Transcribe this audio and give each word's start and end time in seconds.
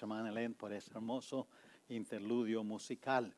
hermana 0.00 0.54
por 0.56 0.72
ese 0.72 0.90
hermoso 0.92 1.46
interludio 1.88 2.64
musical. 2.64 3.34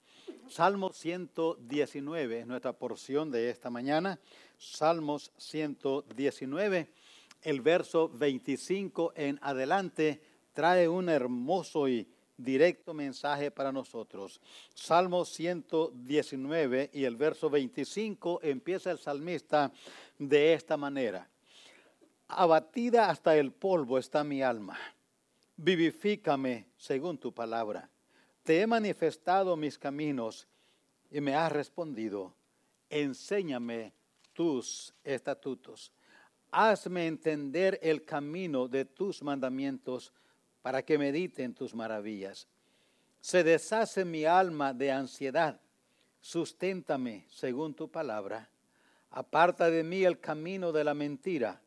Salmo 0.49 0.93
119 0.93 2.41
es 2.41 2.47
nuestra 2.47 2.73
porción 2.73 3.31
de 3.31 3.51
esta 3.51 3.71
mañana. 3.71 4.19
Salmos 4.59 5.33
119, 5.37 6.89
el 7.43 7.61
verso 7.61 8.09
25 8.09 9.13
en 9.17 9.39
adelante, 9.43 10.21
trae 10.53 10.89
un 10.89 11.09
hermoso 11.09 11.89
y 11.89 12.07
directo 12.37 12.95
mensaje 12.95 13.51
para 13.51 13.73
nosotros. 13.73 14.41
Salmo 14.75 15.25
119 15.25 16.91
y 16.93 17.05
el 17.05 17.17
verso 17.17 17.51
25 17.51 18.41
empieza 18.43 18.91
el 18.91 18.99
salmista 18.99 19.73
de 20.19 20.53
esta 20.53 20.77
manera. 20.77 21.29
Abatida 22.29 23.11
hasta 23.11 23.37
el 23.37 23.53
polvo 23.53 23.99
está 23.99 24.25
mi 24.25 24.43
alma. 24.43 24.79
Vivifícame 25.65 26.67
según 26.77 27.19
tu 27.19 27.33
palabra. 27.33 27.89
Te 28.43 28.61
he 28.61 28.67
manifestado 28.67 29.57
mis 29.57 29.79
caminos 29.79 30.49
y 31.09 31.21
me 31.21 31.37
has 31.37 31.53
respondido. 31.53 32.35
Enséñame 32.91 33.93
tus 34.33 34.93
estatutos. 35.05 35.93
Hazme 36.51 37.07
entender 37.07 37.79
el 37.81 38.05
camino 38.05 38.67
de 38.67 38.85
tus 38.87 39.23
mandamientos 39.23 40.13
para 40.63 40.83
que 40.83 40.99
medite 40.99 41.45
en 41.45 41.55
tus 41.55 41.77
maravillas. 41.77 42.49
Se 43.21 43.45
deshace 43.45 44.05
mi 44.05 44.25
alma 44.25 44.75
de 44.75 44.91
ansiedad. 44.91 45.61
Susténtame 46.21 47.25
según 47.29 47.73
tu 47.73 47.89
palabra. 47.89 48.51
Aparta 49.11 49.71
de 49.71 49.85
mí 49.85 50.03
el 50.03 50.19
camino 50.19 50.73
de 50.73 50.83
la 50.83 50.95
mentira 50.95 51.63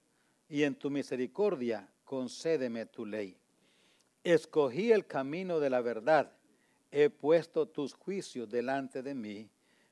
y 0.49 0.63
en 0.63 0.75
tu 0.75 0.89
misericordia 0.89 1.89
concédeme 2.03 2.87
tu 2.87 3.05
ley. 3.05 3.37
Escogí 4.25 4.91
el 4.91 5.05
camino 5.05 5.59
de 5.59 5.69
la 5.69 5.81
verdad. 5.81 6.31
He 6.89 7.11
puesto 7.11 7.67
tus 7.67 7.93
juicios 7.93 8.49
delante 8.49 9.03
de 9.03 9.13
mí. 9.13 9.47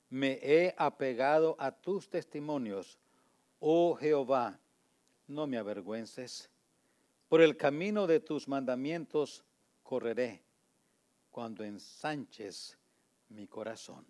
Me 0.10 0.40
he 0.42 0.74
apegado 0.76 1.56
a 1.60 1.72
tus 1.72 2.10
testimonios. 2.10 2.98
Oh 3.60 3.94
Jehová, 3.94 4.60
no 5.28 5.46
me 5.46 5.60
avergüences. 5.60 6.50
Por 7.30 7.42
el 7.42 7.56
camino 7.58 8.08
de 8.08 8.22
tus 8.22 8.48
mandamientos 8.48 9.46
correré 9.84 10.42
cuando 11.30 11.64
ensanches 11.64 12.76
mi 13.30 13.46
corazón. 13.46 14.04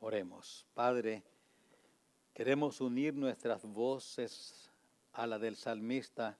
Oremos. 0.00 0.66
Padre, 0.74 1.22
queremos 2.34 2.80
unir 2.80 3.14
nuestras 3.14 3.64
voces 3.64 4.68
a 5.12 5.28
la 5.28 5.38
del 5.38 5.54
salmista 5.54 6.36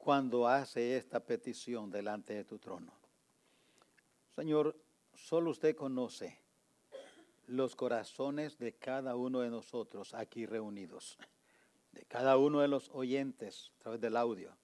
cuando 0.00 0.48
hace 0.48 0.96
esta 0.96 1.20
petición 1.20 1.90
delante 1.90 2.34
de 2.34 2.44
tu 2.44 2.58
trono. 2.58 2.92
Señor, 4.34 4.76
solo 5.14 5.50
usted 5.50 5.76
conoce 5.76 6.40
los 7.46 7.76
corazones 7.76 8.58
de 8.58 8.72
cada 8.72 9.14
uno 9.14 9.40
de 9.40 9.50
nosotros 9.50 10.14
aquí 10.14 10.46
reunidos 10.46 11.18
de 11.92 12.04
cada 12.04 12.36
uno 12.36 12.60
de 12.60 12.68
los 12.68 12.90
oyentes 12.90 13.72
a 13.76 13.82
través 13.82 14.00
del 14.00 14.16
audio. 14.16 14.56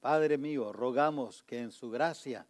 Padre 0.00 0.38
mío, 0.38 0.72
rogamos 0.72 1.42
que 1.42 1.60
en 1.60 1.72
su 1.72 1.90
gracia 1.90 2.46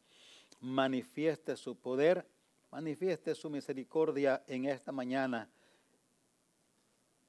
manifieste 0.60 1.56
su 1.56 1.76
poder, 1.76 2.26
manifieste 2.70 3.34
su 3.34 3.50
misericordia 3.50 4.42
en 4.46 4.66
esta 4.66 4.92
mañana 4.92 5.50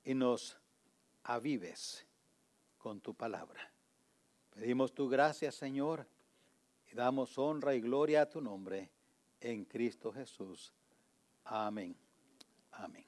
y 0.04 0.14
nos 0.14 0.58
avives 1.24 2.06
con 2.78 3.02
tu 3.02 3.14
palabra. 3.14 3.77
Pedimos 4.58 4.92
tu 4.92 5.08
gracia, 5.08 5.52
Señor, 5.52 6.08
y 6.92 6.96
damos 6.96 7.38
honra 7.38 7.76
y 7.76 7.80
gloria 7.80 8.24
a 8.24 8.30
tu 8.30 8.42
nombre 8.42 8.90
en 9.40 9.66
Cristo 9.66 10.12
Jesús. 10.12 10.74
Amén. 11.44 11.96
Amén. 12.72 13.06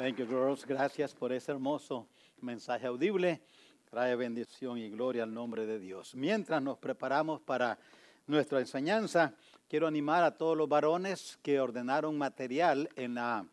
Thank 0.00 0.16
you, 0.16 0.26
girls. 0.26 0.64
Gracias 0.64 1.12
por 1.12 1.30
ese 1.30 1.52
hermoso 1.52 2.06
mensaje 2.40 2.86
audible. 2.86 3.42
Trae 3.90 4.16
bendición 4.16 4.78
y 4.78 4.88
gloria 4.88 5.24
al 5.24 5.34
nombre 5.34 5.66
de 5.66 5.78
Dios. 5.78 6.14
Mientras 6.14 6.62
nos 6.62 6.78
preparamos 6.78 7.42
para 7.42 7.78
nuestra 8.26 8.60
enseñanza, 8.60 9.34
quiero 9.68 9.86
animar 9.86 10.24
a 10.24 10.38
todos 10.38 10.56
los 10.56 10.70
varones 10.70 11.38
que 11.42 11.60
ordenaron 11.60 12.16
material 12.16 12.88
en 12.96 13.16
la, 13.16 13.44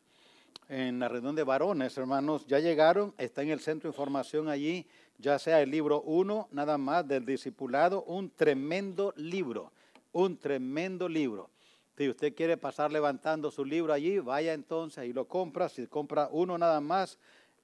en 0.70 1.00
la 1.00 1.10
reunión 1.10 1.36
de 1.36 1.44
varones, 1.44 1.98
hermanos. 1.98 2.46
Ya 2.48 2.60
llegaron, 2.60 3.14
está 3.18 3.42
en 3.42 3.50
el 3.50 3.60
centro 3.60 3.90
de 3.90 3.94
información 3.94 4.48
allí, 4.48 4.88
ya 5.18 5.40
sea 5.40 5.62
el 5.62 5.70
libro 5.70 6.02
1, 6.04 6.48
nada 6.54 6.78
más 6.78 7.06
del 7.06 7.26
discipulado, 7.26 8.04
un 8.04 8.30
tremendo 8.30 9.14
libro, 9.18 9.74
un 10.14 10.38
tremendo 10.38 11.10
libro. 11.10 11.50
Si 11.98 12.08
usted 12.08 12.36
quiere 12.36 12.58
pasar 12.58 12.92
levantando 12.92 13.50
su 13.50 13.66
libro 13.66 13.92
allí, 13.92 14.20
vaya 14.20 14.54
entonces 14.54 15.06
y 15.06 15.14
lo 15.14 15.28
compra. 15.28 15.68
Si 15.68 15.88
compra 15.88 16.30
uno 16.32 16.56
nada 16.56 16.80
más, 16.80 17.18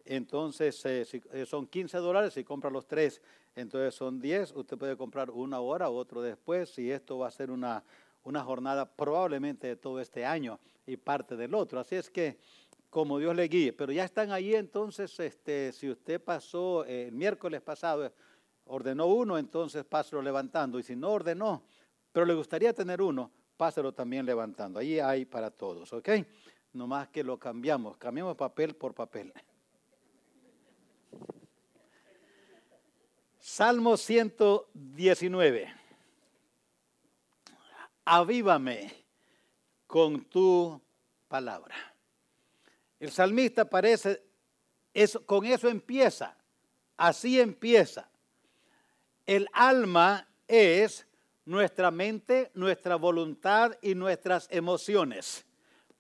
entonces 0.06 0.84
eh, 0.86 1.06
si, 1.06 1.22
eh, 1.32 1.46
son 1.46 1.68
15 1.68 2.00
dólares. 2.00 2.34
Si 2.34 2.44
compra 2.44 2.72
los 2.72 2.88
tres, 2.88 3.22
entonces 3.56 3.94
son 3.94 4.20
10. 4.20 4.54
Usted 4.54 4.76
puede 4.76 4.98
comprar 4.98 5.30
una 5.30 5.60
hora 5.60 5.92
otro 5.92 6.24
después. 6.24 6.80
Y 6.80 6.90
esto 6.90 7.20
va 7.20 7.28
a 7.28 7.32
ser 7.32 7.52
una, 7.52 7.84
una 8.24 8.44
jornada 8.44 8.90
probablemente 8.90 9.68
de 9.68 9.76
todo 9.76 10.00
este 10.00 10.26
año 10.26 10.60
y 10.88 10.98
parte 10.98 11.36
del 11.36 11.54
otro. 11.54 11.80
Así 11.80 11.94
es 11.94 12.10
que 12.10 12.40
como 12.90 13.20
Dios 13.20 13.36
le 13.36 13.48
guíe. 13.48 13.72
Pero 13.72 13.92
ya 13.92 14.04
están 14.04 14.32
ahí 14.32 14.56
entonces, 14.56 15.20
este, 15.20 15.72
si 15.74 15.92
usted 15.92 16.20
pasó 16.20 16.86
eh, 16.86 17.10
el 17.10 17.14
miércoles 17.14 17.62
pasado, 17.62 18.12
ordenó 18.66 19.06
uno, 19.06 19.38
entonces 19.38 19.86
páselo 19.86 20.24
levantando. 20.24 20.80
Y 20.80 20.84
si 20.84 20.96
no 20.96 21.12
ordenó, 21.12 21.62
pero 22.12 22.26
le 22.26 22.34
gustaría 22.34 22.74
tener 22.74 23.00
uno, 23.00 23.30
páselo 23.58 23.94
también 23.94 24.26
levantando. 24.26 24.80
Ahí 24.80 25.00
hay 25.00 25.26
para 25.26 25.52
todos, 25.52 25.92
¿ok? 25.94 26.10
No 26.74 26.88
más 26.88 27.08
que 27.10 27.24
lo 27.24 27.38
cambiamos, 27.38 27.98
cambiamos 27.98 28.36
papel 28.36 28.76
por 28.76 28.94
papel. 28.94 29.34
Salmo 33.40 33.98
119. 33.98 35.74
Avívame 38.06 39.06
con 39.86 40.26
tu 40.26 40.82
palabra. 41.28 41.76
El 43.00 43.12
salmista 43.12 43.70
parece, 43.70 44.24
eso, 44.94 45.26
con 45.26 45.46
eso 45.46 45.68
empieza, 45.68 46.38
así 46.96 47.40
empieza. 47.40 48.10
El 49.26 49.48
alma 49.52 50.28
es 50.48 51.06
nuestra 51.46 51.92
mente, 51.92 52.52
nuestra 52.54 52.96
voluntad 52.96 53.74
y 53.82 53.96
nuestras 53.96 54.48
emociones. 54.52 55.46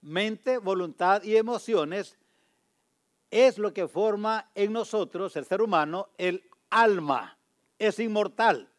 Mente, 0.01 0.57
voluntad 0.57 1.23
y 1.23 1.37
emociones 1.37 2.17
es 3.31 3.57
lo 3.57 3.73
que 3.73 3.87
forma 3.87 4.49
en 4.53 4.73
nosotros, 4.73 5.35
el 5.35 5.45
ser 5.45 5.61
humano, 5.61 6.09
el 6.17 6.43
alma. 6.69 7.37
Es 7.79 7.99
inmortal. 7.99 8.69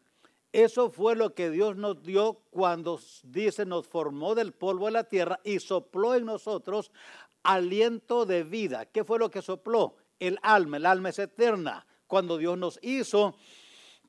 Eso 0.53 0.89
fue 0.89 1.17
lo 1.17 1.33
que 1.33 1.49
Dios 1.49 1.75
nos 1.75 2.01
dio 2.01 2.39
cuando 2.49 2.97
dice 3.23 3.65
nos 3.65 3.87
formó 3.87 4.35
del 4.35 4.53
polvo 4.53 4.85
de 4.85 4.93
la 4.93 5.03
tierra 5.03 5.41
y 5.43 5.59
sopló 5.59 6.15
en 6.15 6.25
nosotros 6.25 6.91
aliento 7.43 8.25
de 8.25 8.43
vida. 8.43 8.85
¿Qué 8.85 9.03
fue 9.03 9.19
lo 9.19 9.29
que 9.29 9.41
sopló? 9.41 9.97
El 10.19 10.39
alma. 10.41 10.77
El 10.77 10.85
alma 10.85 11.09
es 11.09 11.19
eterna. 11.19 11.85
Cuando 12.07 12.37
Dios 12.37 12.57
nos 12.57 12.79
hizo, 12.81 13.35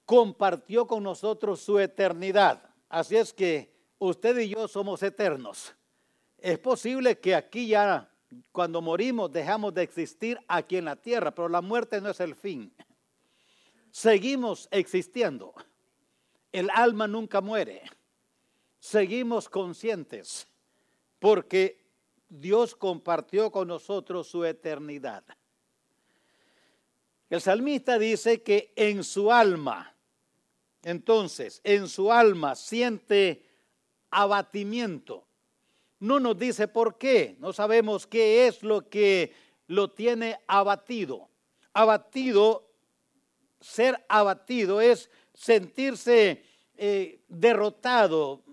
compartió 0.06 0.86
con 0.86 1.02
nosotros 1.02 1.60
su 1.60 1.78
eternidad. 1.78 2.62
Así 2.88 3.16
es 3.16 3.34
que 3.34 3.70
usted 3.98 4.38
y 4.38 4.48
yo 4.48 4.68
somos 4.68 5.02
eternos. 5.02 5.74
Es 6.38 6.58
posible 6.58 7.18
que 7.18 7.34
aquí 7.34 7.66
ya, 7.68 8.08
cuando 8.52 8.80
morimos, 8.80 9.32
dejamos 9.32 9.74
de 9.74 9.82
existir 9.82 10.38
aquí 10.46 10.76
en 10.76 10.84
la 10.84 10.96
tierra, 10.96 11.34
pero 11.34 11.48
la 11.48 11.60
muerte 11.60 12.00
no 12.00 12.10
es 12.10 12.20
el 12.20 12.36
fin. 12.36 12.72
Seguimos 13.90 14.68
existiendo. 14.70 15.52
El 16.52 16.70
alma 16.70 17.08
nunca 17.08 17.40
muere. 17.40 17.82
Seguimos 18.78 19.48
conscientes 19.48 20.46
porque 21.18 21.84
Dios 22.28 22.76
compartió 22.76 23.50
con 23.50 23.66
nosotros 23.66 24.28
su 24.28 24.44
eternidad. 24.44 25.24
El 27.28 27.40
salmista 27.40 27.98
dice 27.98 28.42
que 28.42 28.72
en 28.76 29.02
su 29.02 29.32
alma, 29.32 29.95
entonces, 30.86 31.60
en 31.64 31.88
su 31.88 32.12
alma 32.12 32.54
siente 32.54 33.42
abatimiento. 34.08 35.26
No 35.98 36.20
nos 36.20 36.38
dice 36.38 36.68
por 36.68 36.96
qué, 36.96 37.34
no 37.40 37.52
sabemos 37.52 38.06
qué 38.06 38.46
es 38.46 38.62
lo 38.62 38.88
que 38.88 39.34
lo 39.66 39.90
tiene 39.90 40.38
abatido. 40.46 41.28
Abatido, 41.72 42.70
ser 43.60 44.00
abatido 44.08 44.80
es 44.80 45.10
sentirse 45.34 46.44
eh, 46.76 47.20
derrotado, 47.26 48.44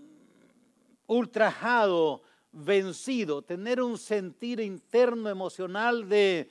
ultrajado, 1.05 2.23
vencido, 2.51 3.43
tener 3.43 3.79
un 3.79 3.95
sentir 3.95 4.59
interno 4.59 5.29
emocional 5.29 6.09
de, 6.09 6.49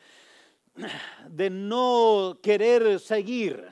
de 1.28 1.50
no 1.50 2.38
querer 2.40 3.00
seguir. 3.00 3.66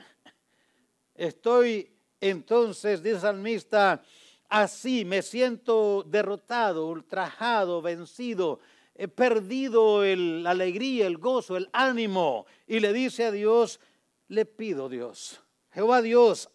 Estoy 1.15 1.90
entonces, 2.21 3.01
dice 3.01 3.15
el 3.15 3.21
salmista, 3.21 4.03
así 4.47 5.03
me 5.03 5.23
siento 5.23 6.03
derrotado, 6.03 6.87
ultrajado, 6.87 7.81
vencido, 7.81 8.59
he 8.93 9.07
perdido 9.07 10.03
la 10.05 10.51
alegría, 10.51 11.07
el 11.07 11.17
gozo, 11.17 11.57
el 11.57 11.67
ánimo. 11.73 12.45
Y 12.67 12.79
le 12.79 12.93
dice 12.93 13.25
a 13.25 13.31
Dios, 13.31 13.79
le 14.27 14.45
pido 14.45 14.87
Dios, 14.87 15.41
Jehová 15.71 16.01
Dios, 16.01 16.49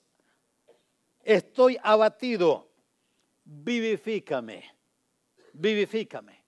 estoy 1.25 1.77
abatido, 1.83 2.71
vivifícame, 3.45 4.65
vivifícame. 5.53 6.45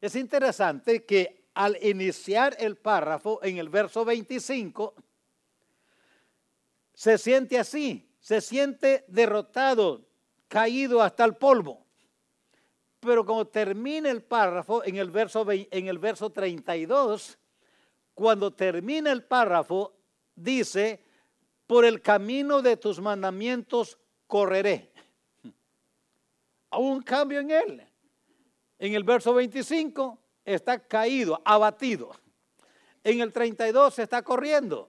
Es 0.00 0.14
interesante 0.14 1.04
que 1.04 1.44
al 1.54 1.76
iniciar 1.82 2.56
el 2.60 2.76
párrafo 2.76 3.40
en 3.42 3.58
el 3.58 3.68
verso 3.68 4.04
25, 4.04 4.94
se 6.94 7.18
siente 7.18 7.58
así, 7.58 8.09
se 8.20 8.40
siente 8.40 9.04
derrotado, 9.08 10.06
caído 10.48 11.02
hasta 11.02 11.24
el 11.24 11.34
polvo. 11.34 11.84
Pero 13.00 13.24
como 13.24 13.46
termina 13.46 14.10
el 14.10 14.22
párrafo 14.22 14.84
en 14.84 14.96
el 14.96 15.10
verso, 15.10 15.46
en 15.50 15.88
el 15.88 15.98
verso 15.98 16.30
32, 16.30 17.38
cuando 18.14 18.52
termina 18.52 19.10
el 19.10 19.24
párrafo, 19.24 19.94
dice, 20.34 21.02
por 21.66 21.84
el 21.84 22.02
camino 22.02 22.60
de 22.60 22.76
tus 22.76 23.00
mandamientos 23.00 23.98
correré. 24.26 24.92
A 26.70 26.78
un 26.78 27.02
cambio 27.02 27.40
en 27.40 27.50
él. 27.50 27.86
En 28.78 28.94
el 28.94 29.04
verso 29.04 29.32
25 29.34 30.18
está 30.44 30.78
caído, 30.78 31.40
abatido. 31.44 32.10
En 33.02 33.20
el 33.20 33.32
32 33.32 33.98
está 33.98 34.22
corriendo. 34.22 34.88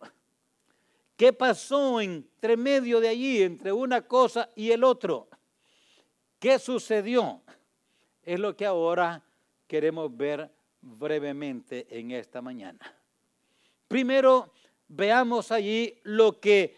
¿Qué 1.22 1.34
pasó 1.34 2.02
entre 2.02 2.58
medio 2.58 3.00
de 3.00 3.08
allí, 3.08 3.44
entre 3.44 3.72
una 3.72 4.02
cosa 4.02 4.50
y 4.56 4.72
el 4.72 4.84
otro? 4.84 5.28
¿Qué 6.40 6.58
sucedió? 6.58 7.44
Es 8.24 8.40
lo 8.40 8.58
que 8.58 8.66
ahora 8.66 9.22
queremos 9.68 10.18
ver 10.18 10.50
brevemente 10.82 11.86
en 11.92 12.10
esta 12.10 12.42
mañana. 12.42 12.80
Primero, 13.88 14.52
veamos 14.88 15.52
allí 15.52 15.96
lo 16.02 16.40
que 16.40 16.76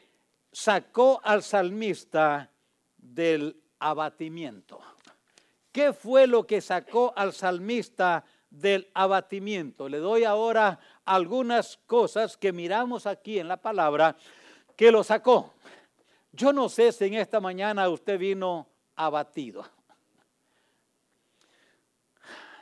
sacó 0.52 1.22
al 1.24 1.42
salmista 1.42 2.52
del 2.98 3.56
abatimiento. 3.80 4.82
¿Qué 5.72 5.94
fue 5.94 6.28
lo 6.28 6.46
que 6.46 6.60
sacó 6.60 7.14
al 7.16 7.32
salmista 7.32 8.26
del 8.50 8.90
abatimiento? 8.94 9.88
Le 9.88 10.00
doy 10.00 10.26
ahora 10.26 10.82
algunas 11.06 11.78
cosas 11.86 12.38
que 12.38 12.54
miramos 12.54 13.06
aquí 13.08 13.40
en 13.40 13.48
la 13.48 13.58
palabra 13.58 14.16
que 14.76 14.92
lo 14.92 15.04
sacó. 15.04 15.54
Yo 16.32 16.52
no 16.54 16.70
sé 16.70 16.92
si 16.92 17.06
en 17.06 17.14
esta 17.16 17.40
mañana 17.40 17.88
usted 17.90 18.18
vino 18.18 18.68
abatido. 18.96 19.66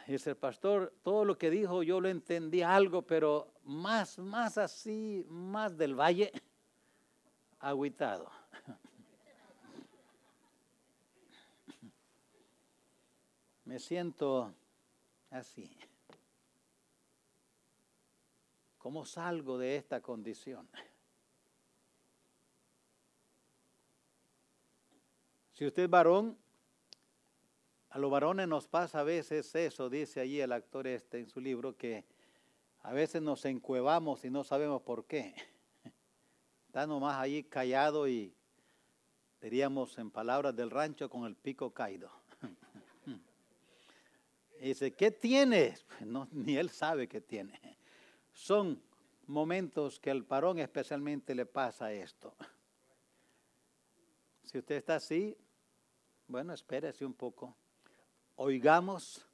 Dice 0.07 0.31
el 0.31 0.35
pastor, 0.35 0.93
todo 1.03 1.23
lo 1.23 1.37
que 1.37 1.49
dijo 1.49 1.83
yo 1.83 2.01
lo 2.01 2.09
entendí 2.09 2.61
algo, 2.61 3.01
pero 3.03 3.53
más, 3.63 4.19
más 4.19 4.57
así, 4.57 5.25
más 5.29 5.77
del 5.77 5.97
valle, 5.97 6.33
agüitado. 7.59 8.29
Me 13.63 13.79
siento 13.79 14.53
así. 15.29 15.71
¿Cómo 18.81 19.05
salgo 19.05 19.59
de 19.59 19.75
esta 19.75 20.01
condición? 20.01 20.67
Si 25.51 25.67
usted 25.67 25.83
es 25.83 25.89
varón, 25.89 26.35
a 27.91 27.99
los 27.99 28.09
varones 28.09 28.47
nos 28.47 28.67
pasa 28.67 29.01
a 29.01 29.03
veces 29.03 29.53
eso, 29.53 29.87
dice 29.87 30.19
allí 30.19 30.41
el 30.41 30.51
actor 30.51 30.87
este 30.87 31.19
en 31.19 31.29
su 31.29 31.39
libro, 31.39 31.77
que 31.77 32.05
A 32.81 32.91
veces 32.91 33.21
nos 33.21 33.45
encuevamos 33.45 34.25
y 34.25 34.31
no 34.31 34.43
sabemos 34.43 34.81
por 34.81 35.05
qué. 35.05 35.35
Está 36.65 36.87
nomás 36.87 37.19
ahí 37.19 37.43
callado 37.43 38.07
y 38.07 38.33
diríamos 39.39 39.95
en 39.99 40.09
palabras 40.09 40.55
del 40.55 40.71
rancho 40.71 41.07
con 41.07 41.25
el 41.25 41.35
pico 41.35 41.71
caído. 41.71 42.09
Dice, 44.59 44.91
¿qué 44.91 45.11
tienes? 45.11 45.85
No, 45.99 46.27
ni 46.31 46.57
él 46.57 46.71
sabe 46.71 47.07
qué 47.07 47.21
tiene. 47.21 47.70
Son 48.31 48.81
momentos 49.27 49.99
que 49.99 50.11
al 50.11 50.25
parón 50.25 50.59
especialmente 50.59 51.35
le 51.35 51.45
pasa 51.45 51.91
esto. 51.91 52.35
Si 54.43 54.57
usted 54.57 54.75
está 54.75 54.95
así, 54.95 55.37
bueno, 56.27 56.53
espérese 56.53 57.05
un 57.05 57.13
poco. 57.13 57.55
Oigamos. 58.35 59.25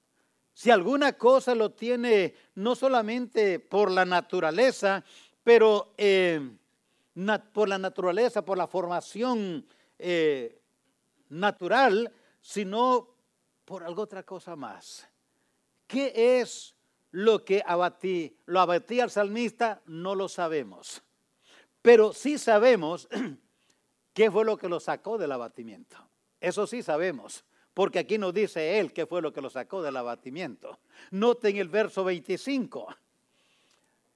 Si 0.53 0.71
alguna 0.71 1.13
cosa 1.13 1.53
lo 1.55 1.71
tiene 1.71 2.35
no 2.55 2.75
solamente 2.75 3.59
por 3.59 3.91
la 3.91 4.05
naturaleza, 4.05 5.03
pero 5.43 5.93
eh, 5.97 6.39
por 7.53 7.69
la 7.69 7.77
naturaleza, 7.77 8.43
por 8.43 8.57
la 8.57 8.67
formación 8.67 9.65
eh, 9.97 10.61
natural, 11.29 12.11
sino 12.41 13.15
por 13.65 13.83
algo 13.83 14.03
otra 14.03 14.23
cosa 14.23 14.55
más. 14.55 15.07
¿Qué 15.87 16.39
es 16.39 16.76
lo 17.11 17.43
que 17.45 17.63
abatí? 17.65 18.37
¿Lo 18.45 18.59
abatí 18.59 18.99
al 18.99 19.09
salmista? 19.09 19.81
No 19.85 20.15
lo 20.15 20.29
sabemos. 20.29 21.03
Pero 21.81 22.13
sí 22.13 22.37
sabemos 22.37 23.07
qué 24.13 24.31
fue 24.31 24.45
lo 24.45 24.57
que 24.57 24.69
lo 24.69 24.79
sacó 24.79 25.17
del 25.17 25.31
abatimiento. 25.31 25.97
Eso 26.39 26.67
sí 26.67 26.83
sabemos, 26.83 27.45
porque 27.73 27.99
aquí 27.99 28.17
nos 28.17 28.33
dice 28.33 28.79
él 28.79 28.93
qué 28.93 29.05
fue 29.05 29.21
lo 29.21 29.33
que 29.33 29.41
lo 29.41 29.49
sacó 29.49 29.81
del 29.81 29.97
abatimiento. 29.97 30.79
Noten 31.11 31.57
el 31.57 31.69
verso 31.69 32.03
25. 32.03 32.87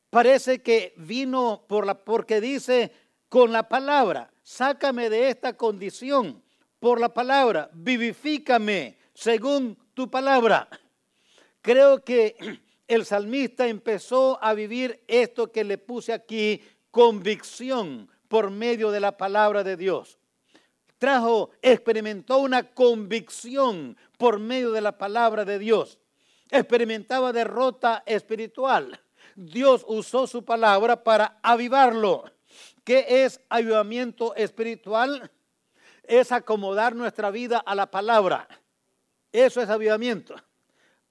Parece 0.09 0.61
que 0.61 0.93
vino 0.97 1.63
por 1.67 1.85
la, 1.85 2.03
porque 2.03 2.41
dice 2.41 2.91
con 3.29 3.51
la 3.51 3.69
palabra, 3.69 4.29
sácame 4.43 5.09
de 5.09 5.29
esta 5.29 5.55
condición 5.55 6.43
por 6.79 6.99
la 6.99 7.13
palabra, 7.13 7.69
vivifícame 7.73 8.97
según 9.13 9.77
tu 9.93 10.09
palabra. 10.09 10.67
Creo 11.61 12.03
que 12.03 12.35
el 12.91 13.05
salmista 13.05 13.67
empezó 13.67 14.37
a 14.43 14.53
vivir 14.53 15.01
esto 15.07 15.49
que 15.49 15.63
le 15.63 15.77
puse 15.77 16.11
aquí, 16.11 16.61
convicción 16.91 18.09
por 18.27 18.51
medio 18.51 18.91
de 18.91 18.99
la 18.99 19.15
palabra 19.15 19.63
de 19.63 19.77
Dios. 19.77 20.19
Trajo, 20.97 21.51
experimentó 21.61 22.39
una 22.39 22.63
convicción 22.63 23.95
por 24.17 24.39
medio 24.39 24.73
de 24.73 24.81
la 24.81 24.97
palabra 24.97 25.45
de 25.45 25.57
Dios. 25.57 25.99
Experimentaba 26.49 27.31
derrota 27.31 28.03
espiritual. 28.05 28.99
Dios 29.37 29.85
usó 29.87 30.27
su 30.27 30.43
palabra 30.43 31.01
para 31.01 31.39
avivarlo. 31.41 32.25
¿Qué 32.83 33.23
es 33.23 33.39
avivamiento 33.47 34.35
espiritual? 34.35 35.31
Es 36.03 36.33
acomodar 36.33 36.93
nuestra 36.93 37.31
vida 37.31 37.57
a 37.59 37.73
la 37.73 37.89
palabra. 37.89 38.49
Eso 39.31 39.61
es 39.61 39.69
avivamiento 39.69 40.35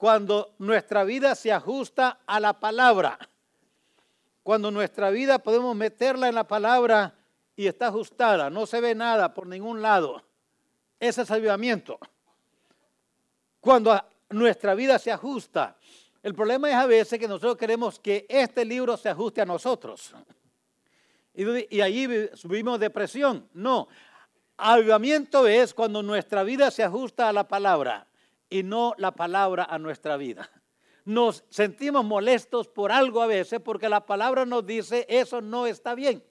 cuando 0.00 0.54
nuestra 0.56 1.04
vida 1.04 1.34
se 1.34 1.52
ajusta 1.52 2.20
a 2.26 2.40
la 2.40 2.58
palabra. 2.58 3.18
Cuando 4.42 4.70
nuestra 4.70 5.10
vida 5.10 5.40
podemos 5.40 5.76
meterla 5.76 6.26
en 6.26 6.36
la 6.36 6.48
palabra 6.48 7.12
y 7.54 7.66
está 7.66 7.88
ajustada, 7.88 8.48
no 8.48 8.64
se 8.64 8.80
ve 8.80 8.94
nada 8.94 9.34
por 9.34 9.46
ningún 9.46 9.82
lado. 9.82 10.24
Ese 10.98 11.20
es 11.20 11.30
avivamiento. 11.30 11.98
Cuando 13.60 14.02
nuestra 14.30 14.74
vida 14.74 14.98
se 14.98 15.12
ajusta. 15.12 15.76
El 16.22 16.34
problema 16.34 16.70
es 16.70 16.76
a 16.76 16.86
veces 16.86 17.18
que 17.18 17.28
nosotros 17.28 17.58
queremos 17.58 18.00
que 18.00 18.24
este 18.26 18.64
libro 18.64 18.96
se 18.96 19.10
ajuste 19.10 19.42
a 19.42 19.44
nosotros. 19.44 20.14
Y, 21.34 21.78
allí 21.82 22.08
subimos 22.32 22.80
depresión. 22.80 23.46
No. 23.52 23.86
Avivamiento 24.56 25.46
es 25.46 25.74
cuando 25.74 26.02
nuestra 26.02 26.42
vida 26.42 26.70
se 26.70 26.82
ajusta 26.82 27.28
a 27.28 27.34
la 27.34 27.46
palabra 27.46 28.06
y 28.50 28.64
no 28.64 28.94
la 28.98 29.12
palabra 29.12 29.64
a 29.64 29.78
nuestra 29.78 30.16
vida. 30.16 30.50
Nos 31.04 31.44
sentimos 31.48 32.04
molestos 32.04 32.68
por 32.68 32.92
algo 32.92 33.22
a 33.22 33.26
veces 33.26 33.60
porque 33.60 33.88
la 33.88 34.04
palabra 34.04 34.44
nos 34.44 34.66
dice 34.66 35.06
eso 35.08 35.40
no 35.40 35.66
está 35.66 35.94
bien. 35.94 36.22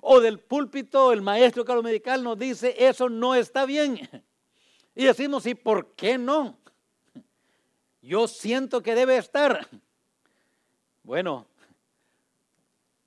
O 0.00 0.20
del 0.20 0.40
púlpito 0.40 1.12
el 1.12 1.22
maestro 1.22 1.64
calomedical 1.64 2.22
nos 2.22 2.38
dice 2.38 2.74
eso 2.78 3.08
no 3.08 3.34
está 3.34 3.66
bien. 3.66 4.00
Y 4.94 5.04
decimos, 5.04 5.46
¿y 5.46 5.54
por 5.54 5.92
qué 5.94 6.16
no? 6.16 6.58
Yo 8.00 8.26
siento 8.26 8.82
que 8.82 8.94
debe 8.94 9.18
estar. 9.18 9.68
Bueno, 11.02 11.46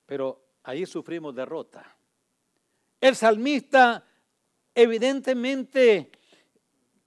pero 0.06 0.42
ahí 0.64 0.86
sufrimos 0.86 1.34
derrota. 1.34 1.96
El 3.02 3.16
salmista 3.16 4.06
evidentemente 4.76 6.12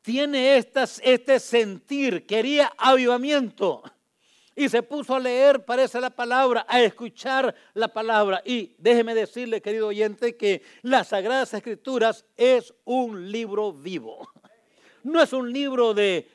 tiene 0.02 0.56
este 0.56 1.40
sentir, 1.40 2.26
quería 2.26 2.72
avivamiento. 2.76 3.82
Y 4.54 4.68
se 4.68 4.82
puso 4.82 5.14
a 5.14 5.20
leer, 5.20 5.64
parece 5.64 5.98
la 5.98 6.10
palabra, 6.10 6.66
a 6.68 6.82
escuchar 6.82 7.54
la 7.72 7.88
palabra. 7.88 8.42
Y 8.44 8.74
déjeme 8.76 9.14
decirle, 9.14 9.62
querido 9.62 9.88
oyente, 9.88 10.36
que 10.36 10.62
las 10.82 11.08
Sagradas 11.08 11.54
Escrituras 11.54 12.26
es 12.36 12.74
un 12.84 13.32
libro 13.32 13.72
vivo. 13.72 14.28
No 15.04 15.22
es 15.22 15.32
un 15.32 15.50
libro 15.50 15.94
de 15.94 16.28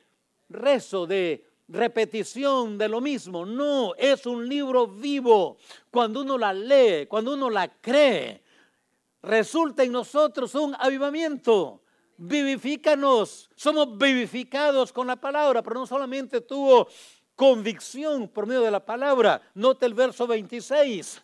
rezo, 0.49 1.05
de 1.05 1.45
repetición 1.67 2.77
de 2.77 2.89
lo 2.89 3.01
mismo. 3.01 3.45
No, 3.45 3.93
es 3.95 4.25
un 4.25 4.49
libro 4.49 4.87
vivo. 4.87 5.57
Cuando 5.91 6.21
uno 6.21 6.37
la 6.37 6.53
lee, 6.53 7.05
cuando 7.05 7.33
uno 7.33 7.49
la 7.51 7.67
cree, 7.79 8.41
resulta 9.21 9.83
en 9.83 9.91
nosotros 9.91 10.55
un 10.55 10.75
avivamiento 10.79 11.83
vivifícanos. 12.17 13.49
Somos 13.55 13.97
vivificados 13.97 14.91
con 14.91 15.07
la 15.07 15.15
palabra, 15.15 15.61
pero 15.61 15.79
no 15.79 15.87
solamente 15.87 16.41
tuvo 16.41 16.87
convicción 17.35 18.27
por 18.27 18.47
medio 18.47 18.61
de 18.61 18.71
la 18.71 18.83
palabra. 18.83 19.41
Note 19.53 19.85
el 19.85 19.93
verso 19.93 20.27
26. 20.27 21.23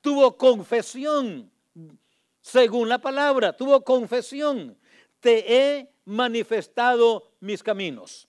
Tuvo 0.00 0.36
confesión 0.36 1.50
según 2.40 2.88
la 2.88 2.98
palabra. 2.98 3.56
Tuvo 3.56 3.84
confesión. 3.84 4.78
Te 5.20 5.54
he 5.56 5.94
manifestado 6.04 7.32
mis 7.40 7.62
caminos. 7.62 8.28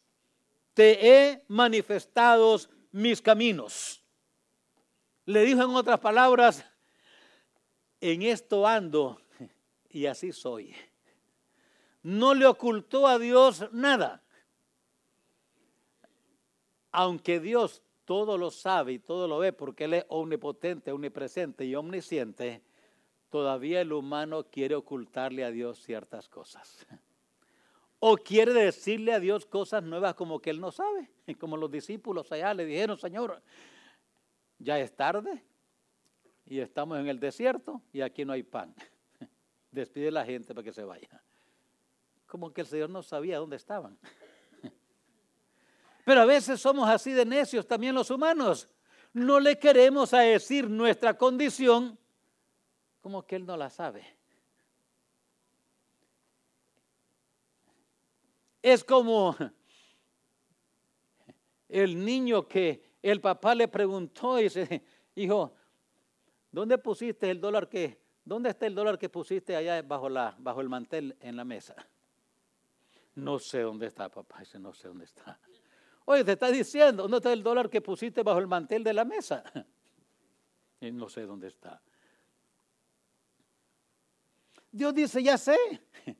Te 0.73 1.07
he 1.07 1.45
manifestado 1.47 2.59
mis 2.91 3.21
caminos. 3.21 4.01
Le 5.25 5.43
dijo 5.43 5.63
en 5.63 5.69
otras 5.69 5.99
palabras, 5.99 6.65
en 8.01 8.23
esto 8.23 8.67
ando 8.67 9.21
y 9.89 10.05
así 10.07 10.33
soy 10.33 10.75
no 12.03 12.33
le 12.33 12.45
ocultó 12.45 13.07
a 13.07 13.17
Dios 13.17 13.67
nada. 13.71 14.21
Aunque 16.91 17.39
Dios 17.39 17.81
todo 18.05 18.37
lo 18.37 18.51
sabe 18.51 18.93
y 18.93 18.99
todo 18.99 19.27
lo 19.27 19.39
ve 19.39 19.53
porque 19.53 19.85
Él 19.85 19.93
es 19.95 20.05
omnipotente, 20.09 20.91
omnipresente 20.91 21.65
y 21.65 21.73
omnisciente, 21.73 22.61
todavía 23.29 23.81
el 23.81 23.93
humano 23.93 24.43
quiere 24.43 24.75
ocultarle 24.75 25.43
a 25.43 25.51
Dios 25.51 25.81
ciertas 25.81 26.29
cosas. 26.29 26.85
O 27.99 28.17
quiere 28.17 28.53
decirle 28.53 29.13
a 29.13 29.19
Dios 29.19 29.45
cosas 29.45 29.81
nuevas 29.81 30.13
como 30.13 30.39
que 30.39 30.49
Él 30.49 30.59
no 30.59 30.71
sabe. 30.71 31.09
Como 31.39 31.55
los 31.55 31.71
discípulos 31.71 32.29
allá 32.33 32.53
le 32.53 32.65
dijeron, 32.65 32.97
Señor, 32.97 33.41
ya 34.59 34.77
es 34.77 34.93
tarde 34.93 35.41
y 36.45 36.59
estamos 36.59 36.99
en 36.99 37.07
el 37.07 37.17
desierto 37.17 37.81
y 37.93 38.01
aquí 38.01 38.25
no 38.25 38.33
hay 38.33 38.43
pan. 38.43 38.75
Despide 39.71 40.09
a 40.09 40.11
la 40.11 40.25
gente 40.25 40.53
para 40.53 40.65
que 40.65 40.73
se 40.73 40.83
vaya 40.83 41.23
como 42.33 42.51
que 42.51 42.61
el 42.61 42.67
Señor 42.67 42.89
no 42.89 43.03
sabía 43.03 43.37
dónde 43.37 43.57
estaban. 43.57 43.95
Pero 46.03 46.21
a 46.21 46.25
veces 46.25 46.59
somos 46.59 46.89
así 46.89 47.11
de 47.11 47.25
necios 47.25 47.67
también 47.67 47.93
los 47.93 48.09
humanos. 48.09 48.67
No 49.13 49.39
le 49.39 49.59
queremos 49.59 50.09
decir 50.09 50.67
nuestra 50.67 51.15
condición 51.15 51.95
como 53.01 53.23
que 53.27 53.35
Él 53.35 53.45
no 53.45 53.55
la 53.55 53.69
sabe. 53.69 54.03
Es 58.63 58.83
como 58.83 59.35
el 61.69 62.03
niño 62.03 62.47
que 62.47 62.83
el 63.03 63.21
papá 63.21 63.53
le 63.53 63.67
preguntó 63.67 64.39
y 64.39 64.45
dice, 64.45 64.83
hijo, 65.13 65.53
¿dónde 66.51 66.79
pusiste 66.79 67.29
el 67.29 67.39
dólar 67.39 67.69
que, 67.69 68.01
dónde 68.25 68.49
está 68.49 68.65
el 68.65 68.73
dólar 68.73 68.97
que 68.97 69.07
pusiste 69.07 69.55
allá 69.55 69.83
bajo, 69.83 70.09
la, 70.09 70.35
bajo 70.39 70.61
el 70.61 70.69
mantel 70.69 71.15
en 71.19 71.35
la 71.35 71.43
mesa? 71.43 71.75
No 73.15 73.39
sé 73.39 73.61
dónde 73.61 73.87
está, 73.87 74.09
papá. 74.09 74.39
Dice, 74.39 74.59
no 74.59 74.73
sé 74.73 74.87
dónde 74.87 75.05
está. 75.05 75.39
Oye, 76.05 76.23
te 76.23 76.33
está 76.33 76.51
diciendo, 76.51 77.03
¿dónde 77.03 77.17
está 77.17 77.31
el 77.31 77.43
dólar 77.43 77.69
que 77.69 77.81
pusiste 77.81 78.23
bajo 78.23 78.39
el 78.39 78.47
mantel 78.47 78.83
de 78.83 78.93
la 78.93 79.05
mesa? 79.05 79.43
No 80.81 81.07
sé 81.07 81.21
dónde 81.21 81.47
está. 81.47 81.81
Dios 84.69 84.93
dice, 84.93 85.23
ya 85.23 85.37
sé, 85.37 85.57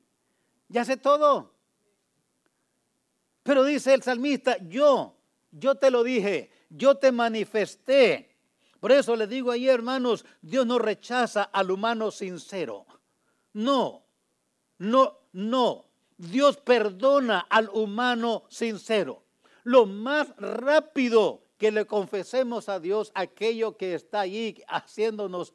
ya 0.68 0.86
sé 0.86 0.96
todo. 0.96 1.52
Pero 3.42 3.62
dice 3.62 3.92
el 3.92 4.02
salmista, 4.02 4.56
yo, 4.66 5.18
yo 5.50 5.74
te 5.74 5.90
lo 5.90 6.02
dije, 6.02 6.50
yo 6.70 6.96
te 6.96 7.12
manifesté. 7.12 8.38
Por 8.80 8.90
eso 8.90 9.16
le 9.16 9.26
digo 9.26 9.50
ahí, 9.50 9.68
hermanos, 9.68 10.24
Dios 10.40 10.64
no 10.66 10.78
rechaza 10.78 11.42
al 11.42 11.70
humano 11.70 12.10
sincero. 12.10 12.86
No, 13.52 14.06
no, 14.78 15.18
no. 15.32 15.90
Dios 16.30 16.56
perdona 16.56 17.46
al 17.48 17.68
humano 17.72 18.44
sincero. 18.48 19.22
Lo 19.62 19.86
más 19.86 20.34
rápido 20.36 21.42
que 21.58 21.70
le 21.70 21.86
confesemos 21.86 22.68
a 22.68 22.80
Dios 22.80 23.10
aquello 23.14 23.76
que 23.76 23.94
está 23.94 24.20
allí 24.20 24.62
haciéndonos 24.68 25.54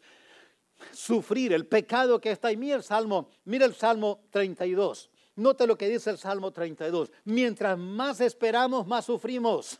sufrir, 0.91 1.53
el 1.53 1.65
pecado 1.67 2.19
que 2.19 2.31
está 2.31 2.49
ahí. 2.49 2.57
Mira 2.57 2.77
el 2.77 2.83
Salmo, 2.83 3.29
mira 3.45 3.65
el 3.65 3.75
Salmo 3.75 4.21
32. 4.31 5.09
Note 5.35 5.67
lo 5.67 5.77
que 5.77 5.87
dice 5.87 6.09
el 6.09 6.17
Salmo 6.17 6.51
32. 6.51 7.11
Mientras 7.25 7.77
más 7.77 8.19
esperamos, 8.21 8.87
más 8.87 9.05
sufrimos. 9.05 9.79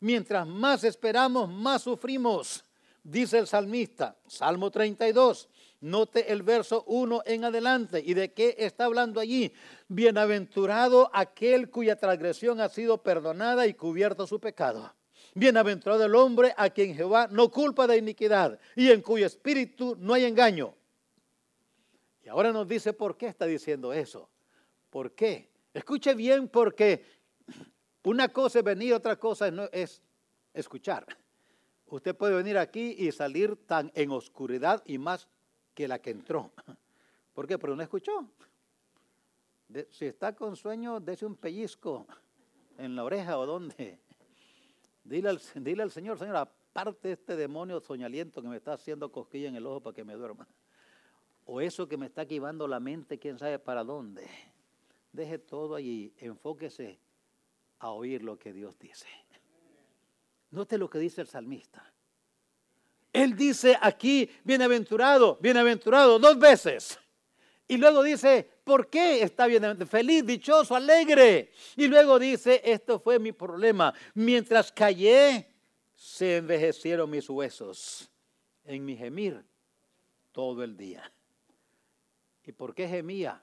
Mientras 0.00 0.46
más 0.46 0.84
esperamos, 0.84 1.48
más 1.48 1.82
sufrimos. 1.82 2.64
Dice 3.02 3.38
el 3.38 3.46
salmista, 3.46 4.16
Salmo 4.26 4.70
32. 4.70 5.48
Note 5.84 6.32
el 6.32 6.42
verso 6.42 6.82
1 6.86 7.24
en 7.26 7.44
adelante. 7.44 8.02
¿Y 8.02 8.14
de 8.14 8.32
qué 8.32 8.54
está 8.58 8.86
hablando 8.86 9.20
allí? 9.20 9.52
Bienaventurado 9.86 11.10
aquel 11.12 11.68
cuya 11.68 11.96
transgresión 11.96 12.58
ha 12.62 12.70
sido 12.70 13.02
perdonada 13.02 13.66
y 13.66 13.74
cubierto 13.74 14.26
su 14.26 14.40
pecado. 14.40 14.94
Bienaventurado 15.34 16.06
el 16.06 16.14
hombre 16.14 16.54
a 16.56 16.70
quien 16.70 16.94
Jehová 16.94 17.28
no 17.30 17.50
culpa 17.50 17.86
de 17.86 17.98
iniquidad 17.98 18.58
y 18.74 18.90
en 18.90 19.02
cuyo 19.02 19.26
espíritu 19.26 19.94
no 20.00 20.14
hay 20.14 20.24
engaño. 20.24 20.74
Y 22.22 22.30
ahora 22.30 22.50
nos 22.50 22.66
dice 22.66 22.94
por 22.94 23.18
qué 23.18 23.26
está 23.26 23.44
diciendo 23.44 23.92
eso. 23.92 24.30
¿Por 24.88 25.12
qué? 25.12 25.50
Escuche 25.74 26.14
bien 26.14 26.48
porque 26.48 27.04
una 28.04 28.30
cosa 28.30 28.60
es 28.60 28.64
venir, 28.64 28.94
otra 28.94 29.16
cosa 29.16 29.52
es 29.70 30.00
escuchar. 30.54 31.06
Usted 31.88 32.16
puede 32.16 32.36
venir 32.36 32.56
aquí 32.56 32.96
y 32.98 33.12
salir 33.12 33.66
tan 33.66 33.92
en 33.94 34.12
oscuridad 34.12 34.82
y 34.86 34.96
más 34.96 35.28
que 35.74 35.88
la 35.88 35.98
que 35.98 36.10
entró. 36.10 36.52
¿Por 37.34 37.46
qué? 37.46 37.58
Pero 37.58 37.74
no 37.74 37.82
escuchó. 37.82 38.28
si 39.90 40.06
está 40.06 40.34
con 40.34 40.56
sueño, 40.56 41.00
dése 41.00 41.26
un 41.26 41.36
pellizco 41.36 42.06
en 42.78 42.94
la 42.96 43.04
oreja 43.04 43.38
o 43.38 43.46
donde. 43.46 43.98
Dile 45.04 45.28
al, 45.28 45.40
dile 45.56 45.82
al 45.82 45.90
Señor, 45.90 46.18
Señor, 46.18 46.36
aparte 46.36 47.12
este 47.12 47.36
demonio 47.36 47.78
soñaliento 47.78 48.40
que 48.40 48.48
me 48.48 48.56
está 48.56 48.72
haciendo 48.72 49.12
cosquilla 49.12 49.48
en 49.48 49.56
el 49.56 49.66
ojo 49.66 49.82
para 49.82 49.94
que 49.94 50.02
me 50.02 50.14
duerma. 50.14 50.48
O 51.44 51.60
eso 51.60 51.86
que 51.86 51.98
me 51.98 52.06
está 52.06 52.24
quivando 52.24 52.66
la 52.66 52.80
mente, 52.80 53.18
quién 53.18 53.38
sabe 53.38 53.58
para 53.58 53.84
dónde. 53.84 54.26
Deje 55.12 55.38
todo 55.38 55.74
allí, 55.74 56.14
enfóquese 56.16 56.98
a 57.80 57.90
oír 57.90 58.22
lo 58.22 58.38
que 58.38 58.54
Dios 58.54 58.78
dice. 58.78 59.06
Note 60.50 60.78
lo 60.78 60.88
que 60.88 60.98
dice 60.98 61.20
el 61.20 61.26
salmista. 61.26 61.93
Él 63.14 63.36
dice 63.36 63.78
aquí, 63.80 64.28
bienaventurado, 64.42 65.38
bienaventurado, 65.40 66.18
dos 66.18 66.36
veces. 66.36 66.98
Y 67.68 67.76
luego 67.76 68.02
dice, 68.02 68.50
¿por 68.64 68.90
qué 68.90 69.22
está 69.22 69.46
bien? 69.46 69.86
Feliz, 69.86 70.26
dichoso, 70.26 70.74
alegre. 70.74 71.52
Y 71.76 71.86
luego 71.86 72.18
dice, 72.18 72.60
esto 72.64 72.98
fue 72.98 73.20
mi 73.20 73.30
problema. 73.30 73.94
Mientras 74.14 74.72
callé, 74.72 75.46
se 75.94 76.38
envejecieron 76.38 77.08
mis 77.08 77.30
huesos 77.30 78.10
en 78.64 78.84
mi 78.84 78.96
gemir 78.96 79.44
todo 80.32 80.64
el 80.64 80.76
día. 80.76 81.10
¿Y 82.44 82.50
por 82.50 82.74
qué 82.74 82.88
gemía? 82.88 83.40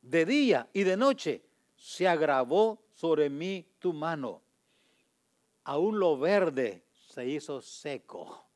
De 0.00 0.24
día 0.24 0.70
y 0.72 0.84
de 0.84 0.96
noche 0.96 1.44
se 1.76 2.08
agravó 2.08 2.82
sobre 2.94 3.28
mí 3.28 3.66
tu 3.78 3.92
mano. 3.92 4.40
Aún 5.64 5.98
lo 5.98 6.18
verde 6.18 6.82
se 7.10 7.26
hizo 7.26 7.60
seco. 7.60 8.46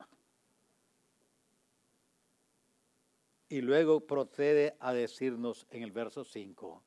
Y 3.49 3.61
luego 3.61 4.01
procede 4.01 4.77
a 4.79 4.93
decirnos 4.93 5.67
en 5.71 5.83
el 5.83 5.90
verso 5.90 6.25
5, 6.25 6.83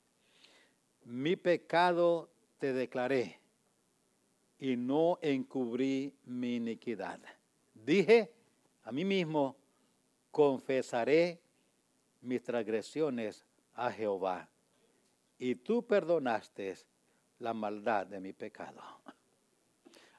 mi 1.06 1.36
pecado 1.36 2.30
te 2.58 2.74
declaré 2.74 3.40
y 4.60 4.76
no 4.76 5.20
encubrí 5.22 6.14
mi 6.26 6.56
iniquidad. 6.56 7.20
Dije 7.74 8.32
a 8.84 8.92
mí 8.92 9.06
mismo, 9.06 9.56
confesaré 10.32 11.40
mis 12.22 12.42
transgresiones 12.44 13.46
a 13.74 13.92
Jehová 13.92 14.50
y 15.38 15.56
tú 15.56 15.86
perdonaste 15.86 16.76
la 17.40 17.54
maldad 17.54 18.08
de 18.08 18.20
mi 18.20 18.34
pecado. 18.34 18.82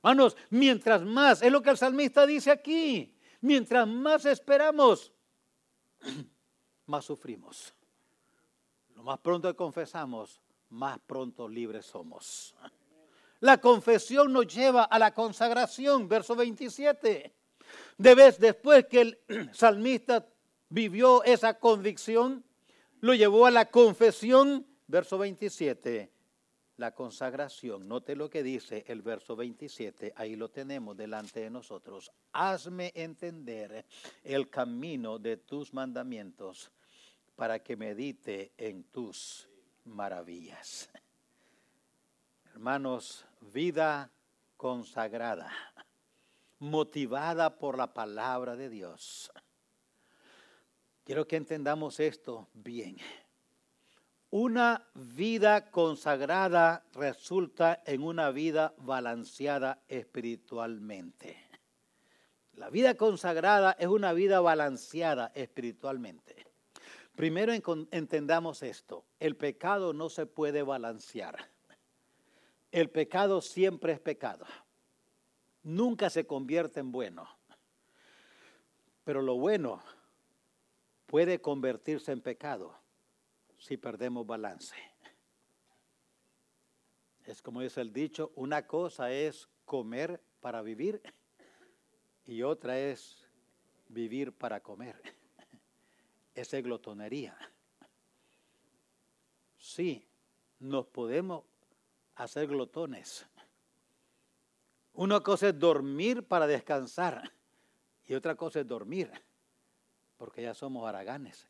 Hermanos, 0.02 0.36
mientras 0.50 1.02
más, 1.02 1.42
es 1.42 1.50
lo 1.50 1.62
que 1.62 1.70
el 1.70 1.76
salmista 1.76 2.26
dice 2.26 2.50
aquí, 2.50 3.14
mientras 3.40 3.86
más 3.86 4.24
esperamos, 4.24 5.12
más 6.86 7.04
sufrimos. 7.04 7.74
Lo 8.94 9.02
más 9.02 9.18
pronto 9.18 9.54
confesamos, 9.56 10.40
más 10.70 10.98
pronto 11.06 11.48
libres 11.48 11.86
somos. 11.86 12.54
La 13.40 13.60
confesión 13.60 14.32
nos 14.32 14.46
lleva 14.52 14.84
a 14.84 14.98
la 14.98 15.14
consagración, 15.14 16.08
verso 16.08 16.34
27. 16.34 17.34
Debes, 17.96 18.38
después 18.38 18.86
que 18.86 19.00
el 19.00 19.18
salmista 19.52 20.26
vivió 20.68 21.22
esa 21.24 21.58
convicción, 21.58 22.44
lo 23.00 23.14
llevó 23.14 23.46
a 23.46 23.50
la 23.50 23.70
confesión, 23.70 24.66
verso 24.86 25.18
27, 25.18 26.12
la 26.78 26.94
consagración. 26.94 27.86
Note 27.88 28.16
lo 28.16 28.30
que 28.30 28.42
dice 28.42 28.84
el 28.86 29.02
verso 29.02 29.36
27, 29.36 30.14
ahí 30.16 30.36
lo 30.36 30.48
tenemos 30.48 30.96
delante 30.96 31.40
de 31.40 31.50
nosotros. 31.50 32.10
Hazme 32.32 32.92
entender 32.94 33.84
el 34.22 34.48
camino 34.48 35.18
de 35.18 35.36
tus 35.36 35.74
mandamientos 35.74 36.70
para 37.36 37.58
que 37.58 37.76
medite 37.76 38.52
en 38.56 38.84
tus 38.84 39.48
maravillas. 39.84 40.88
Hermanos, 42.52 43.26
vida 43.40 44.10
consagrada, 44.56 45.52
motivada 46.60 47.58
por 47.58 47.76
la 47.76 47.92
palabra 47.92 48.54
de 48.54 48.68
Dios. 48.68 49.32
Quiero 51.04 51.26
que 51.26 51.36
entendamos 51.36 51.98
esto 51.98 52.48
bien. 52.54 52.98
Una 54.30 54.86
vida 54.92 55.70
consagrada 55.70 56.84
resulta 56.92 57.82
en 57.86 58.02
una 58.02 58.30
vida 58.30 58.74
balanceada 58.76 59.82
espiritualmente. 59.88 61.48
La 62.52 62.68
vida 62.68 62.94
consagrada 62.94 63.72
es 63.78 63.86
una 63.86 64.12
vida 64.12 64.40
balanceada 64.40 65.32
espiritualmente. 65.34 66.46
Primero 67.16 67.54
entendamos 67.90 68.62
esto, 68.62 69.06
el 69.18 69.34
pecado 69.34 69.94
no 69.94 70.10
se 70.10 70.26
puede 70.26 70.62
balancear. 70.62 71.48
El 72.70 72.90
pecado 72.90 73.40
siempre 73.40 73.94
es 73.94 74.00
pecado. 74.00 74.44
Nunca 75.62 76.10
se 76.10 76.26
convierte 76.26 76.80
en 76.80 76.92
bueno. 76.92 77.26
Pero 79.04 79.22
lo 79.22 79.36
bueno 79.36 79.82
puede 81.06 81.40
convertirse 81.40 82.12
en 82.12 82.20
pecado 82.20 82.77
si 83.58 83.76
perdemos 83.76 84.26
balance. 84.26 84.74
Es 87.24 87.42
como 87.42 87.60
dice 87.60 87.80
el 87.80 87.92
dicho, 87.92 88.32
una 88.36 88.66
cosa 88.66 89.12
es 89.12 89.48
comer 89.64 90.22
para 90.40 90.62
vivir 90.62 91.02
y 92.24 92.42
otra 92.42 92.78
es 92.78 93.28
vivir 93.88 94.32
para 94.32 94.62
comer. 94.62 95.00
Esa 96.34 96.56
es 96.58 96.64
glotonería. 96.64 97.36
Sí, 99.58 100.06
nos 100.60 100.86
podemos 100.86 101.44
hacer 102.14 102.46
glotones. 102.46 103.26
Una 104.94 105.20
cosa 105.20 105.48
es 105.48 105.58
dormir 105.58 106.22
para 106.22 106.46
descansar 106.46 107.30
y 108.06 108.14
otra 108.14 108.36
cosa 108.36 108.60
es 108.60 108.66
dormir, 108.66 109.10
porque 110.16 110.42
ya 110.42 110.54
somos 110.54 110.88
haraganes 110.88 111.46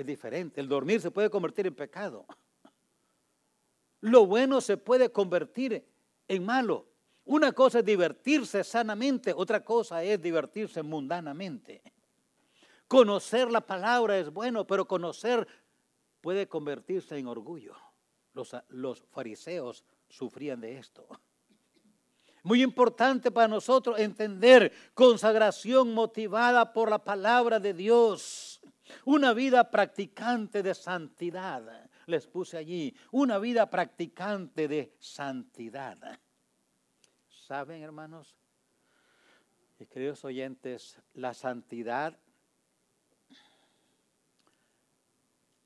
es 0.00 0.06
diferente. 0.06 0.60
El 0.60 0.68
dormir 0.68 1.00
se 1.00 1.10
puede 1.10 1.30
convertir 1.30 1.66
en 1.66 1.74
pecado. 1.74 2.26
Lo 4.00 4.26
bueno 4.26 4.60
se 4.60 4.76
puede 4.76 5.10
convertir 5.10 5.84
en 6.28 6.44
malo. 6.44 6.86
Una 7.24 7.52
cosa 7.52 7.80
es 7.80 7.84
divertirse 7.84 8.64
sanamente, 8.64 9.34
otra 9.36 9.64
cosa 9.64 10.02
es 10.02 10.20
divertirse 10.22 10.82
mundanamente. 10.82 11.82
Conocer 12.86 13.50
la 13.50 13.60
palabra 13.60 14.18
es 14.18 14.32
bueno, 14.32 14.66
pero 14.66 14.88
conocer 14.88 15.46
puede 16.22 16.48
convertirse 16.48 17.18
en 17.18 17.26
orgullo. 17.26 17.74
Los, 18.32 18.56
los 18.68 19.04
fariseos 19.10 19.84
sufrían 20.08 20.60
de 20.60 20.78
esto. 20.78 21.06
Muy 22.44 22.62
importante 22.62 23.30
para 23.30 23.48
nosotros 23.48 23.98
entender 23.98 24.72
consagración 24.94 25.92
motivada 25.92 26.72
por 26.72 26.88
la 26.88 27.04
palabra 27.04 27.60
de 27.60 27.74
Dios 27.74 28.47
una 29.04 29.32
vida 29.32 29.70
practicante 29.70 30.62
de 30.62 30.74
santidad. 30.74 31.90
Les 32.06 32.26
puse 32.26 32.56
allí, 32.56 32.94
una 33.10 33.38
vida 33.38 33.68
practicante 33.68 34.68
de 34.68 34.94
santidad. 34.98 36.18
¿Saben, 37.28 37.82
hermanos? 37.82 38.36
Y 39.78 39.86
queridos 39.86 40.24
oyentes, 40.24 40.98
la 41.14 41.34
santidad 41.34 42.18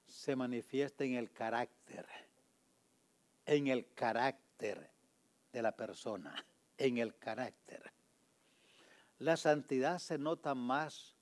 se 0.06 0.36
manifiesta 0.36 1.04
en 1.04 1.14
el 1.14 1.32
carácter, 1.32 2.06
en 3.46 3.66
el 3.68 3.92
carácter 3.94 4.90
de 5.52 5.62
la 5.62 5.72
persona, 5.72 6.44
en 6.78 6.98
el 6.98 7.16
carácter. 7.16 7.92
La 9.18 9.36
santidad 9.36 9.98
se 9.98 10.18
nota 10.18 10.54
más 10.54 11.16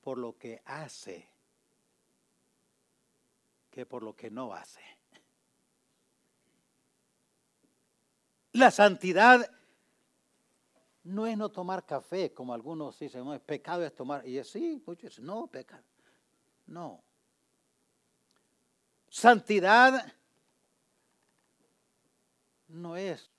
por 0.00 0.18
lo 0.18 0.38
que 0.38 0.62
hace 0.64 1.28
que 3.76 3.84
por 3.84 4.02
lo 4.02 4.16
que 4.16 4.30
no 4.30 4.54
hace. 4.54 4.80
La 8.52 8.70
santidad 8.70 9.50
no 11.04 11.26
es 11.26 11.36
no 11.36 11.50
tomar 11.50 11.84
café, 11.84 12.32
como 12.32 12.54
algunos 12.54 12.98
dicen, 12.98 13.26
no, 13.26 13.38
pecado 13.38 13.84
es 13.84 13.94
tomar. 13.94 14.26
Y 14.26 14.38
es 14.38 14.48
sí, 14.48 14.82
muchos 14.86 15.18
no, 15.18 15.46
pecado. 15.48 15.84
No. 16.64 17.04
Santidad 19.10 20.10
no 22.68 22.96
es 22.96 23.30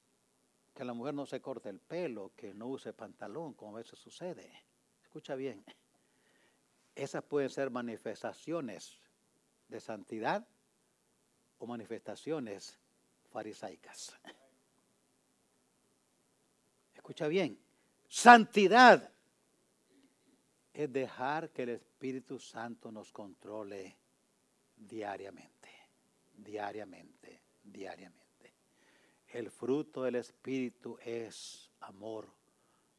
que 0.75 0.85
la 0.85 0.93
mujer 0.93 1.15
no 1.15 1.25
se 1.25 1.41
corte 1.41 1.69
el 1.69 1.79
pelo, 1.79 2.31
que 2.35 2.53
no 2.53 2.67
use 2.67 2.93
pantalón, 2.93 3.55
como 3.55 3.75
a 3.75 3.79
veces 3.79 3.97
sucede. 3.97 4.67
Escucha 5.01 5.33
bien. 5.33 5.65
Esas 6.93 7.23
pueden 7.23 7.49
ser 7.49 7.71
manifestaciones 7.71 9.01
de 9.67 9.79
santidad 9.79 10.47
o 11.59 11.67
manifestaciones 11.67 12.77
farisaicas. 13.31 14.15
Escucha 16.93 17.27
bien, 17.27 17.59
santidad 18.07 19.11
es 20.73 20.93
dejar 20.93 21.49
que 21.49 21.63
el 21.63 21.69
Espíritu 21.69 22.39
Santo 22.39 22.91
nos 22.91 23.11
controle 23.11 23.97
diariamente, 24.75 25.69
diariamente, 26.35 27.41
diariamente. 27.63 28.53
El 29.29 29.49
fruto 29.49 30.03
del 30.03 30.15
Espíritu 30.15 30.97
es 31.03 31.71
amor, 31.79 32.31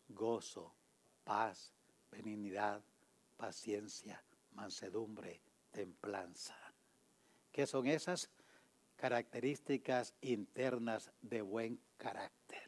gozo, 0.09 0.75
paz, 1.23 1.73
benignidad, 2.11 2.83
paciencia, 3.37 4.23
mansedumbre, 4.53 5.41
templanza. 5.71 6.58
¿Qué 7.59 7.67
son 7.67 7.89
esas 7.89 8.31
características 8.95 10.15
internas 10.21 11.11
de 11.21 11.43
buen 11.43 11.81
carácter? 11.97 12.63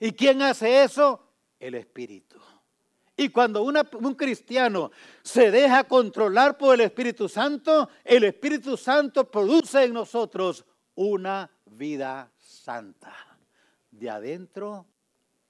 ¿Y 0.00 0.10
quién 0.10 0.42
hace 0.42 0.82
eso? 0.82 1.28
El 1.60 1.76
Espíritu. 1.76 2.40
Y 3.16 3.28
cuando 3.28 3.62
un 3.62 4.14
cristiano 4.16 4.90
se 5.22 5.52
deja 5.52 5.84
controlar 5.84 6.58
por 6.58 6.74
el 6.74 6.80
Espíritu 6.80 7.28
Santo, 7.28 7.88
el 8.02 8.24
Espíritu 8.24 8.76
Santo 8.76 9.30
produce 9.30 9.84
en 9.84 9.92
nosotros 9.92 10.64
una 10.96 11.48
vida 11.66 12.32
santa, 12.36 13.14
de 13.88 14.10
adentro 14.10 14.84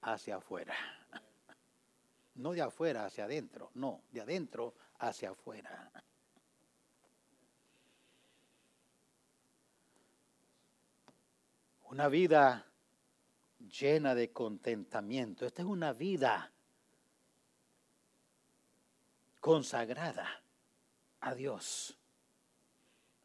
hacia 0.01 0.35
afuera. 0.35 0.75
No 2.35 2.51
de 2.51 2.61
afuera 2.61 3.05
hacia 3.05 3.23
adentro, 3.23 3.71
no, 3.73 4.03
de 4.11 4.21
adentro 4.21 4.75
hacia 4.99 5.31
afuera. 5.31 5.91
Una 11.95 12.09
vida 12.09 12.65
llena 13.79 14.13
de 14.15 14.33
contentamiento. 14.33 15.45
Esta 15.45 15.61
es 15.61 15.65
una 15.65 15.93
vida 15.93 16.51
consagrada 19.39 20.27
a 21.21 21.33
Dios. 21.33 21.97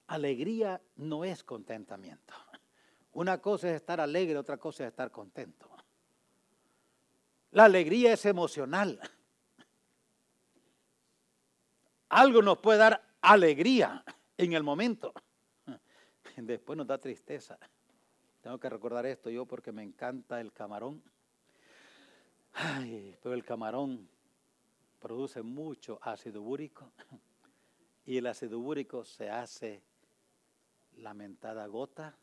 Alegría 0.07 0.81
no 0.95 1.25
es 1.25 1.43
contentamiento. 1.43 2.33
Una 3.15 3.39
cosa 3.39 3.71
es 3.71 3.75
estar 3.75 4.01
alegre, 4.01 4.39
otra 4.39 4.57
cosa 4.57 4.85
es 4.85 4.91
estar 4.91 5.11
contento. 5.11 5.69
La 7.51 7.65
alegría 7.65 8.13
es 8.13 8.25
emocional. 8.25 9.01
Algo 12.09 12.41
nos 12.41 12.59
puede 12.59 12.79
dar 12.79 13.05
alegría 13.21 14.05
en 14.39 14.53
el 14.53 14.63
momento. 14.63 15.13
Después 16.37 16.77
nos 16.77 16.87
da 16.87 16.99
tristeza. 16.99 17.59
Tengo 18.41 18.59
que 18.59 18.71
recordar 18.71 19.05
esto 19.07 19.31
yo 19.31 19.45
porque 19.47 19.73
me 19.73 19.83
encanta 19.83 20.41
el 20.41 20.53
camarón. 20.53 21.03
Ay, 22.53 23.17
pero 23.23 23.35
el 23.35 23.45
camarón 23.45 24.09
produce 24.99 25.43
mucho 25.43 25.99
ácido 26.03 26.43
úrico 26.43 26.93
y 28.07 28.17
el 28.17 28.27
ácido 28.27 28.59
úrico 28.59 29.05
se 29.05 29.31
hace 29.31 29.83
lamentada 30.97 31.67
gota 31.67 32.17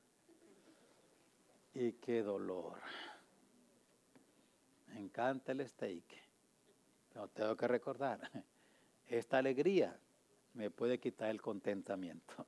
y 1.74 1.94
qué 1.94 2.24
dolor. 2.24 2.80
Me 4.88 5.00
encanta 5.00 5.52
el 5.52 5.68
steak. 5.68 6.04
Pero 7.14 7.28
tengo 7.30 7.56
que 7.56 7.68
recordar, 7.68 8.20
esta 9.08 9.38
alegría 9.38 10.00
me 10.54 10.72
puede 10.72 11.00
quitar 11.00 11.30
el 11.30 11.42
contentamiento. 11.42 12.46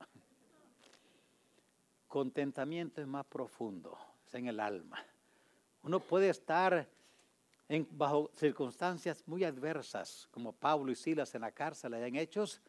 Contentamiento 2.10 3.00
es 3.00 3.06
más 3.06 3.24
profundo, 3.24 3.96
es 4.26 4.34
en 4.34 4.48
el 4.48 4.58
alma. 4.58 4.98
Uno 5.84 6.00
puede 6.00 6.28
estar 6.28 6.88
bajo 7.90 8.32
circunstancias 8.34 9.22
muy 9.28 9.44
adversas, 9.44 10.26
como 10.32 10.52
Pablo 10.52 10.90
y 10.90 10.96
Silas 10.96 11.32
en 11.36 11.42
la 11.42 11.52
cárcel 11.52 11.94
en 11.94 12.16
Hechos, 12.16 12.60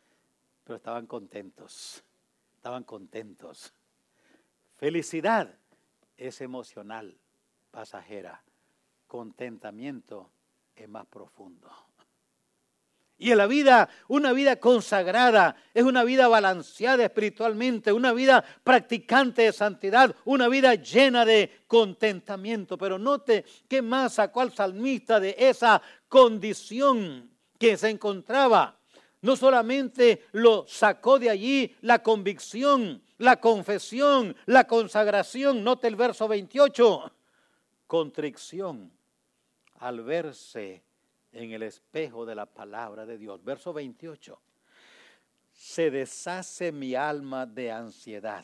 pero 0.64 0.78
estaban 0.78 1.08
contentos, 1.08 2.04
estaban 2.54 2.84
contentos. 2.84 3.74
Felicidad 4.76 5.58
es 6.18 6.40
emocional, 6.42 7.18
pasajera. 7.72 8.44
Contentamiento 9.08 10.30
es 10.76 10.88
más 10.88 11.08
profundo. 11.08 11.72
Y 13.22 13.30
en 13.30 13.38
la 13.38 13.46
vida, 13.46 13.88
una 14.08 14.34
vida 14.34 14.56
consagrada, 14.56 15.56
es 15.76 15.84
una 15.84 16.04
vida 16.04 16.28
balanceada 16.28 17.04
espiritualmente, 17.06 17.94
una 17.94 18.14
vida 18.14 18.44
practicante 18.64 19.44
de 19.44 19.54
santidad, 19.54 20.16
una 20.26 20.48
vida 20.48 20.74
llena 20.74 21.24
de 21.24 21.62
contentamiento. 21.68 22.80
Pero 22.80 22.98
note 22.98 23.46
qué 23.68 23.84
más 23.84 24.16
sacó 24.16 24.42
al 24.42 24.52
salmista 24.52 25.20
de 25.20 25.36
esa 25.38 25.84
condición 26.10 27.30
que 27.60 27.78
se 27.78 27.90
encontraba. 27.90 28.80
No 29.22 29.36
solamente 29.36 30.24
lo 30.32 30.66
sacó 30.68 31.20
de 31.20 31.30
allí 31.30 31.76
la 31.82 32.02
convicción, 32.02 33.04
la 33.20 33.40
confesión, 33.40 34.36
la 34.48 34.66
consagración. 34.66 35.64
Note 35.64 35.88
el 35.88 35.96
verso 35.96 36.28
28. 36.28 37.12
Contrición 37.86 38.92
al 39.76 40.02
verse 40.02 40.82
en 41.32 41.52
el 41.52 41.64
espejo 41.64 42.26
de 42.26 42.36
la 42.36 42.46
palabra 42.46 43.06
de 43.06 43.18
Dios. 43.18 43.44
Verso 43.44 43.74
28. 43.74 44.40
Se 45.54 45.92
deshace 45.92 46.72
mi 46.72 46.96
alma 46.96 47.46
de 47.46 47.72
ansiedad. 47.72 48.44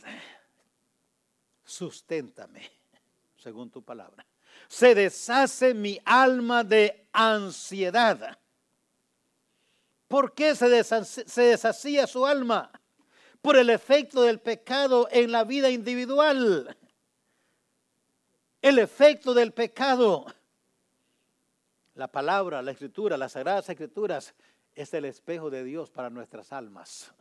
Susténtame, 1.63 2.69
según 3.37 3.69
tu 3.69 3.83
palabra. 3.83 4.25
Se 4.67 4.95
deshace 4.95 5.73
mi 5.73 5.99
alma 6.05 6.63
de 6.63 7.07
ansiedad. 7.11 8.37
¿Por 10.07 10.33
qué 10.33 10.55
se, 10.55 10.69
deshacía 10.69 12.07
su 12.07 12.25
alma? 12.25 12.71
Por 13.41 13.57
el 13.57 13.69
efecto 13.69 14.21
del 14.23 14.39
pecado 14.39 15.07
en 15.11 15.31
la 15.31 15.43
vida 15.43 15.69
individual. 15.69 16.77
El 18.61 18.79
efecto 18.79 19.33
del 19.33 19.53
pecado 19.53 20.25
la 21.97 22.07
palabra, 22.07 22.61
la 22.61 22.71
escritura, 22.71 23.17
las 23.17 23.31
sagradas 23.31 23.67
escrituras 23.69 24.35
es 24.75 24.93
el 24.93 25.05
espejo 25.05 25.49
de 25.49 25.63
Dios 25.63 25.89
para 25.89 26.11
nuestras 26.11 26.53
almas. 26.53 27.11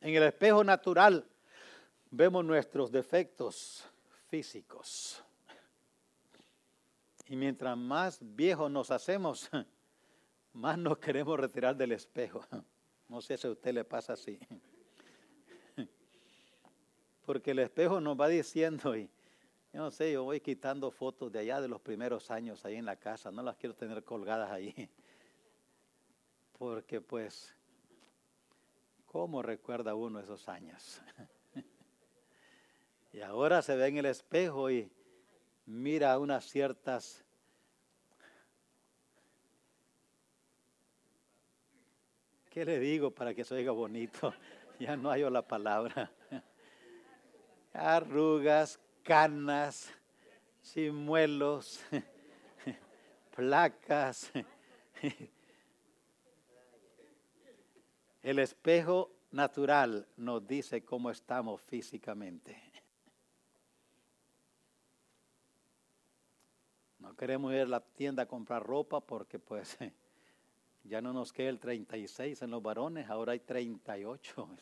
En 0.00 0.12
el 0.16 0.24
espejo 0.24 0.64
natural 0.64 1.24
vemos 2.10 2.44
nuestros 2.44 2.90
defectos 2.90 3.84
físicos. 4.26 5.22
Y 7.28 7.36
mientras 7.36 7.78
más 7.78 8.18
viejos 8.20 8.68
nos 8.68 8.90
hacemos, 8.90 9.48
más 10.52 10.76
nos 10.76 10.98
queremos 10.98 11.38
retirar 11.38 11.76
del 11.76 11.92
espejo. 11.92 12.44
No 13.08 13.20
sé 13.20 13.36
si 13.38 13.46
a 13.46 13.50
usted 13.50 13.72
le 13.72 13.84
pasa 13.84 14.14
así. 14.14 14.40
Porque 17.24 17.52
el 17.52 17.60
espejo 17.60 18.00
nos 18.00 18.20
va 18.20 18.26
diciendo, 18.26 18.96
y 18.96 19.08
yo 19.72 19.80
no 19.80 19.90
sé, 19.90 20.12
yo 20.12 20.24
voy 20.24 20.40
quitando 20.40 20.90
fotos 20.90 21.32
de 21.32 21.40
allá 21.40 21.60
de 21.60 21.68
los 21.68 21.80
primeros 21.80 22.30
años 22.30 22.64
ahí 22.64 22.76
en 22.76 22.84
la 22.84 22.96
casa, 22.96 23.30
no 23.30 23.42
las 23.42 23.56
quiero 23.56 23.74
tener 23.74 24.04
colgadas 24.04 24.50
ahí. 24.50 24.90
Porque 26.58 27.00
pues, 27.00 27.54
¿cómo 29.06 29.42
recuerda 29.42 29.94
uno 29.94 30.20
esos 30.20 30.48
años? 30.48 31.00
y 33.12 33.20
ahora 33.20 33.62
se 33.62 33.76
ve 33.76 33.86
en 33.86 33.96
el 33.96 34.06
espejo 34.06 34.70
y 34.70 34.90
mira 35.66 36.18
unas 36.18 36.44
ciertas 36.44 37.24
¿Qué 42.52 42.66
le 42.66 42.78
digo 42.78 43.10
para 43.10 43.32
que 43.32 43.44
se 43.44 43.54
oiga 43.54 43.72
bonito? 43.72 44.34
Ya 44.78 44.96
no 44.96 45.10
hallo 45.10 45.30
la 45.30 45.42
palabra. 45.42 46.10
Arrugas, 47.72 48.80
canas, 49.02 49.90
chimuelos, 50.62 51.80
placas. 53.36 54.30
El 58.22 58.38
espejo 58.38 59.10
natural 59.32 60.06
nos 60.16 60.46
dice 60.46 60.84
cómo 60.84 61.10
estamos 61.10 61.60
físicamente. 61.62 62.56
No 66.98 67.16
queremos 67.16 67.52
ir 67.52 67.62
a 67.62 67.66
la 67.66 67.80
tienda 67.80 68.22
a 68.22 68.26
comprar 68.26 68.62
ropa 68.62 69.00
porque 69.00 69.40
pues 69.40 69.76
ya 70.84 71.00
no 71.00 71.12
nos 71.12 71.32
queda 71.32 71.48
el 71.48 71.58
36 71.58 72.42
en 72.42 72.50
los 72.50 72.62
varones, 72.62 73.10
ahora 73.10 73.32
hay 73.32 73.40
38. 73.40 74.48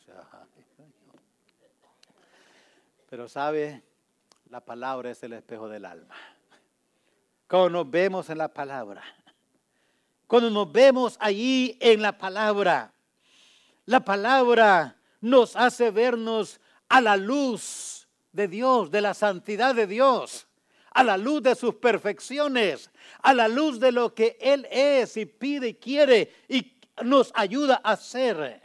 Pero 3.11 3.29
sabe, 3.29 3.83
la 4.51 4.61
palabra 4.61 5.11
es 5.11 5.23
el 5.23 5.33
espejo 5.33 5.69
del 5.69 5.85
alma. 5.85 6.15
Cuando 7.49 7.71
nos 7.71 7.91
vemos 7.91 8.29
en 8.31 8.39
la 8.39 8.49
palabra, 8.49 9.03
cuando 10.27 10.51
nos 10.51 10.71
vemos 10.71 11.17
allí 11.21 11.79
en 11.81 12.03
la 12.03 12.19
palabra, 12.19 12.93
la 13.87 14.01
palabra 14.01 14.97
nos 15.21 15.55
hace 15.55 15.93
vernos 15.93 16.61
a 16.89 17.01
la 17.01 17.17
luz 17.17 18.09
de 18.33 18.49
Dios, 18.49 18.91
de 18.91 19.01
la 19.01 19.15
santidad 19.15 19.75
de 19.75 19.87
Dios 19.87 20.47
a 20.93 21.05
la 21.05 21.17
luz 21.17 21.43
de 21.43 21.55
sus 21.55 21.77
perfecciones, 21.77 22.91
a 23.23 23.33
la 23.33 23.47
luz 23.47 23.79
de 23.79 23.93
lo 23.93 24.13
que 24.13 24.37
Él 24.41 24.67
es 24.71 25.17
y 25.17 25.25
pide 25.25 25.69
y 25.69 25.75
quiere 25.75 26.33
y 26.49 26.73
nos 27.05 27.31
ayuda 27.35 27.81
a 27.85 27.93
hacer. 27.93 28.61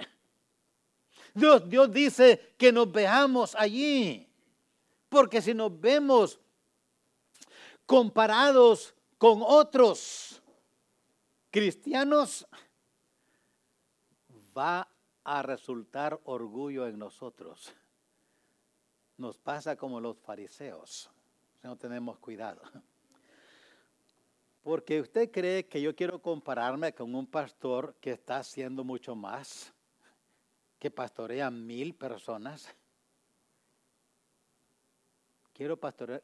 Dios, 1.36 1.69
Dios 1.69 1.91
dice 1.91 2.56
que 2.58 2.71
nos 2.71 2.91
veamos 2.91 3.54
allí, 3.56 4.28
porque 5.15 5.41
si 5.41 5.54
nos 5.54 5.80
vemos 5.80 6.39
comparados 7.86 8.93
con 9.17 9.41
otros 9.41 10.41
cristianos, 11.49 12.45
va 14.58 14.88
a 15.23 15.41
resultar 15.41 16.19
orgullo 16.25 16.88
en 16.88 16.99
nosotros. 16.99 17.73
Nos 19.17 19.38
pasa 19.38 19.75
como 19.75 20.01
los 20.01 20.17
fariseos 20.17 21.10
no 21.65 21.75
tenemos 21.75 22.19
cuidado. 22.19 22.62
Porque 24.62 25.01
usted 25.01 25.32
cree 25.32 25.67
que 25.67 25.82
yo 25.82 25.95
quiero 25.95 26.21
compararme 26.21 26.93
con 26.93 27.15
un 27.15 27.25
pastor 27.25 27.95
que 27.99 28.12
está 28.12 28.38
haciendo 28.38 28.84
mucho 28.84 29.15
más, 29.15 29.73
que 30.78 30.91
pastorea 30.91 31.49
mil 31.49 31.95
personas. 31.95 32.75
Quiero 35.56 35.80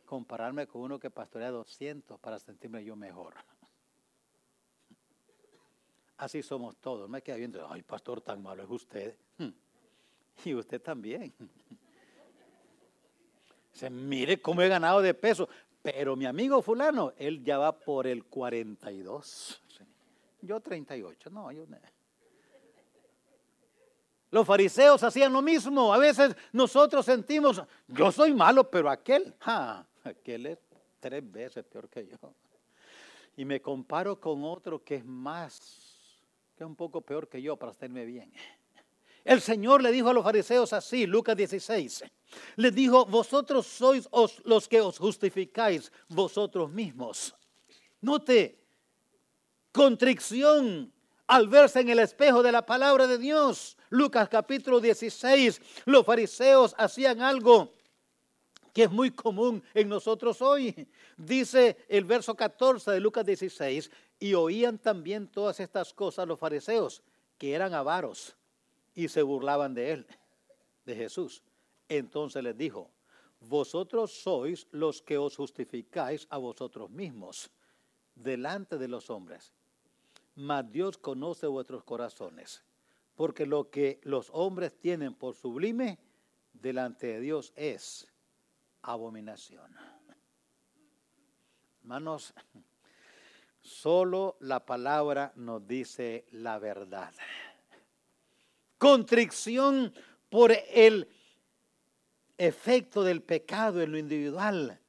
compararme 0.06 0.68
con 0.68 0.82
uno 0.82 1.00
que 1.00 1.10
pastorea 1.10 1.52
200 1.52 2.20
para 2.20 2.38
sentirme 2.38 2.84
yo 2.84 2.98
mejor. 2.98 3.34
Así 6.18 6.44
somos 6.44 6.76
todos. 6.76 7.10
Me 7.10 7.22
queda 7.22 7.38
viendo, 7.38 7.66
ay, 7.72 7.82
pastor, 7.82 8.20
tan 8.20 8.44
malo 8.44 8.64
es 8.64 8.70
usted. 8.70 9.16
Y 10.44 10.56
usted 10.56 10.82
también. 10.82 11.32
Se 13.74 13.90
mire 13.90 14.42
cómo 14.42 14.62
he 14.62 14.68
ganado 14.68 15.02
de 15.02 15.14
peso. 15.14 15.48
Pero 15.82 16.16
mi 16.16 16.26
amigo 16.26 16.62
fulano, 16.62 17.14
él 17.18 17.44
ya 17.44 17.58
va 17.58 17.78
por 17.78 18.08
el 18.08 18.26
42. 18.26 19.62
Yo 20.42 20.60
38, 20.60 21.30
no, 21.30 21.52
yo 21.52 21.66
Los 24.32 24.48
fariseos 24.48 25.04
hacían 25.04 25.34
lo 25.34 25.42
mismo. 25.42 25.94
A 25.94 25.98
veces 25.98 26.34
nosotros 26.54 27.06
sentimos, 27.06 27.62
yo 27.88 28.12
soy 28.12 28.34
malo, 28.34 28.70
pero 28.70 28.90
aquel, 28.90 29.36
aquel 30.04 30.46
es 30.46 30.58
tres 31.00 31.30
veces 31.30 31.66
peor 31.66 31.90
que 31.90 32.08
yo. 32.08 32.18
Y 33.36 33.44
me 33.44 33.62
comparo 33.62 34.20
con 34.20 34.44
otro 34.46 34.84
que 34.84 34.96
es 34.96 35.06
más, 35.06 35.60
que 36.56 36.64
es 36.64 36.68
un 36.68 36.76
poco 36.76 37.02
peor 37.02 37.28
que 37.28 37.42
yo 37.42 37.58
para 37.58 37.74
estarme 37.74 38.06
bien. 38.06 38.32
El 39.24 39.42
Señor 39.42 39.84
le 39.84 39.92
dijo 39.92 40.10
a 40.10 40.14
los 40.14 40.24
fariseos 40.24 40.74
así, 40.74 41.06
Lucas 41.06 41.36
16, 41.36 42.04
le 42.56 42.72
dijo, 42.72 43.06
vosotros 43.06 43.68
sois 43.68 44.10
los 44.46 44.68
que 44.68 44.82
os 44.82 44.98
justificáis 44.98 45.92
vosotros 46.08 46.72
mismos. 46.72 47.36
Note, 48.00 48.58
contrición 49.72 50.92
al 51.32 51.48
verse 51.48 51.80
en 51.80 51.88
el 51.88 52.00
espejo 52.00 52.44
de 52.44 52.52
la 52.52 52.66
palabra 52.66 53.08
de 53.08 53.18
Dios. 53.18 53.78
Lucas 53.90 54.28
capítulo 54.28 54.82
16, 54.82 55.62
los 55.86 56.06
fariseos 56.06 56.76
hacían 56.78 57.22
algo 57.22 57.74
que 58.74 58.84
es 58.84 58.92
muy 58.92 59.12
común 59.12 59.64
en 59.74 59.88
nosotros 59.88 60.42
hoy. 60.42 60.90
Dice 61.16 61.78
el 61.88 62.04
verso 62.04 62.36
14 62.36 62.92
de 62.92 63.00
Lucas 63.00 63.26
16, 63.26 63.90
y 64.20 64.34
oían 64.34 64.78
también 64.78 65.26
todas 65.26 65.62
estas 65.62 65.94
cosas 65.94 66.28
los 66.28 66.38
fariseos, 66.38 67.02
que 67.38 67.54
eran 67.54 67.74
avaros 67.74 68.36
y 68.94 69.08
se 69.08 69.22
burlaban 69.22 69.74
de 69.74 69.92
él, 69.92 70.08
de 70.86 70.96
Jesús. 70.98 71.42
Entonces 71.88 72.44
les 72.44 72.58
dijo, 72.58 72.92
vosotros 73.40 74.12
sois 74.12 74.68
los 74.72 75.02
que 75.02 75.18
os 75.18 75.38
justificáis 75.38 76.28
a 76.30 76.38
vosotros 76.38 76.90
mismos 76.90 77.50
delante 78.16 78.78
de 78.78 78.90
los 78.90 79.10
hombres, 79.10 79.54
mas 80.36 80.72
Dios 80.72 80.98
conoce 80.98 81.48
vuestros 81.48 81.84
corazones, 81.84 82.64
porque 83.16 83.46
lo 83.46 83.70
que 83.70 84.00
los 84.04 84.30
hombres 84.34 84.78
tienen 84.80 85.14
por 85.14 85.36
sublime 85.36 86.00
delante 86.54 87.08
de 87.08 87.20
Dios 87.20 87.54
es 87.56 88.08
abominación. 88.82 89.76
Hermanos, 91.82 92.34
solo 93.62 94.38
la 94.40 94.66
palabra 94.66 95.34
nos 95.36 95.68
dice 95.68 96.26
la 96.32 96.60
verdad 96.60 97.12
contrición 98.82 99.94
por 100.32 100.52
el 100.52 101.08
efecto 102.40 103.04
del 103.04 103.22
pecado 103.22 103.80
en 103.80 103.92
lo 103.92 104.00
individual, 104.00 104.80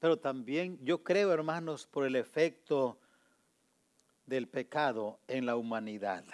pero 0.00 0.16
también 0.16 0.84
yo 0.84 1.04
creo, 1.04 1.32
hermanos, 1.32 1.86
por 1.86 2.04
el 2.04 2.16
efecto 2.16 2.98
del 4.28 4.46
pecado 4.46 5.20
en 5.26 5.46
la 5.46 5.56
humanidad. 5.56 6.24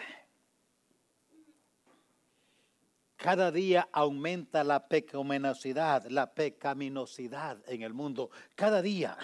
Cada 3.17 3.53
día 3.53 3.89
aumenta 3.93 4.65
la 4.65 4.89
pecaminosidad, 4.89 6.05
la 6.07 6.35
pecaminosidad 6.35 7.63
en 7.67 7.83
el 7.83 7.95
mundo. 7.95 8.31
Cada 8.57 8.83
día. 8.83 9.17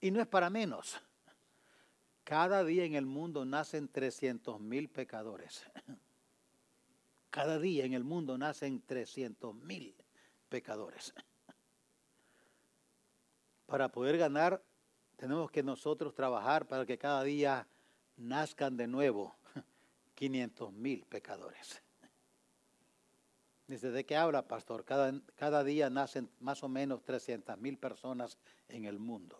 Y 0.00 0.12
no 0.12 0.20
es 0.20 0.28
para 0.28 0.48
menos. 0.48 1.00
Cada 2.24 2.64
día 2.64 2.84
en 2.84 2.94
el 2.94 3.04
mundo 3.04 3.44
nacen 3.44 3.88
300 3.88 4.60
mil 4.60 4.88
pecadores. 4.88 5.66
Cada 7.30 7.58
día 7.58 7.84
en 7.84 7.94
el 7.94 8.04
mundo 8.04 8.38
nacen 8.38 8.80
300 8.80 9.54
mil 9.56 9.94
pecadores. 10.48 11.12
Para 13.66 13.88
poder 13.90 14.16
ganar, 14.18 14.62
tenemos 15.20 15.50
que 15.50 15.62
nosotros 15.62 16.14
trabajar 16.14 16.66
para 16.66 16.86
que 16.86 16.96
cada 16.96 17.22
día 17.22 17.68
nazcan 18.16 18.74
de 18.78 18.86
nuevo 18.86 19.36
500 20.14 20.72
mil 20.72 21.04
pecadores. 21.04 21.82
¿Desde 23.66 24.06
qué 24.06 24.16
habla, 24.16 24.48
pastor? 24.48 24.82
Cada, 24.82 25.12
cada 25.34 25.62
día 25.62 25.90
nacen 25.90 26.30
más 26.40 26.64
o 26.64 26.70
menos 26.70 27.04
300 27.04 27.58
mil 27.58 27.76
personas 27.76 28.38
en 28.66 28.86
el 28.86 28.98
mundo. 28.98 29.38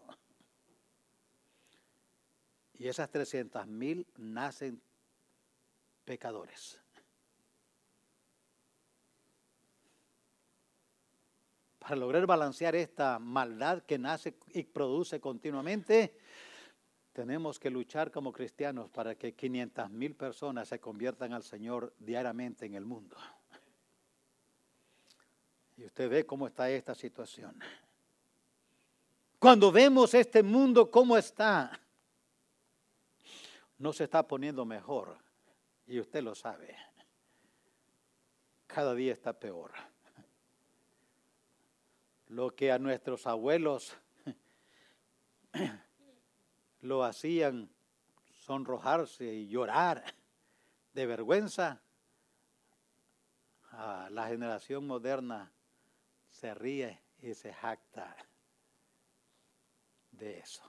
Y 2.74 2.86
esas 2.86 3.10
300 3.10 3.66
mil 3.66 4.06
nacen 4.18 4.82
pecadores. 6.04 6.78
Para 11.80 11.96
lograr 11.96 12.26
balancear 12.26 12.76
esta 12.76 13.18
maldad 13.18 13.82
que 13.82 13.98
nace 13.98 14.36
y 14.52 14.62
produce 14.64 15.18
continuamente, 15.18 16.14
tenemos 17.12 17.58
que 17.58 17.70
luchar 17.70 18.12
como 18.12 18.32
cristianos 18.32 18.90
para 18.90 19.14
que 19.16 19.34
500 19.34 19.90
mil 19.90 20.14
personas 20.14 20.68
se 20.68 20.78
conviertan 20.78 21.32
al 21.32 21.42
Señor 21.42 21.94
diariamente 21.98 22.66
en 22.66 22.74
el 22.74 22.84
mundo. 22.84 23.16
Y 25.78 25.86
usted 25.86 26.10
ve 26.10 26.26
cómo 26.26 26.46
está 26.46 26.70
esta 26.70 26.94
situación. 26.94 27.58
Cuando 29.38 29.72
vemos 29.72 30.12
este 30.12 30.42
mundo 30.42 30.90
cómo 30.90 31.16
está, 31.16 31.80
no 33.78 33.94
se 33.94 34.04
está 34.04 34.22
poniendo 34.28 34.66
mejor. 34.66 35.16
Y 35.86 35.98
usted 35.98 36.22
lo 36.22 36.34
sabe. 36.34 36.76
Cada 38.66 38.94
día 38.94 39.14
está 39.14 39.32
peor 39.32 39.72
lo 42.30 42.54
que 42.54 42.70
a 42.70 42.78
nuestros 42.78 43.26
abuelos 43.26 43.96
lo 46.80 47.02
hacían 47.02 47.68
sonrojarse 48.44 49.24
y 49.24 49.48
llorar 49.48 50.04
de 50.92 51.06
vergüenza, 51.06 51.80
la 54.10 54.26
generación 54.28 54.86
moderna 54.86 55.50
se 56.30 56.54
ríe 56.54 57.00
y 57.18 57.34
se 57.34 57.52
jacta 57.52 58.16
de 60.12 60.38
eso. 60.38 60.62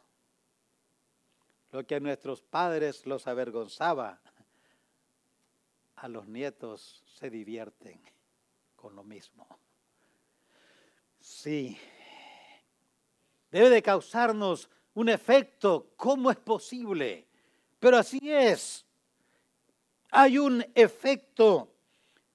Lo 1.72 1.86
que 1.86 1.96
a 1.96 2.00
nuestros 2.00 2.42
padres 2.42 3.06
los 3.06 3.28
avergonzaba, 3.28 4.20
a 5.96 6.08
los 6.08 6.28
nietos 6.28 7.04
se 7.06 7.30
divierten 7.30 8.02
con 8.76 8.96
lo 8.96 9.04
mismo. 9.04 9.48
Sí, 11.22 11.78
debe 13.52 13.70
de 13.70 13.82
causarnos 13.84 14.68
un 14.96 15.08
efecto. 15.08 15.92
¿Cómo 15.96 16.32
es 16.32 16.38
posible? 16.38 17.28
Pero 17.80 17.98
así 17.98 18.20
es. 18.24 18.86
Hay 20.10 20.40
un 20.40 20.66
efecto. 20.74 21.72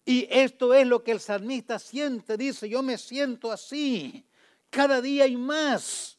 Y 0.04 0.28
esto 0.30 0.72
es 0.72 0.86
lo 0.86 1.02
que 1.02 1.10
el 1.10 1.20
salmista 1.20 1.80
siente. 1.80 2.36
Dice, 2.36 2.68
yo 2.68 2.80
me 2.82 2.96
siento 2.96 3.50
así. 3.50 4.24
Cada 4.70 5.00
día 5.00 5.24
hay 5.24 5.36
más. 5.36 6.16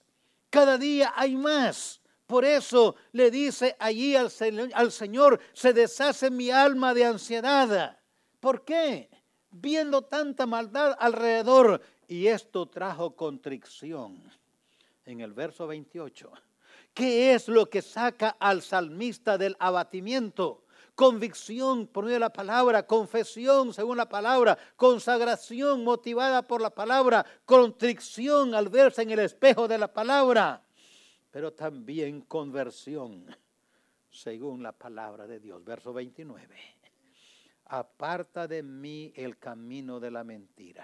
Cada 0.49 0.77
día 0.77 1.13
hay 1.15 1.38
más. 1.38 2.01
Por 2.25 2.43
eso 2.43 2.95
le 3.13 3.32
dice 3.32 3.77
allí 3.80 4.17
al, 4.17 4.30
al 4.73 4.91
Señor, 4.91 5.39
se 5.53 5.71
deshace 5.71 6.30
mi 6.30 6.51
alma 6.51 6.93
de 6.93 7.06
ansiedad. 7.06 7.97
¿Por 8.41 8.65
qué? 8.65 9.10
Viendo 9.49 10.01
tanta 10.01 10.45
maldad 10.45 10.97
alrededor. 10.99 11.82
Y 12.08 12.28
esto 12.28 12.67
trajo 12.67 13.15
contrición. 13.15 14.24
En 15.06 15.22
el 15.22 15.34
verso 15.34 15.67
28. 15.67 16.32
¿Qué 16.93 17.34
es 17.34 17.48
lo 17.48 17.70
que 17.70 17.82
saca 17.82 18.30
al 18.39 18.62
salmista 18.62 19.38
del 19.38 19.56
abatimiento? 19.60 20.63
Convicción 20.96 21.86
por 21.86 22.06
medio 22.06 22.15
de 22.15 22.22
la 22.22 22.34
palabra, 22.34 22.88
confesión 22.88 23.72
según 23.72 23.98
la 23.98 24.10
palabra, 24.10 24.58
consagración 24.76 25.84
motivada 25.84 26.41
por 26.41 26.60
la 26.60 26.72
palabra, 26.72 27.24
contrición 27.46 28.56
al 28.56 28.70
verse 28.70 29.04
en 29.04 29.12
el 29.12 29.20
espejo 29.20 29.67
de 29.67 29.78
la 29.78 29.93
palabra, 29.93 30.63
pero 31.30 31.54
también 31.54 32.22
conversión 32.22 33.28
según 34.10 34.63
la 34.63 34.72
palabra 34.72 35.28
de 35.28 35.39
Dios. 35.39 35.63
Verso 35.63 35.93
29. 35.93 36.58
Aparta 37.65 38.48
de 38.48 38.63
mí 38.63 39.13
el 39.15 39.38
camino 39.38 40.00
de 40.00 40.10
la 40.10 40.24
mentira 40.24 40.84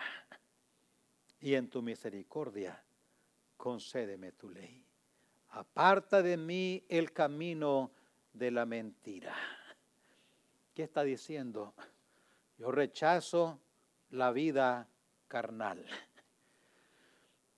y 1.44 1.54
en 1.54 1.70
tu 1.70 1.84
misericordia 1.84 2.84
concédeme 3.56 4.32
tu 4.32 4.50
ley 4.50 4.84
aparta 5.54 6.22
de 6.22 6.38
mí 6.38 6.84
el 6.90 7.12
camino 7.12 7.92
de 8.34 8.52
la 8.52 8.66
mentira. 8.66 9.36
¿Qué 10.74 10.84
está 10.84 11.04
diciendo? 11.04 11.74
Yo 12.58 12.72
rechazo 12.72 13.60
la 14.10 14.32
vida 14.32 14.88
carnal. 15.28 15.86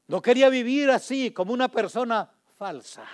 No 0.07 0.21
quería 0.21 0.49
vivir 0.49 0.89
así, 0.89 1.31
como 1.31 1.53
una 1.53 1.69
persona 1.69 2.29
falsa. 2.57 3.07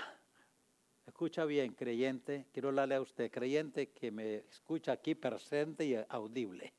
Escucha 1.05 1.45
bien, 1.45 1.73
creyente, 1.73 2.47
quiero 2.51 2.69
hablarle 2.69 2.95
a 2.95 3.01
usted, 3.01 3.31
creyente 3.31 3.89
que 3.91 4.11
me 4.11 4.37
escucha 4.37 4.93
aquí 4.93 5.13
presente 5.13 5.85
y 5.85 5.95
audible. 6.09 6.73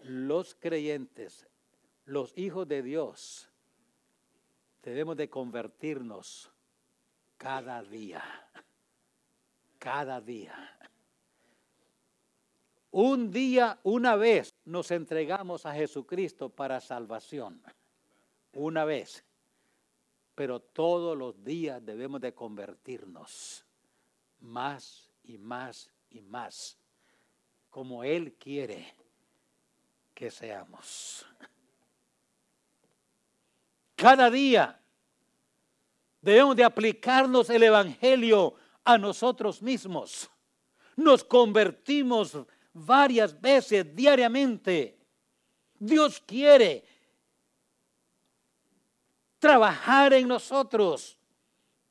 Los 0.00 0.56
creyentes, 0.56 1.46
los 2.08 2.36
hijos 2.38 2.66
de 2.66 2.82
Dios, 2.82 3.50
debemos 4.82 5.16
de 5.16 5.28
convertirnos 5.28 6.50
cada 7.36 7.82
día, 7.82 8.22
cada 9.78 10.18
día. 10.20 10.78
Un 12.90 13.30
día, 13.30 13.78
una 13.82 14.16
vez, 14.16 14.54
nos 14.64 14.90
entregamos 14.90 15.66
a 15.66 15.74
Jesucristo 15.74 16.48
para 16.48 16.80
salvación. 16.80 17.62
Una 18.54 18.86
vez. 18.86 19.22
Pero 20.34 20.60
todos 20.60 21.16
los 21.16 21.44
días 21.44 21.84
debemos 21.84 22.22
de 22.22 22.32
convertirnos 22.32 23.66
más 24.40 25.10
y 25.24 25.36
más 25.36 25.90
y 26.08 26.22
más, 26.22 26.78
como 27.68 28.02
Él 28.02 28.32
quiere 28.34 28.94
que 30.14 30.30
seamos. 30.30 31.26
Cada 33.98 34.30
día 34.30 34.78
Debemos 36.20 36.56
de 36.56 36.64
aplicarnos 36.64 37.48
el 37.50 37.62
Evangelio 37.62 38.54
a 38.84 38.98
nosotros 38.98 39.62
mismos. 39.62 40.28
Nos 40.96 41.22
convertimos 41.22 42.36
varias 42.72 43.40
veces 43.40 43.94
diariamente. 43.94 44.98
Dios 45.78 46.20
quiere 46.26 46.84
trabajar 49.38 50.12
en 50.12 50.26
nosotros, 50.26 51.16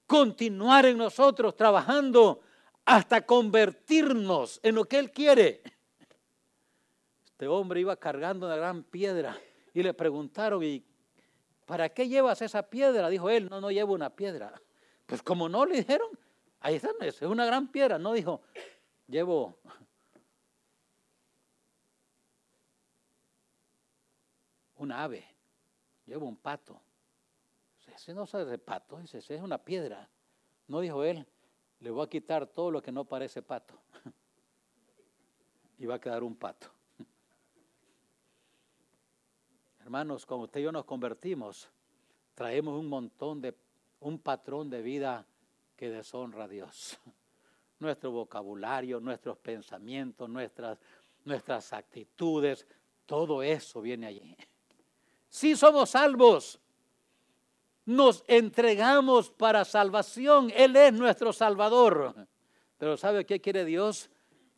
continuar 0.05 0.85
en 0.85 0.97
nosotros 0.97 1.55
trabajando 1.55 2.41
hasta 2.83 3.25
convertirnos 3.25 4.59
en 4.61 4.75
lo 4.75 4.85
que 4.85 4.99
Él 4.99 5.11
quiere. 5.11 5.61
Este 7.25 7.47
hombre 7.47 7.79
iba 7.79 7.95
cargando 7.95 8.45
una 8.45 8.57
gran 8.57 8.83
piedra 8.83 9.39
y 9.73 9.83
le 9.83 9.93
preguntaron, 9.93 10.61
¿y 10.63 10.83
¿para 11.67 11.89
qué 11.89 12.07
llevas 12.07 12.41
esa 12.41 12.63
piedra? 12.63 13.09
Dijo 13.09 13.29
él, 13.29 13.49
no, 13.49 13.61
no 13.61 13.69
llevo 13.69 13.93
una 13.93 14.09
piedra. 14.09 14.59
Pues 15.05 15.21
como 15.21 15.47
no 15.47 15.65
le 15.65 15.77
dijeron, 15.77 16.09
ahí 16.59 16.75
está, 16.75 16.89
es 16.99 17.21
una 17.21 17.45
gran 17.45 17.71
piedra. 17.71 17.97
No 17.97 18.11
dijo, 18.11 18.41
llevo 19.07 19.57
un 24.75 24.91
ave, 24.91 25.25
llevo 26.05 26.25
un 26.25 26.35
pato. 26.35 26.81
Ese 27.95 28.13
no 28.13 28.25
sabe 28.25 28.43
de 28.43 28.57
pato, 28.57 28.99
ese 28.99 29.19
es 29.19 29.41
una 29.41 29.57
piedra. 29.63 30.09
No 30.67 30.81
dijo 30.81 31.05
él, 31.05 31.25
le 31.79 31.89
voy 31.89 32.05
a 32.05 32.09
quitar 32.09 32.45
todo 32.47 32.69
lo 32.69 32.81
que 32.81 32.91
no 32.91 33.05
parece 33.05 33.41
pato. 33.41 33.79
Y 35.79 35.85
va 35.85 35.95
a 35.95 36.01
quedar 36.01 36.23
un 36.23 36.35
pato. 36.35 36.67
Hermanos, 39.87 40.25
como 40.25 40.43
usted 40.43 40.59
y 40.59 40.63
yo 40.63 40.71
nos 40.73 40.83
convertimos, 40.83 41.69
traemos 42.35 42.77
un 42.77 42.89
montón 42.89 43.39
de, 43.39 43.55
un 44.01 44.19
patrón 44.19 44.69
de 44.69 44.81
vida 44.81 45.25
que 45.77 45.89
deshonra 45.89 46.43
a 46.43 46.47
Dios. 46.49 46.99
Nuestro 47.79 48.11
vocabulario, 48.11 48.99
nuestros 48.99 49.37
pensamientos, 49.37 50.29
nuestras, 50.29 50.77
nuestras 51.23 51.71
actitudes, 51.71 52.67
todo 53.05 53.41
eso 53.41 53.79
viene 53.79 54.07
allí. 54.07 54.35
Si 55.29 55.55
somos 55.55 55.91
salvos, 55.91 56.59
nos 57.85 58.25
entregamos 58.27 59.29
para 59.29 59.63
salvación. 59.63 60.51
Él 60.53 60.75
es 60.75 60.91
nuestro 60.91 61.31
Salvador. 61.31 62.27
Pero 62.77 62.97
¿sabe 62.97 63.25
qué 63.25 63.39
quiere 63.39 63.63
Dios? 63.63 64.09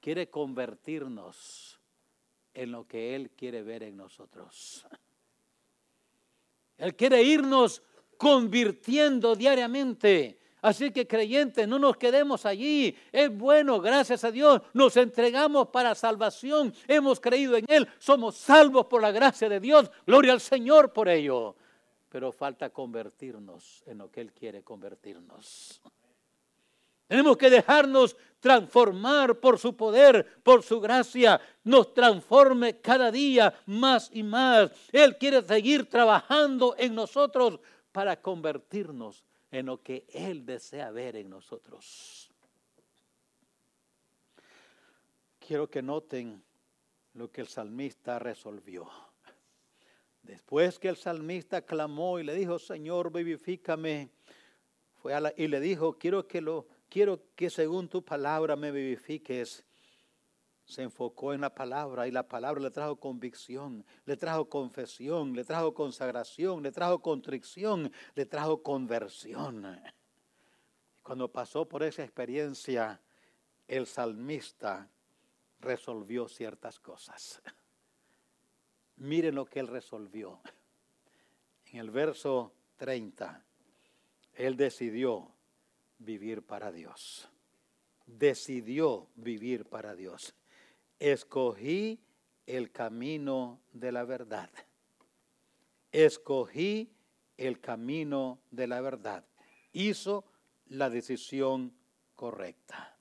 Quiere 0.01 0.27
convertirnos 0.31 1.79
en 2.55 2.71
lo 2.71 2.87
que 2.87 3.15
Él 3.15 3.29
quiere 3.29 3.61
ver 3.61 3.83
en 3.83 3.95
nosotros. 3.95 4.87
Él 6.79 6.95
quiere 6.95 7.21
irnos 7.21 7.83
convirtiendo 8.17 9.35
diariamente. 9.35 10.39
Así 10.61 10.91
que 10.91 11.07
creyentes, 11.07 11.67
no 11.67 11.79
nos 11.79 11.95
quedemos 11.95 12.45
allí. 12.45 12.95
Es 13.11 13.35
bueno, 13.35 13.79
gracias 13.79 14.23
a 14.23 14.31
Dios, 14.31 14.61
nos 14.73 14.97
entregamos 14.97 15.69
para 15.69 15.95
salvación. 15.95 16.73
Hemos 16.87 17.19
creído 17.19 17.55
en 17.55 17.65
Él, 17.67 17.87
somos 17.97 18.35
salvos 18.35 18.87
por 18.87 19.01
la 19.01 19.11
gracia 19.11 19.47
de 19.47 19.59
Dios. 19.59 19.89
Gloria 20.05 20.33
al 20.33 20.41
Señor 20.41 20.91
por 20.91 21.07
ello. 21.07 21.55
Pero 22.09 22.31
falta 22.31 22.71
convertirnos 22.71 23.83
en 23.85 23.99
lo 23.99 24.11
que 24.11 24.21
Él 24.21 24.33
quiere 24.33 24.63
convertirnos. 24.63 25.81
Tenemos 27.09 27.37
que 27.37 27.49
dejarnos 27.49 28.15
transformar 28.39 29.39
por 29.39 29.57
su 29.57 29.75
poder, 29.75 30.41
por 30.43 30.61
su 30.61 30.79
gracia. 30.79 31.41
Nos 31.63 31.91
transforme 31.91 32.79
cada 32.81 33.11
día 33.11 33.51
más 33.65 34.11
y 34.13 34.21
más. 34.21 34.71
Él 34.91 35.17
quiere 35.17 35.41
seguir 35.41 35.89
trabajando 35.89 36.75
en 36.77 36.93
nosotros 36.93 37.59
para 37.91 38.21
convertirnos 38.21 39.25
en 39.49 39.65
lo 39.65 39.81
que 39.81 40.05
Él 40.13 40.45
desea 40.45 40.91
ver 40.91 41.15
en 41.15 41.31
nosotros. 41.31 42.29
Quiero 45.39 45.67
que 45.67 45.81
noten 45.81 46.43
lo 47.15 47.31
que 47.31 47.41
el 47.41 47.47
salmista 47.47 48.19
resolvió. 48.19 48.87
Después 50.21 50.77
que 50.77 50.89
el 50.89 50.95
salmista 50.95 51.63
clamó 51.63 52.19
y 52.19 52.23
le 52.23 52.35
dijo, 52.35 52.59
Señor, 52.59 53.11
vivifícame, 53.11 54.11
fue 55.01 55.15
y 55.37 55.47
le 55.47 55.59
dijo, 55.59 55.97
quiero 55.97 56.27
que 56.27 56.39
lo 56.39 56.67
quiero 56.89 57.21
que 57.35 57.49
según 57.49 57.87
tu 57.87 58.03
palabra 58.03 58.55
me 58.55 58.71
vivifiques. 58.71 59.63
Se 60.65 60.83
enfocó 60.83 61.33
en 61.33 61.41
la 61.41 61.53
palabra 61.53 62.07
y 62.07 62.11
la 62.11 62.27
palabra 62.27 62.61
le 62.61 62.69
trajo 62.69 62.97
convicción, 62.97 63.83
le 64.05 64.17
trajo 64.17 64.49
confesión, 64.49 65.33
le 65.33 65.43
trajo 65.43 65.73
consagración, 65.73 66.61
le 66.61 66.71
trajo 66.71 67.01
contrición, 67.01 67.91
le 68.13 68.25
trajo 68.27 68.61
conversión. 68.61 69.81
Cuando 71.01 71.31
pasó 71.31 71.67
por 71.67 71.81
esa 71.81 72.03
experiencia, 72.03 73.01
el 73.67 73.87
salmista 73.87 74.87
resolvió 75.59 76.27
ciertas 76.27 76.79
cosas. 76.79 77.41
Miren 78.97 79.33
lo 79.33 79.45
que 79.45 79.59
él 79.59 79.67
resolvió. 79.67 80.39
En 81.71 81.79
el 81.79 81.89
verso 81.89 82.53
30, 82.77 83.43
él 84.33 84.55
decidió 84.55 85.31
vivir 85.99 86.41
para 86.41 86.71
Dios. 86.71 87.29
Decidió 88.05 89.07
vivir 89.15 89.65
para 89.65 89.95
Dios. 89.95 90.33
Escogí 90.97 92.01
el 92.47 92.71
camino 92.71 93.61
de 93.71 93.91
la 93.91 94.03
verdad. 94.03 94.49
Escogí 95.91 96.91
el 97.37 97.59
camino 97.59 98.41
de 98.51 98.67
la 98.67 98.81
verdad. 98.81 99.25
Hizo 99.71 100.25
la 100.65 100.89
decisión 100.89 101.73
correcta. 102.15 102.97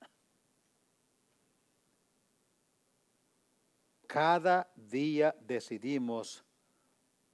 Cada 4.06 4.70
día 4.74 5.34
decidimos 5.40 6.44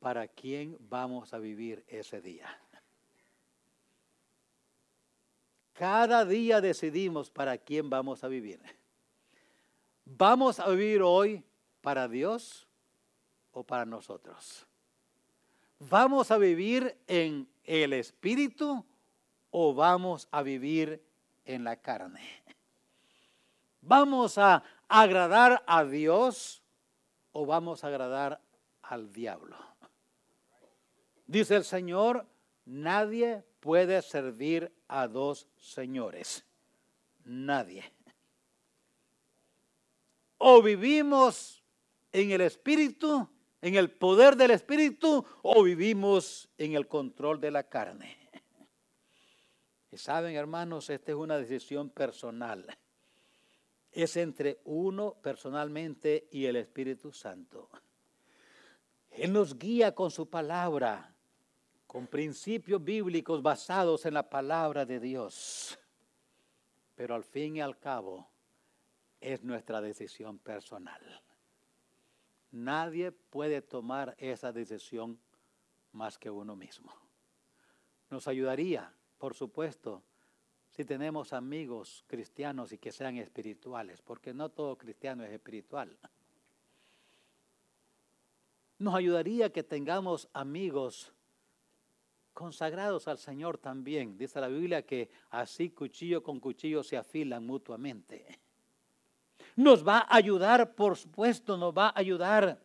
para 0.01 0.27
quién 0.27 0.77
vamos 0.81 1.33
a 1.33 1.39
vivir 1.39 1.85
ese 1.89 2.21
día. 2.21 2.64
Cada 5.75 6.25
día 6.25 6.61
decidimos 6.61 7.31
para 7.31 7.59
quién 7.59 7.91
vamos 7.91 8.23
a 8.23 8.29
vivir. 8.29 8.61
¿Vamos 10.05 10.61
a 10.61 10.69
vivir 10.69 11.03
hoy 11.03 11.45
para 11.81 12.07
Dios 12.07 12.69
o 13.51 13.65
para 13.65 13.85
nosotros? 13.85 14.67
¿Vamos 15.81 16.31
a 16.31 16.39
vivir 16.39 16.97
en 17.09 17.49
el 17.65 17.93
Espíritu 17.93 18.85
o 19.51 19.75
vamos 19.75 20.29
a 20.31 20.43
vivir 20.43 21.03
en 21.45 21.65
la 21.65 21.77
carne? 21.77 22.23
¿Vamos 23.81 24.39
a 24.39 24.63
agradar 24.89 25.63
a 25.67 25.85
Dios 25.85 26.63
o 27.33 27.47
vamos 27.47 27.83
a 27.83 27.89
agradar 27.89 28.41
al 28.83 29.13
diablo? 29.13 29.57
Dice 31.27 31.57
el 31.57 31.65
Señor, 31.65 32.27
nadie 32.65 33.45
puede 33.61 34.01
servir 34.03 34.74
a 34.89 35.09
dos 35.09 35.49
señores. 35.59 36.45
Nadie. 37.25 37.85
O 40.39 40.63
vivimos 40.63 41.63
en 42.13 42.31
el 42.31 42.43
Espíritu, 42.43 43.29
en 43.63 43.77
el 43.77 43.91
poder 43.91 44.37
del 44.37 44.51
Espíritu, 44.51 45.25
o 45.43 45.63
vivimos 45.63 46.49
en 46.59 46.75
el 46.75 46.87
control 46.87 47.41
de 47.41 47.51
la 47.51 47.63
carne. 47.65 48.25
Y 49.91 49.97
saben, 49.97 50.35
hermanos, 50.35 50.91
esta 50.91 51.13
es 51.13 51.17
una 51.17 51.39
decisión 51.39 51.89
personal. 51.89 52.67
Es 53.93 54.17
entre 54.17 54.61
uno 54.65 55.15
personalmente 55.23 56.29
y 56.33 56.47
el 56.47 56.57
Espíritu 56.57 57.13
Santo. 57.13 57.71
Él 59.13 59.33
nos 59.33 59.57
guía 59.57 59.95
con 59.95 60.11
su 60.11 60.29
palabra, 60.29 61.14
con 61.95 62.09
principios 62.09 62.83
bíblicos 62.83 63.41
basados 63.41 64.05
en 64.05 64.15
la 64.15 64.29
palabra 64.29 64.85
de 64.85 64.99
Dios. 64.99 65.79
Pero 66.97 67.15
al 67.15 67.23
fin 67.23 67.55
y 67.55 67.61
al 67.61 67.79
cabo 67.79 68.29
es 69.21 69.45
nuestra 69.45 69.81
decisión 69.81 70.41
personal. 70.41 71.01
Nadie 72.51 73.13
puede 73.13 73.63
tomar 73.63 74.17
esa 74.19 74.51
decisión 74.51 75.21
más 75.93 76.19
que 76.19 76.29
uno 76.31 76.57
mismo. 76.57 76.93
Nos 78.11 78.27
ayudaría 78.27 78.93
por 79.17 79.35
supuesto, 79.35 80.03
si 80.71 80.85
tenemos 80.85 81.33
amigos 81.33 82.03
cristianos 82.09 82.73
y 82.73 82.79
que 82.79 82.91
sean 82.91 83.19
espirituales, 83.19 84.03
porque 84.03 84.35
no 84.35 84.49
todo 84.49 84.77
cristiano 84.77 85.23
es 85.23 85.31
espiritual. 85.31 85.97
Nos 88.81 88.97
ayudaría 88.97 89.53
que 89.53 89.63
tengamos 89.63 90.29
amigos 90.33 91.15
consagrados 92.35 93.09
al 93.09 93.19
Señor 93.19 93.57
también. 93.57 94.19
Dice 94.19 94.41
la 94.41 94.49
Biblia 94.49 94.85
que 94.85 95.11
así 95.31 95.71
cuchillo 95.71 96.23
con 96.23 96.41
cuchillo 96.41 96.83
se 96.83 96.99
afilan 96.99 97.47
mutuamente. 97.47 98.41
Nos 99.57 99.87
va 99.87 100.01
a 100.01 100.17
ayudar, 100.17 100.75
por 100.75 100.97
supuesto, 100.97 101.57
nos 101.57 101.73
va 101.73 101.87
a 101.87 101.99
ayudar 101.99 102.61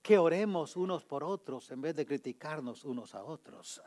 que 0.00 0.16
oremos 0.16 0.76
unos 0.76 1.04
por 1.04 1.24
otros 1.24 1.70
en 1.70 1.82
vez 1.82 1.94
de 1.94 2.06
criticarnos 2.06 2.84
unos 2.84 3.14
a 3.14 3.22
otros 3.22 3.82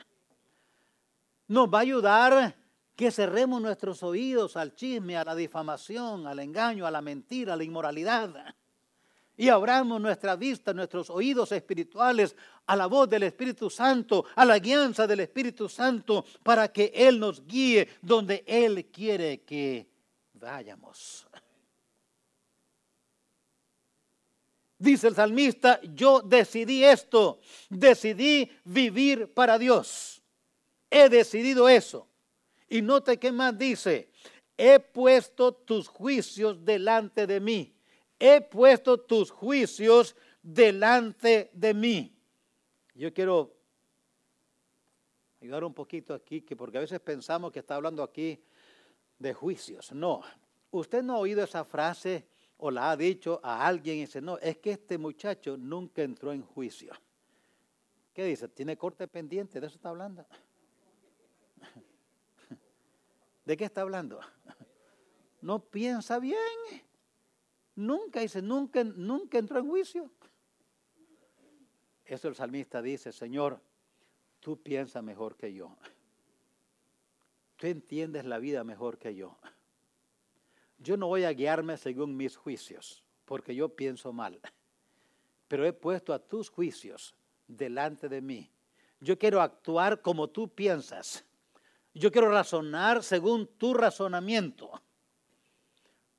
nos 1.47 1.67
va 1.67 1.79
a 1.79 1.81
ayudar 1.81 2.55
que 2.95 3.11
cerremos 3.11 3.61
nuestros 3.61 4.03
oídos 4.03 4.55
al 4.55 4.75
chisme, 4.75 5.17
a 5.17 5.23
la 5.23 5.35
difamación, 5.35 6.27
al 6.27 6.39
engaño, 6.39 6.85
a 6.85 6.91
la 6.91 7.01
mentira, 7.01 7.53
a 7.53 7.55
la 7.57 7.63
inmoralidad. 7.63 8.55
Y 9.35 9.49
abramos 9.49 9.99
nuestra 9.99 10.35
vista, 10.35 10.73
nuestros 10.73 11.09
oídos 11.09 11.51
espirituales 11.51 12.35
a 12.67 12.75
la 12.75 12.85
voz 12.85 13.09
del 13.09 13.23
Espíritu 13.23 13.69
Santo, 13.69 14.25
a 14.35 14.45
la 14.45 14.59
guianza 14.59 15.07
del 15.07 15.21
Espíritu 15.21 15.67
Santo, 15.67 16.25
para 16.43 16.71
que 16.71 16.91
Él 16.93 17.19
nos 17.19 17.45
guíe 17.45 17.87
donde 18.01 18.43
Él 18.45 18.85
quiere 18.91 19.41
que 19.41 19.87
vayamos. 20.33 21.27
Dice 24.77 25.07
el 25.07 25.15
salmista, 25.15 25.79
yo 25.81 26.21
decidí 26.21 26.83
esto, 26.83 27.39
decidí 27.69 28.51
vivir 28.65 29.33
para 29.33 29.57
Dios. 29.57 30.21
He 30.89 31.07
decidido 31.07 31.69
eso. 31.69 32.07
Y 32.67 32.81
note 32.81 33.17
qué 33.17 33.31
más 33.31 33.57
dice. 33.57 34.09
He 34.57 34.79
puesto 34.79 35.53
tus 35.53 35.87
juicios 35.87 36.63
delante 36.65 37.25
de 37.25 37.39
mí. 37.39 37.72
He 38.25 38.39
puesto 38.39 39.01
tus 39.01 39.29
juicios 39.29 40.15
delante 40.41 41.51
de 41.51 41.73
mí. 41.73 42.15
Yo 42.95 43.13
quiero 43.13 43.53
ayudar 45.41 45.65
un 45.65 45.73
poquito 45.73 46.13
aquí, 46.13 46.39
que 46.39 46.55
porque 46.55 46.77
a 46.77 46.79
veces 46.79 47.01
pensamos 47.01 47.51
que 47.51 47.59
está 47.59 47.75
hablando 47.75 48.01
aquí 48.01 48.41
de 49.19 49.33
juicios. 49.33 49.91
No, 49.91 50.21
usted 50.71 51.03
no 51.03 51.15
ha 51.15 51.17
oído 51.17 51.43
esa 51.43 51.65
frase 51.65 52.25
o 52.55 52.71
la 52.71 52.91
ha 52.91 52.95
dicho 52.95 53.41
a 53.43 53.67
alguien 53.67 53.97
y 53.97 54.01
dice, 54.05 54.21
no, 54.21 54.37
es 54.37 54.57
que 54.59 54.71
este 54.71 54.97
muchacho 54.97 55.57
nunca 55.57 56.01
entró 56.01 56.31
en 56.31 56.43
juicio. 56.43 56.93
¿Qué 58.13 58.23
dice? 58.23 58.47
¿Tiene 58.47 58.77
corte 58.77 59.05
pendiente? 59.09 59.59
¿De 59.59 59.67
eso 59.67 59.75
está 59.75 59.89
hablando? 59.89 60.25
¿De 63.43 63.57
qué 63.57 63.65
está 63.65 63.81
hablando? 63.81 64.21
No 65.41 65.59
piensa 65.59 66.19
bien. 66.19 66.37
Nunca 67.75 68.19
dice, 68.19 68.41
nunca, 68.41 68.83
nunca 68.83 69.37
entró 69.37 69.59
en 69.59 69.67
juicio. 69.67 70.11
Eso 72.05 72.27
el 72.27 72.35
salmista 72.35 72.81
dice, 72.81 73.11
Señor, 73.11 73.59
tú 74.39 74.61
piensas 74.61 75.03
mejor 75.03 75.35
que 75.35 75.53
yo. 75.53 75.75
Tú 77.55 77.67
entiendes 77.67 78.25
la 78.25 78.39
vida 78.39 78.63
mejor 78.63 78.97
que 78.97 79.15
yo. 79.15 79.37
Yo 80.77 80.97
no 80.97 81.07
voy 81.07 81.23
a 81.23 81.31
guiarme 81.31 81.77
según 81.77 82.17
mis 82.17 82.35
juicios, 82.35 83.03
porque 83.25 83.55
yo 83.55 83.69
pienso 83.69 84.11
mal. 84.11 84.39
Pero 85.47 85.65
he 85.65 85.73
puesto 85.73 86.13
a 86.13 86.19
tus 86.19 86.49
juicios 86.49 87.15
delante 87.47 88.09
de 88.09 88.21
mí. 88.21 88.51
Yo 88.99 89.17
quiero 89.17 89.41
actuar 89.41 90.01
como 90.01 90.29
tú 90.29 90.49
piensas 90.49 91.25
yo 91.93 92.11
quiero 92.11 92.31
razonar 92.31 93.03
según 93.03 93.47
tu 93.57 93.73
razonamiento. 93.73 94.81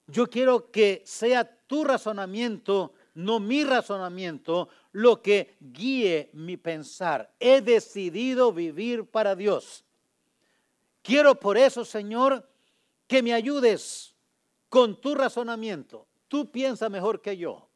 Yo 0.06 0.28
quiero 0.28 0.70
que 0.70 1.02
sea 1.06 1.44
tu 1.66 1.84
razonamiento, 1.84 2.94
no 3.14 3.40
mi 3.40 3.64
razonamiento, 3.64 4.68
lo 4.92 5.22
que 5.22 5.56
guíe 5.60 6.30
mi 6.34 6.56
pensar. 6.56 7.32
He 7.40 7.60
decidido 7.60 8.52
vivir 8.52 9.06
para 9.06 9.34
Dios. 9.34 9.84
Quiero 11.02 11.34
por 11.38 11.56
eso, 11.56 11.84
Señor, 11.84 12.48
que 13.06 13.22
me 13.22 13.32
ayudes 13.32 14.14
con 14.68 15.00
tu 15.00 15.14
razonamiento. 15.14 16.06
Tú 16.28 16.50
piensas 16.50 16.90
mejor 16.90 17.20
que 17.20 17.36
yo. 17.36 17.68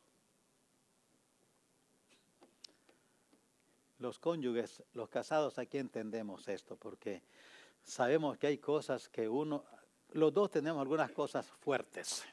Los 3.98 4.18
cónyuges, 4.18 4.82
los 4.94 5.08
casados, 5.08 5.58
aquí 5.58 5.78
entendemos 5.78 6.46
esto, 6.48 6.76
porque 6.76 7.22
sabemos 7.82 8.38
que 8.38 8.46
hay 8.46 8.58
cosas 8.58 9.08
que 9.08 9.28
uno, 9.28 9.64
los 10.12 10.32
dos 10.32 10.50
tenemos 10.50 10.80
algunas 10.80 11.10
cosas 11.10 11.46
fuertes. 11.46 12.24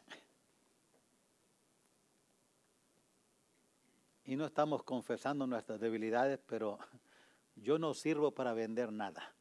Y 4.25 4.35
no 4.35 4.45
estamos 4.45 4.83
confesando 4.83 5.45
nuestras 5.45 5.79
debilidades, 5.79 6.39
pero 6.47 6.79
yo 7.55 7.77
no 7.77 7.93
sirvo 7.93 8.31
para 8.31 8.53
vender 8.53 8.91
nada. 8.91 9.33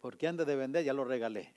Porque 0.00 0.28
antes 0.28 0.46
de 0.46 0.56
vender 0.56 0.84
ya 0.84 0.92
lo 0.92 1.04
regalé. 1.04 1.52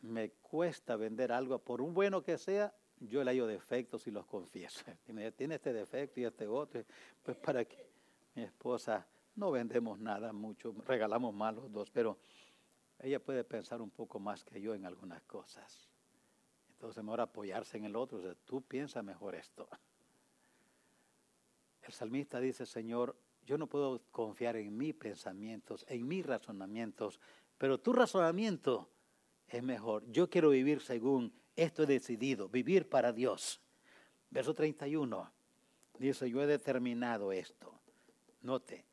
Me 0.00 0.30
cuesta 0.30 0.96
vender 0.96 1.32
algo, 1.32 1.58
por 1.58 1.82
un 1.82 1.92
bueno 1.92 2.22
que 2.22 2.38
sea, 2.38 2.72
yo 3.00 3.22
le 3.22 3.30
hallo 3.30 3.46
defectos 3.46 4.06
y 4.06 4.10
los 4.10 4.24
confieso. 4.26 4.84
Tiene 5.36 5.54
este 5.56 5.72
defecto 5.72 6.20
y 6.20 6.24
este 6.24 6.46
otro, 6.46 6.84
pues 7.22 7.36
para 7.36 7.64
que 7.64 7.86
mi 8.34 8.42
esposa 8.44 9.06
no 9.36 9.50
vendemos 9.50 9.98
nada 9.98 10.32
mucho, 10.32 10.74
regalamos 10.86 11.34
más 11.34 11.54
los 11.54 11.70
dos, 11.70 11.90
pero 11.90 12.18
ella 13.00 13.20
puede 13.20 13.44
pensar 13.44 13.80
un 13.80 13.90
poco 13.90 14.18
más 14.18 14.44
que 14.44 14.60
yo 14.60 14.74
en 14.74 14.84
algunas 14.84 15.22
cosas. 15.22 15.88
Entonces, 16.70 17.02
mejor 17.02 17.20
apoyarse 17.20 17.76
en 17.76 17.84
el 17.84 17.96
otro. 17.96 18.36
tú 18.44 18.62
piensa 18.62 19.02
mejor 19.02 19.34
esto. 19.34 19.68
El 21.82 21.92
salmista 21.92 22.38
dice, 22.40 22.66
Señor, 22.66 23.16
yo 23.44 23.56
no 23.56 23.66
puedo 23.66 24.02
confiar 24.10 24.56
en 24.56 24.76
mis 24.76 24.94
pensamientos, 24.94 25.84
en 25.88 26.06
mis 26.06 26.24
razonamientos, 26.24 27.18
pero 27.56 27.78
tu 27.78 27.92
razonamiento 27.92 28.90
es 29.48 29.62
mejor. 29.62 30.04
Yo 30.10 30.28
quiero 30.28 30.50
vivir 30.50 30.80
según 30.80 31.32
esto 31.56 31.82
he 31.82 31.86
decidido, 31.86 32.48
vivir 32.48 32.88
para 32.88 33.12
Dios. 33.12 33.60
Verso 34.30 34.54
31 34.54 35.32
dice, 35.98 36.30
yo 36.30 36.42
he 36.42 36.46
determinado 36.46 37.32
esto. 37.32 37.80
Note 38.42 38.84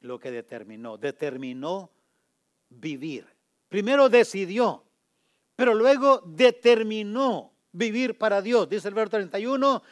lo 0.00 0.18
que 0.18 0.30
determinó. 0.30 0.98
Determinó 0.98 1.90
vivir. 2.70 3.26
Primero 3.68 4.08
decidió, 4.08 4.84
pero 5.54 5.74
luego 5.74 6.22
determinó 6.24 7.52
vivir 7.72 8.16
para 8.16 8.40
Dios. 8.40 8.68
Dice 8.68 8.88
el 8.88 8.94
verso 8.94 9.10
31, 9.10 9.82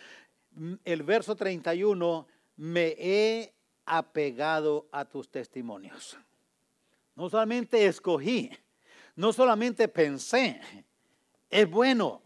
el 0.85 1.03
verso 1.03 1.37
31, 1.37 2.27
me 2.57 2.95
he 2.99 3.55
apegado 3.85 4.89
a 4.91 5.05
tus 5.05 5.29
testimonios. 5.29 6.17
No 7.15 7.29
solamente 7.29 7.87
escogí, 7.87 8.51
no 9.15 9.33
solamente 9.33 9.89
pensé, 9.89 10.61
es 11.51 11.69
bueno. 11.69 12.23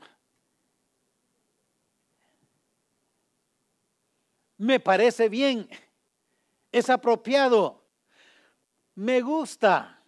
Me 4.58 4.78
parece 4.78 5.28
bien, 5.28 5.68
es 6.70 6.88
apropiado, 6.88 7.82
me 8.94 9.20
gusta. 9.20 10.01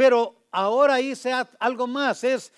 Pero 0.00 0.46
ahora 0.50 0.98
hice 0.98 1.30
algo 1.58 1.86
más, 1.86 2.24
es 2.24 2.50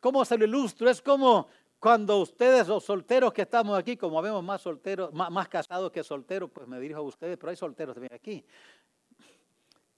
como 0.00 0.24
se 0.24 0.38
lo 0.38 0.46
ilustro, 0.46 0.88
es 0.88 1.02
como 1.02 1.46
cuando 1.78 2.20
ustedes, 2.20 2.68
los 2.68 2.84
solteros 2.84 3.34
que 3.34 3.42
estamos 3.42 3.78
aquí, 3.78 3.98
como 3.98 4.22
vemos 4.22 4.42
más 4.42 4.62
solteros, 4.62 5.12
más, 5.12 5.46
casados 5.46 5.92
que 5.92 6.02
solteros, 6.02 6.50
pues 6.50 6.66
me 6.66 6.80
dirijo 6.80 7.00
a 7.00 7.02
ustedes, 7.02 7.36
pero 7.36 7.50
hay 7.50 7.56
solteros 7.56 7.94
también 7.94 8.14
aquí. 8.14 8.42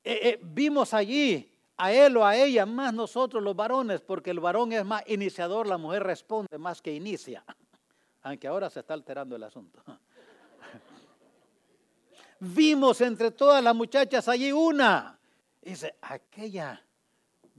Eh, 0.03 0.20
eh, 0.22 0.40
vimos 0.42 0.92
allí 0.92 1.49
a 1.76 1.92
él 1.92 2.16
o 2.16 2.26
a 2.26 2.34
ella, 2.34 2.66
más 2.66 2.92
nosotros 2.92 3.44
los 3.44 3.55
varones, 3.55 4.01
porque 4.01 4.32
el 4.32 4.40
varón 4.40 4.72
es 4.72 4.84
más 4.84 5.05
iniciador, 5.07 5.68
la 5.68 5.78
mujer 5.78 6.03
responde 6.03 6.59
más 6.59 6.82
que 6.82 6.92
inicia, 6.92 7.44
aunque 8.22 8.49
ahora 8.49 8.70
se 8.70 8.80
está 8.80 8.94
alterando 8.94 9.36
el 9.36 9.44
asunto. 9.44 9.80
Vimos 12.40 13.01
entre 13.03 13.30
todas 13.30 13.62
las 13.62 13.76
muchachas 13.76 14.26
allí 14.26 14.51
una. 14.51 15.16
dice, 15.62 15.94
aquella 16.01 16.82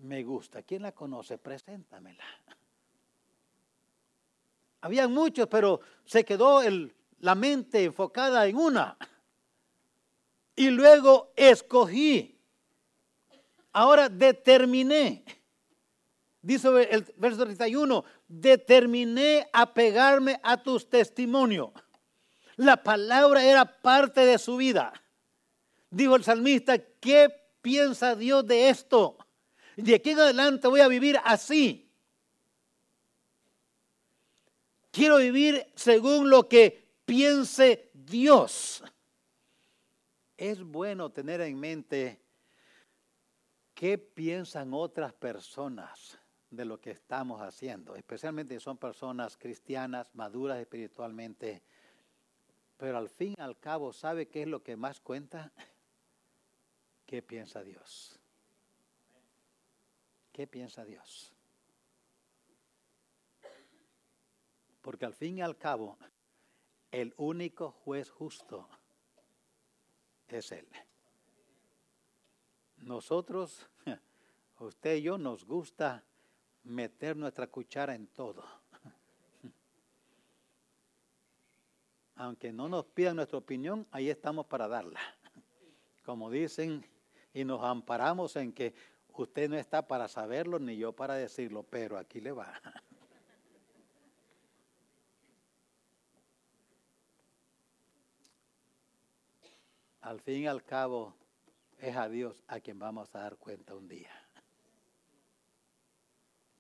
me 0.02 0.24
gusta. 0.24 0.64
¿Quién 0.64 0.84
la 0.84 0.91
conoce? 0.91 1.38
Preséntamela. 1.38 2.24
Habían 4.82 5.14
muchos, 5.14 5.47
pero 5.47 5.82
se 6.06 6.24
quedó 6.24 6.62
la 7.20 7.36
mente 7.36 7.84
enfocada 7.84 8.45
en 8.47 8.56
una. 8.56 8.97
Y 10.56 10.70
luego 10.70 11.34
escogí. 11.36 12.38
Ahora 13.72 14.10
determiné. 14.10 15.24
Dice 16.41 16.70
el 16.89 17.06
verso 17.18 17.43
31, 17.43 18.04
determiné 18.28 19.50
a 19.52 19.74
pegarme 19.74 20.39
a 20.41 20.62
tus 20.62 20.89
testimonios. 20.89 21.72
La 22.56 22.82
palabra 22.82 23.43
era 23.43 23.82
parte 23.82 24.22
de 24.22 24.38
su 24.38 24.58
vida. 24.58 24.93
Dijo 25.89 26.16
el 26.16 26.24
salmista, 26.24 26.78
¿qué 26.78 27.30
piensa 27.62 28.16
Dios 28.16 28.45
de 28.45 28.70
esto? 28.70 29.18
De 29.82 29.96
aquí 29.96 30.10
en 30.10 30.20
adelante 30.20 30.68
voy 30.68 30.82
a 30.82 30.88
vivir 30.88 31.18
así. 31.24 31.90
Quiero 34.92 35.18
vivir 35.18 35.66
según 35.76 36.30
lo 36.30 36.50
que 36.50 36.90
piense 37.06 37.90
Dios. 37.94 38.84
Es 40.36 40.62
bueno 40.62 41.12
tener 41.12 41.42
en 41.42 41.58
mente 41.60 42.22
qué 43.74 43.98
piensan 43.98 44.74
otras 44.74 45.14
personas 45.14 46.20
de 46.50 46.66
lo 46.66 46.82
que 46.82 46.92
estamos 46.92 47.42
haciendo, 47.42 47.96
especialmente 47.96 48.56
si 48.56 48.60
son 48.60 48.78
personas 48.78 49.38
cristianas, 49.38 50.14
maduras 50.14 50.60
espiritualmente, 50.60 51.62
pero 52.76 52.98
al 52.98 53.10
fin 53.10 53.36
y 53.38 53.42
al 53.42 53.58
cabo, 53.60 53.94
¿sabe 53.94 54.28
qué 54.28 54.42
es 54.42 54.48
lo 54.48 54.64
que 54.64 54.76
más 54.76 55.00
cuenta? 55.00 55.54
¿Qué 57.06 57.22
piensa 57.22 57.64
Dios? 57.64 58.19
¿Qué 60.32 60.48
piensa 60.48 60.86
Dios? 60.86 61.34
Porque 64.82 65.06
al 65.06 65.14
fin 65.14 65.38
y 65.38 65.42
al 65.42 65.58
cabo, 65.58 65.98
el 66.92 67.14
único 67.18 67.72
juez 67.72 68.10
justo 68.10 68.68
es 70.28 70.52
Él. 70.52 70.68
Nosotros, 72.78 73.68
usted 74.60 74.96
y 74.96 75.02
yo, 75.04 75.18
nos 75.18 75.46
gusta 75.46 76.04
meter 76.64 77.16
nuestra 77.18 77.48
cuchara 77.48 77.94
en 77.94 78.08
todo. 78.08 78.44
Aunque 82.16 82.52
no 82.54 82.70
nos 82.70 82.86
pidan 82.86 83.18
nuestra 83.18 83.38
opinión, 83.38 83.86
ahí 83.92 84.10
estamos 84.10 84.46
para 84.46 84.68
darla. 84.68 85.00
Como 86.06 86.32
dicen, 86.32 86.86
y 87.34 87.44
nos 87.44 87.64
amparamos 87.64 88.36
en 88.38 88.54
que 88.54 88.74
usted 89.16 89.49
no 89.49 89.57
está 89.57 89.88
para 89.88 90.07
saberlo 90.07 90.60
ni 90.60 90.78
yo 90.78 90.93
para 90.93 91.16
decirlo, 91.16 91.64
pero 91.64 91.97
aquí 91.97 92.22
le 92.22 92.32
va. 92.32 92.53
al 100.01 100.20
fin 100.22 100.43
y 100.43 100.47
al 100.47 100.64
cabo 100.64 101.14
es 101.78 101.95
a 101.95 102.10
Dios 102.10 102.43
a 102.47 102.60
quien 102.60 102.80
vamos 102.80 103.14
a 103.16 103.20
dar 103.20 103.38
cuenta 103.38 103.76
un 103.76 103.88
día. 103.88 104.12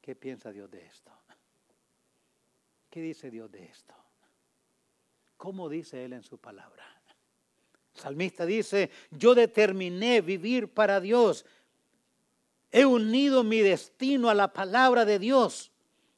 ¿Qué 0.01 0.15
piensa 0.15 0.51
Dios 0.51 0.69
de 0.71 0.85
esto? 0.85 1.11
¿Qué 2.89 3.01
dice 3.01 3.29
Dios 3.29 3.51
de 3.51 3.65
esto? 3.65 3.93
¿Cómo 5.37 5.69
dice 5.69 6.03
Él 6.03 6.13
en 6.13 6.23
su 6.23 6.37
palabra? 6.37 6.85
El 7.93 7.99
salmista 8.01 8.45
dice, 8.45 8.89
yo 9.11 9.35
determiné 9.35 10.21
vivir 10.21 10.73
para 10.73 10.99
Dios. 10.99 11.45
He 12.71 12.85
unido 12.85 13.43
mi 13.43 13.59
destino 13.59 14.29
a 14.29 14.33
la 14.33 14.53
palabra 14.53 15.05
de 15.05 15.19
Dios. 15.19 15.71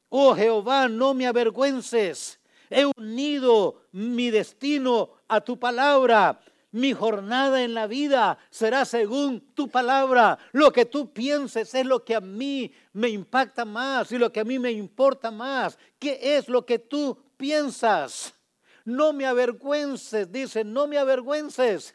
Oh 0.08 0.34
Jehová, 0.34 0.88
no 0.88 1.14
me 1.14 1.26
avergüences. 1.26 2.38
He 2.68 2.84
unido 2.84 3.82
mi 3.92 4.30
destino 4.30 5.10
a 5.28 5.40
tu 5.40 5.58
palabra. 5.58 6.40
Mi 6.70 6.94
jornada 6.94 7.62
en 7.62 7.74
la 7.74 7.86
vida 7.86 8.38
será 8.50 8.84
según 8.86 9.40
tu 9.54 9.68
palabra. 9.68 10.38
Lo 10.52 10.72
que 10.72 10.86
tú 10.86 11.12
pienses 11.12 11.74
es 11.74 11.84
lo 11.84 12.02
que 12.02 12.14
a 12.14 12.20
mí 12.20 12.72
me 12.94 13.10
impacta 13.10 13.66
más 13.66 14.10
y 14.10 14.18
lo 14.18 14.32
que 14.32 14.40
a 14.40 14.44
mí 14.44 14.58
me 14.58 14.72
importa 14.72 15.30
más. 15.30 15.78
¿Qué 15.98 16.18
es 16.36 16.48
lo 16.48 16.64
que 16.64 16.78
tú 16.78 17.18
piensas? 17.36 18.34
No 18.84 19.12
me 19.12 19.26
avergüences, 19.26 20.32
dice, 20.32 20.64
no 20.64 20.86
me 20.86 20.98
avergüences. 20.98 21.92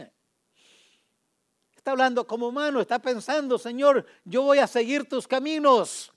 Está 1.87 1.93
hablando 1.93 2.27
como 2.27 2.49
humano, 2.49 2.81
está 2.81 2.99
pensando, 2.99 3.57
Señor, 3.57 4.05
yo 4.25 4.41
voy 4.41 4.57
a 4.57 4.67
seguir 4.67 5.07
tus 5.07 5.25
caminos. 5.25 6.11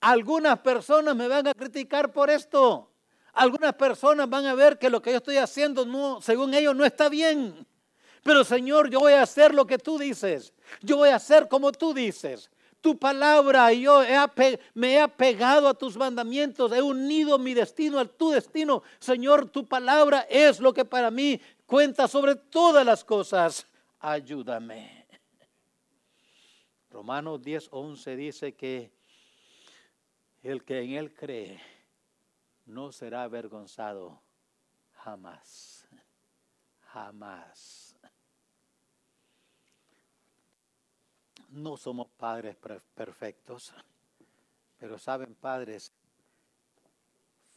Algunas 0.00 0.60
personas 0.60 1.16
me 1.16 1.26
van 1.26 1.48
a 1.48 1.52
criticar 1.52 2.12
por 2.12 2.30
esto. 2.30 2.88
Algunas 3.32 3.74
personas 3.74 4.30
van 4.30 4.46
a 4.46 4.54
ver 4.54 4.78
que 4.78 4.88
lo 4.88 5.02
que 5.02 5.10
yo 5.10 5.16
estoy 5.16 5.38
haciendo 5.38 5.84
no, 5.84 6.22
según 6.22 6.54
ellos 6.54 6.76
no 6.76 6.84
está 6.84 7.08
bien. 7.08 7.66
Pero 8.22 8.44
Señor, 8.44 8.88
yo 8.88 9.00
voy 9.00 9.14
a 9.14 9.22
hacer 9.22 9.52
lo 9.52 9.66
que 9.66 9.78
tú 9.78 9.98
dices. 9.98 10.52
Yo 10.80 10.98
voy 10.98 11.08
a 11.08 11.16
hacer 11.16 11.48
como 11.48 11.72
tú 11.72 11.92
dices. 11.92 12.48
Tu 12.80 12.96
palabra 12.96 13.72
y 13.72 13.80
yo 13.80 14.02
me 14.74 14.92
he 14.92 15.00
apegado 15.00 15.66
a 15.66 15.74
tus 15.74 15.96
mandamientos. 15.96 16.70
He 16.70 16.82
unido 16.82 17.36
mi 17.36 17.52
destino 17.52 17.98
a 17.98 18.04
tu 18.04 18.30
destino. 18.30 18.84
Señor, 19.00 19.50
tu 19.50 19.66
palabra 19.66 20.24
es 20.30 20.60
lo 20.60 20.72
que 20.72 20.84
para 20.84 21.10
mí 21.10 21.40
cuenta 21.66 22.06
sobre 22.06 22.36
todas 22.36 22.86
las 22.86 23.02
cosas. 23.02 23.66
Ayúdame. 23.98 24.99
Romanos 26.90 27.42
10, 27.42 27.68
11 27.70 28.16
dice 28.16 28.54
que 28.54 28.90
el 30.42 30.64
que 30.64 30.80
en 30.80 30.92
él 30.92 31.14
cree 31.14 31.60
no 32.66 32.92
será 32.92 33.22
avergonzado 33.24 34.20
jamás. 34.92 35.86
Jamás. 36.92 37.90
no 41.50 41.76
somos 41.76 42.08
padres 42.08 42.56
perfectos, 42.94 43.72
pero 44.78 44.98
saben 44.98 45.34
padres, 45.34 45.92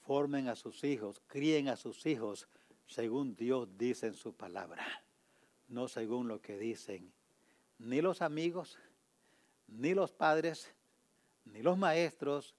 formen 0.02 0.48
a 0.50 0.56
sus 0.56 0.84
hijos, 0.84 1.22
críen 1.28 1.70
a 1.70 1.76
sus 1.76 2.06
hijos 2.06 2.48
según 2.88 3.36
Dios 3.36 3.70
dice 3.78 4.08
en 4.08 4.16
su 4.16 4.34
palabra. 4.34 4.86
no 5.70 5.88
según 5.88 6.28
lo 6.28 6.42
que 6.42 6.58
dicen 6.58 7.12
ni 7.80 8.02
los 8.02 8.22
amigos, 8.22 8.78
ni 9.68 9.94
los 9.94 10.12
padres, 10.12 10.74
ni 11.46 11.62
los 11.62 11.78
maestros, 11.78 12.56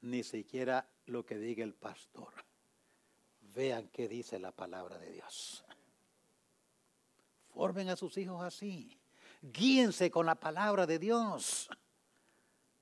ni 0.00 0.22
siquiera 0.22 0.88
lo 1.06 1.24
que 1.24 1.38
diga 1.38 1.64
el 1.64 1.74
pastor. 1.74 2.32
Vean 3.54 3.88
qué 3.88 4.08
dice 4.08 4.38
la 4.38 4.52
palabra 4.52 4.98
de 4.98 5.12
Dios. 5.12 5.64
Formen 7.54 7.88
a 7.88 7.96
sus 7.96 8.18
hijos 8.18 8.42
así. 8.42 8.98
Guíense 9.40 10.10
con 10.10 10.26
la 10.26 10.34
palabra 10.34 10.86
de 10.86 10.98
Dios. 10.98 11.68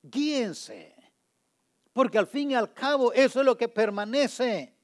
Guíense. 0.03 0.95
Porque 1.93 2.19
al 2.19 2.27
fin 2.27 2.51
y 2.51 2.55
al 2.55 2.73
cabo 2.73 3.12
eso 3.12 3.41
es 3.41 3.47
lo 3.47 3.57
que 3.57 3.69
permanece. 3.69 4.75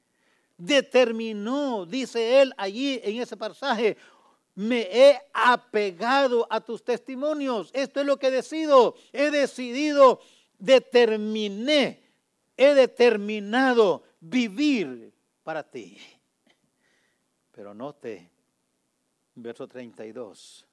Determinó, 0.56 1.86
dice 1.86 2.40
él 2.40 2.54
allí 2.56 3.00
en 3.02 3.20
ese 3.20 3.36
pasaje, 3.36 3.96
me 4.60 4.82
he 4.92 5.18
apegado 5.32 6.46
a 6.50 6.60
tus 6.60 6.84
testimonios. 6.84 7.70
Esto 7.72 8.00
es 8.00 8.06
lo 8.06 8.18
que 8.18 8.30
decido. 8.30 8.94
He 9.10 9.30
decidido, 9.30 10.20
determiné, 10.58 12.02
he 12.58 12.74
determinado 12.74 14.02
vivir 14.20 15.14
para 15.44 15.62
ti. 15.62 15.96
Pero 17.52 17.72
note, 17.72 18.30
verso 19.34 19.66
32, 19.66 20.66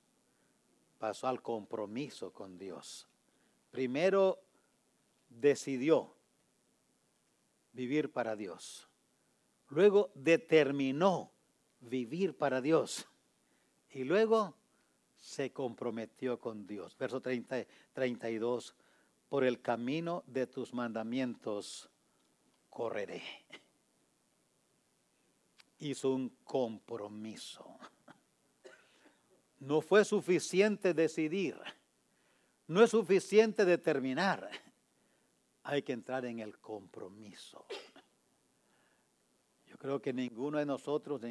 pasó 0.97 1.27
al 1.29 1.41
compromiso 1.41 2.33
con 2.33 2.57
Dios. 2.57 3.07
Primero 3.71 4.37
decidió 5.29 6.13
vivir 7.71 8.11
para 8.11 8.35
Dios. 8.35 8.89
Luego 9.69 10.11
determinó 10.13 11.31
vivir 11.79 12.35
para 12.35 12.59
Dios. 12.59 13.07
Y 13.91 14.03
luego 14.03 14.55
se 15.15 15.51
comprometió 15.51 16.39
con 16.39 16.65
Dios. 16.67 16.97
Verso 16.97 17.21
30, 17.21 17.65
32, 17.93 18.75
por 19.29 19.43
el 19.43 19.61
camino 19.61 20.23
de 20.27 20.47
tus 20.47 20.73
mandamientos 20.73 21.89
correré. 22.69 23.23
Hizo 25.79 26.11
un 26.11 26.29
compromiso. 26.43 27.77
No 29.59 29.81
fue 29.81 30.05
suficiente 30.05 30.93
decidir, 30.93 31.59
no 32.67 32.83
es 32.83 32.91
suficiente 32.91 33.65
determinar, 33.65 34.49
hay 35.63 35.81
que 35.81 35.93
entrar 35.93 36.25
en 36.25 36.39
el 36.39 36.59
compromiso. 36.59 37.65
Yo 39.65 39.77
creo 39.77 39.99
que 39.99 40.13
ninguno 40.13 40.59
de 40.59 40.65
nosotros, 40.65 41.21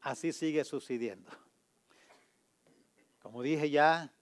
así 0.00 0.32
sigue 0.32 0.64
sucediendo. 0.64 1.30
Como 3.20 3.42
dije 3.42 3.70
ya, 3.70 4.12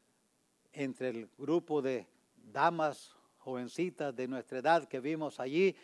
entre 0.72 1.10
el 1.10 1.28
grupo 1.36 1.82
de 1.82 2.06
damas 2.36 3.14
jovencitas 3.38 4.14
de 4.14 4.26
nuestra 4.26 4.58
edad 4.58 4.88
que 4.88 5.00
vimos 5.00 5.38
allí, 5.38 5.76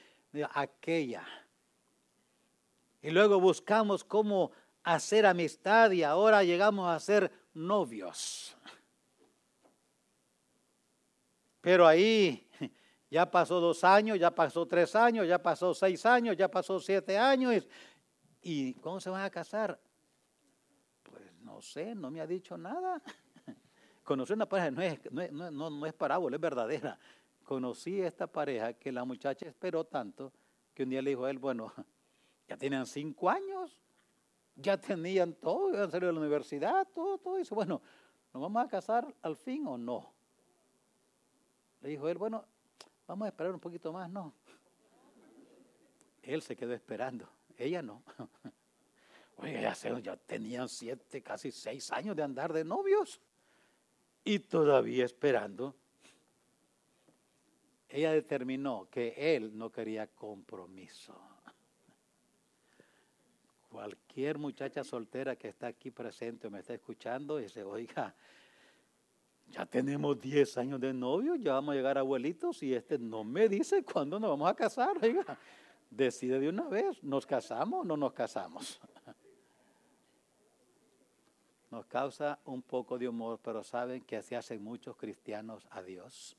aquella. 0.55 1.27
Y 3.03 3.11
luego 3.11 3.41
buscamos 3.41 4.05
cómo 4.05 4.53
hacer 4.83 5.27
amistad 5.27 5.91
y 5.91 6.03
ahora 6.03 6.43
llegamos 6.43 6.89
a 6.89 6.99
ser 7.01 7.31
novios. 7.55 8.57
Pero 11.61 11.87
ahí 11.87 12.49
ya 13.11 13.31
pasó 13.31 13.61
dos 13.61 13.85
años, 13.85 14.19
ya 14.19 14.35
pasó 14.35 14.67
tres 14.67 14.95
años, 14.95 15.27
ya 15.27 15.43
pasó 15.43 15.75
seis 15.75 16.07
años, 16.07 16.37
ya 16.37 16.49
pasó 16.49 16.79
siete 16.81 17.19
años. 17.19 17.67
¿Y 18.43 18.75
cómo 18.75 19.01
se 19.01 19.11
van 19.11 19.23
a 19.23 19.31
casar? 19.31 19.79
no 21.43 21.61
sé, 21.61 21.95
no 21.95 22.11
me 22.11 22.21
ha 22.21 22.27
dicho 22.27 22.57
nada. 22.57 23.03
Conocí 24.05 24.33
una 24.33 24.49
pareja, 24.49 24.71
no 24.71 24.83
es, 24.83 25.33
no, 25.33 25.51
no, 25.51 25.71
no 25.71 25.87
es 25.87 25.93
parábola, 25.93 26.37
es 26.37 26.41
verdadera. 26.41 26.99
Conocí 27.43 28.01
a 28.01 28.09
esta 28.09 28.27
pareja 28.27 28.73
que 28.75 28.93
la 28.93 29.05
muchacha 29.05 29.47
esperó 29.47 29.85
tanto 29.85 30.33
que 30.73 30.85
un 30.85 30.91
día 30.91 31.03
le 31.03 31.11
dijo 31.11 31.25
a 31.25 31.31
él, 31.31 31.39
bueno, 31.39 31.73
ya 32.49 32.57
tenían 32.57 32.87
cinco 32.87 33.29
años, 33.29 33.79
ya 34.57 34.81
tenían 34.81 35.35
todo, 35.35 35.73
ya 35.73 35.91
salido 35.91 36.09
de 36.09 36.13
la 36.15 36.21
universidad, 36.21 36.87
todo, 36.95 37.19
todo. 37.19 37.37
Y 37.37 37.41
dice, 37.41 37.55
bueno, 37.55 37.83
¿nos 38.33 38.43
vamos 38.43 38.65
a 38.65 38.69
casar 38.69 39.13
al 39.23 39.37
fin 39.37 39.67
o 39.67 39.77
no? 39.77 40.13
Le 41.81 41.91
dijo 41.91 42.09
él, 42.09 42.19
bueno, 42.19 42.45
vamos 43.07 43.27
a 43.27 43.29
esperar 43.29 43.53
un 43.53 43.61
poquito 43.61 43.93
más, 43.93 44.09
no. 44.11 44.33
Él 46.23 46.43
se 46.43 46.55
quedó 46.55 46.75
esperando, 46.75 47.29
ella 47.61 47.83
no. 47.83 48.03
Oye, 49.37 49.61
ya, 50.03 50.17
tenían 50.17 50.69
siete, 50.69 51.23
casi 51.23 51.51
seis 51.51 51.91
años 51.93 52.15
de 52.15 52.23
andar 52.23 52.53
de 52.53 52.65
novios 52.65 53.21
y 54.23 54.39
todavía 54.39 55.05
esperando. 55.05 55.75
Ella 57.89 58.13
determinó 58.13 58.89
que 58.91 59.15
él 59.17 59.57
no 59.57 59.71
quería 59.71 60.07
compromiso. 60.09 61.19
Cualquier 63.71 64.39
muchacha 64.39 64.85
soltera 64.85 65.37
que 65.37 65.49
está 65.49 65.69
aquí 65.69 65.91
presente 65.91 66.51
me 66.51 66.61
está 66.61 66.75
escuchando 66.75 67.39
dice, 67.39 67.63
oiga, 67.63 68.15
ya 69.49 69.67
tenemos 69.67 70.21
diez 70.21 70.57
años 70.59 70.81
de 70.81 70.93
novio, 70.93 71.35
ya 71.35 71.55
vamos 71.55 71.73
a 71.73 71.77
llegar 71.77 71.99
abuelitos 71.99 72.63
y 72.63 72.75
este 72.75 72.99
no 72.99 73.25
me 73.25 73.49
dice 73.49 73.83
cuándo 73.83 74.21
nos 74.21 74.31
vamos 74.31 74.51
a 74.51 74.55
casar. 74.55 74.97
Oiga, 75.03 75.39
decide 75.91 76.39
de 76.39 76.49
una 76.49 76.69
vez, 76.69 77.03
¿nos 77.03 77.27
casamos 77.27 77.81
o 77.81 77.85
no 77.85 77.97
nos 77.97 78.13
casamos? 78.13 78.81
nos 81.71 81.87
causa 81.87 82.39
un 82.45 82.63
poco 82.63 82.99
de 82.99 83.09
humor, 83.09 83.41
pero 83.43 83.63
saben 83.63 84.03
que 84.03 84.17
así 84.17 84.35
hacen 84.35 84.63
muchos 84.63 84.97
cristianos 84.97 85.67
a 85.71 85.83
Dios. 85.83 86.37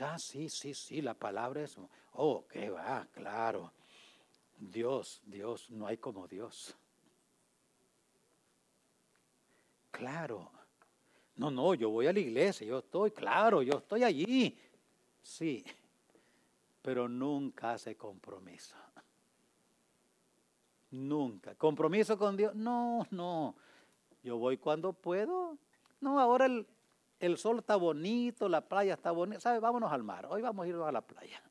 Ah, 0.00 0.18
sí, 0.18 0.48
sí, 0.48 0.72
sí, 0.72 1.02
la 1.02 1.14
palabra 1.14 1.62
es, 1.62 1.76
oh, 2.14 2.46
qué 2.48 2.70
va, 2.70 3.06
claro. 3.12 3.72
Dios, 4.58 5.20
Dios, 5.24 5.70
no 5.70 5.86
hay 5.86 5.98
como 5.98 6.26
Dios. 6.26 6.74
Claro. 9.90 10.50
No, 11.36 11.50
no, 11.50 11.74
yo 11.74 11.90
voy 11.90 12.06
a 12.06 12.12
la 12.12 12.20
iglesia, 12.20 12.66
yo 12.66 12.78
estoy, 12.78 13.10
claro, 13.10 13.62
yo 13.62 13.78
estoy 13.78 14.02
allí. 14.02 14.58
Sí, 15.22 15.64
pero 16.82 17.08
nunca 17.08 17.72
hace 17.72 17.96
compromiso. 17.96 18.76
Nunca. 20.90 21.54
¿Compromiso 21.54 22.18
con 22.18 22.36
Dios? 22.36 22.54
No, 22.54 23.06
no. 23.10 23.54
Yo 24.22 24.36
voy 24.36 24.58
cuando 24.58 24.92
puedo. 24.92 25.56
No, 26.00 26.20
ahora 26.20 26.46
el, 26.46 26.66
el 27.18 27.38
sol 27.38 27.60
está 27.60 27.76
bonito, 27.76 28.48
la 28.48 28.60
playa 28.60 28.94
está 28.94 29.10
bonita. 29.10 29.40
¿Sabe? 29.40 29.58
Vámonos 29.58 29.90
al 29.90 30.02
mar. 30.02 30.26
Hoy 30.28 30.42
vamos 30.42 30.66
a 30.66 30.68
ir 30.68 30.74
a 30.74 30.92
la 30.92 31.00
playa. 31.00 31.42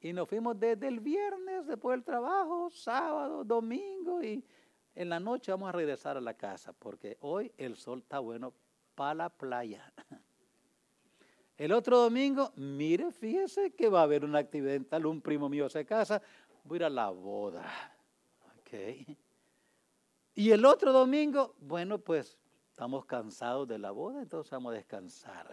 Y 0.00 0.14
nos 0.14 0.28
fuimos 0.28 0.58
desde 0.58 0.88
el 0.88 1.00
viernes, 1.00 1.66
después 1.66 1.94
del 1.94 2.04
trabajo, 2.04 2.70
sábado, 2.70 3.44
domingo 3.44 4.22
y 4.22 4.42
en 4.94 5.08
la 5.08 5.20
noche 5.20 5.52
vamos 5.52 5.68
a 5.68 5.72
regresar 5.72 6.16
a 6.16 6.20
la 6.20 6.34
casa 6.34 6.72
porque 6.72 7.18
hoy 7.20 7.52
el 7.58 7.76
sol 7.76 8.00
está 8.00 8.18
bueno 8.18 8.54
para 8.94 9.14
la 9.14 9.28
playa. 9.28 9.92
El 11.60 11.72
otro 11.72 11.98
domingo, 11.98 12.54
mire, 12.56 13.12
fíjese 13.12 13.72
que 13.72 13.90
va 13.90 14.00
a 14.00 14.04
haber 14.04 14.24
una 14.24 14.38
actividad 14.38 14.80
tal, 14.88 15.04
un 15.04 15.20
primo 15.20 15.46
mío 15.50 15.68
se 15.68 15.84
casa, 15.84 16.22
voy 16.64 16.76
a 16.76 16.78
ir 16.78 16.84
a 16.84 16.88
la 16.88 17.10
boda. 17.10 17.70
Y 20.34 20.52
el 20.52 20.64
otro 20.64 20.90
domingo, 20.90 21.54
bueno, 21.60 21.98
pues 21.98 22.38
estamos 22.70 23.04
cansados 23.04 23.68
de 23.68 23.78
la 23.78 23.90
boda, 23.90 24.22
entonces 24.22 24.50
vamos 24.50 24.72
a 24.72 24.76
descansar. 24.76 25.50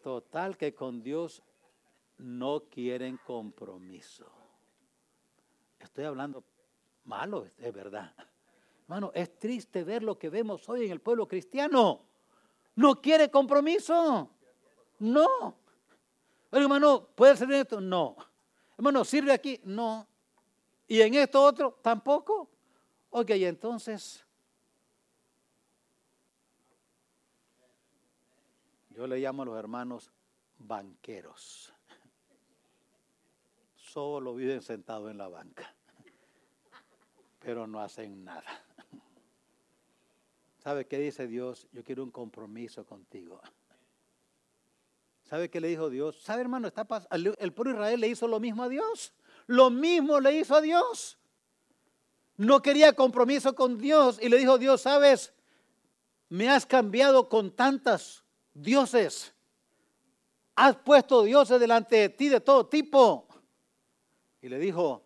Total 0.00 0.56
que 0.56 0.72
con 0.72 1.02
Dios 1.02 1.42
no 2.18 2.60
quieren 2.70 3.18
compromiso. 3.26 4.30
Estoy 5.80 6.04
hablando 6.04 6.44
malo, 7.02 7.48
es 7.58 7.74
verdad. 7.74 8.14
Hermano, 8.82 9.10
es 9.12 9.36
triste 9.40 9.82
ver 9.82 10.04
lo 10.04 10.16
que 10.16 10.30
vemos 10.30 10.68
hoy 10.68 10.86
en 10.86 10.92
el 10.92 11.00
pueblo 11.00 11.26
cristiano. 11.26 12.04
No 12.76 13.00
quiere 13.00 13.28
compromiso. 13.28 14.37
No. 14.98 15.54
hermano, 16.50 17.06
¿puede 17.14 17.36
ser 17.36 17.50
esto? 17.52 17.80
No. 17.80 18.16
Hermano, 18.76 19.04
¿sirve 19.04 19.32
aquí? 19.32 19.60
No. 19.64 20.06
Y 20.86 21.00
en 21.02 21.14
esto 21.14 21.42
otro, 21.42 21.78
tampoco. 21.82 22.48
Ok, 23.10 23.30
entonces, 23.30 24.24
yo 28.90 29.06
le 29.06 29.18
llamo 29.18 29.42
a 29.42 29.46
los 29.46 29.58
hermanos 29.58 30.10
banqueros. 30.58 31.72
Solo 33.76 34.34
viven 34.34 34.60
sentados 34.60 35.10
en 35.10 35.18
la 35.18 35.28
banca, 35.28 35.74
pero 37.38 37.66
no 37.66 37.80
hacen 37.80 38.24
nada. 38.24 38.64
¿Sabe 40.58 40.86
qué 40.86 40.98
dice 40.98 41.26
Dios? 41.26 41.66
Yo 41.72 41.82
quiero 41.82 42.02
un 42.02 42.10
compromiso 42.10 42.84
contigo. 42.84 43.40
¿Sabe 45.28 45.50
qué 45.50 45.60
le 45.60 45.68
dijo 45.68 45.90
Dios? 45.90 46.16
¿Sabe, 46.22 46.40
hermano? 46.40 46.68
Está 46.68 46.86
el 47.10 47.52
pueblo 47.52 47.74
Israel 47.74 48.00
le 48.00 48.08
hizo 48.08 48.26
lo 48.26 48.40
mismo 48.40 48.62
a 48.62 48.68
Dios. 48.68 49.12
Lo 49.46 49.68
mismo 49.68 50.20
le 50.20 50.32
hizo 50.38 50.54
a 50.54 50.62
Dios. 50.62 51.18
No 52.38 52.62
quería 52.62 52.94
compromiso 52.94 53.54
con 53.54 53.76
Dios 53.76 54.18
y 54.22 54.30
le 54.30 54.38
dijo, 54.38 54.56
Dios, 54.56 54.80
sabes, 54.80 55.34
me 56.30 56.48
has 56.48 56.64
cambiado 56.64 57.28
con 57.28 57.50
tantas 57.50 58.24
dioses. 58.54 59.34
Has 60.54 60.76
puesto 60.76 61.22
dioses 61.24 61.60
delante 61.60 61.96
de 61.96 62.08
ti 62.08 62.30
de 62.30 62.40
todo 62.40 62.66
tipo. 62.66 63.28
Y 64.40 64.48
le 64.48 64.58
dijo, 64.58 65.04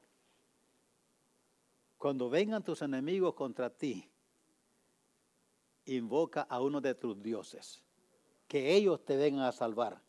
cuando 1.98 2.30
vengan 2.30 2.62
tus 2.62 2.80
enemigos 2.82 3.34
contra 3.34 3.70
ti, 3.70 4.08
invoca 5.86 6.42
a 6.42 6.60
uno 6.60 6.80
de 6.80 6.94
tus 6.94 7.20
dioses, 7.20 7.82
que 8.46 8.72
ellos 8.72 9.04
te 9.04 9.16
vengan 9.16 9.46
a 9.46 9.52
salvar. 9.52 10.00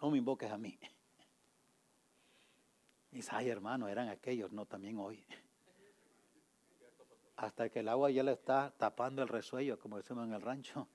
No 0.00 0.10
me 0.10 0.18
invoques 0.18 0.50
a 0.50 0.58
mí. 0.58 0.78
Dice, 3.10 3.30
ay 3.32 3.48
hermano, 3.48 3.88
eran 3.88 4.08
aquellos, 4.08 4.52
no 4.52 4.66
también 4.66 4.98
hoy. 4.98 5.24
Hasta 7.36 7.68
que 7.68 7.80
el 7.80 7.88
agua 7.88 8.10
ya 8.10 8.22
le 8.22 8.32
está 8.32 8.72
tapando 8.76 9.22
el 9.22 9.28
resuello, 9.28 9.78
como 9.78 9.96
decimos 9.96 10.26
en 10.26 10.34
el 10.34 10.42
rancho. 10.42 10.88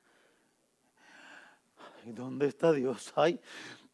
¿Y 2.06 2.12
dónde 2.12 2.48
está 2.48 2.72
Dios? 2.72 3.12
Ay, 3.16 3.40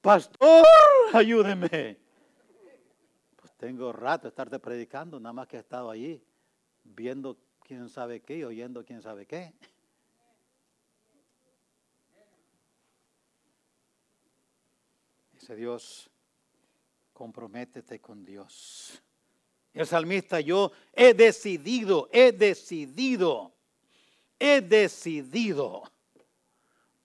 pastor, 0.01 0.65
ayúdeme. 1.13 1.97
Pues 3.35 3.53
tengo 3.57 3.91
rato 3.91 4.23
de 4.23 4.29
estarte 4.29 4.59
predicando, 4.59 5.19
nada 5.19 5.33
más 5.33 5.47
que 5.47 5.57
he 5.57 5.61
estado 5.61 5.89
allí, 5.89 6.23
viendo 6.83 7.37
quién 7.63 7.89
sabe 7.89 8.21
qué 8.21 8.37
y 8.37 8.43
oyendo 8.43 8.85
quién 8.85 9.01
sabe 9.01 9.25
qué. 9.25 9.53
Dice 15.41 15.55
Dios, 15.55 16.07
comprométete 17.13 17.99
con 17.99 18.23
Dios. 18.23 19.01
El 19.73 19.87
salmista, 19.87 20.39
yo 20.39 20.71
he 20.93 21.15
decidido, 21.15 22.07
he 22.11 22.31
decidido, 22.31 23.51
he 24.37 24.61
decidido. 24.61 25.81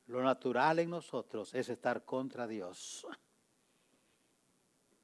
Lo 0.09 0.23
natural 0.23 0.81
en 0.81 0.91
nosotros 0.91 1.55
es 1.55 1.71
estar 1.71 2.05
contra 2.05 2.47
Dios. 2.47 3.07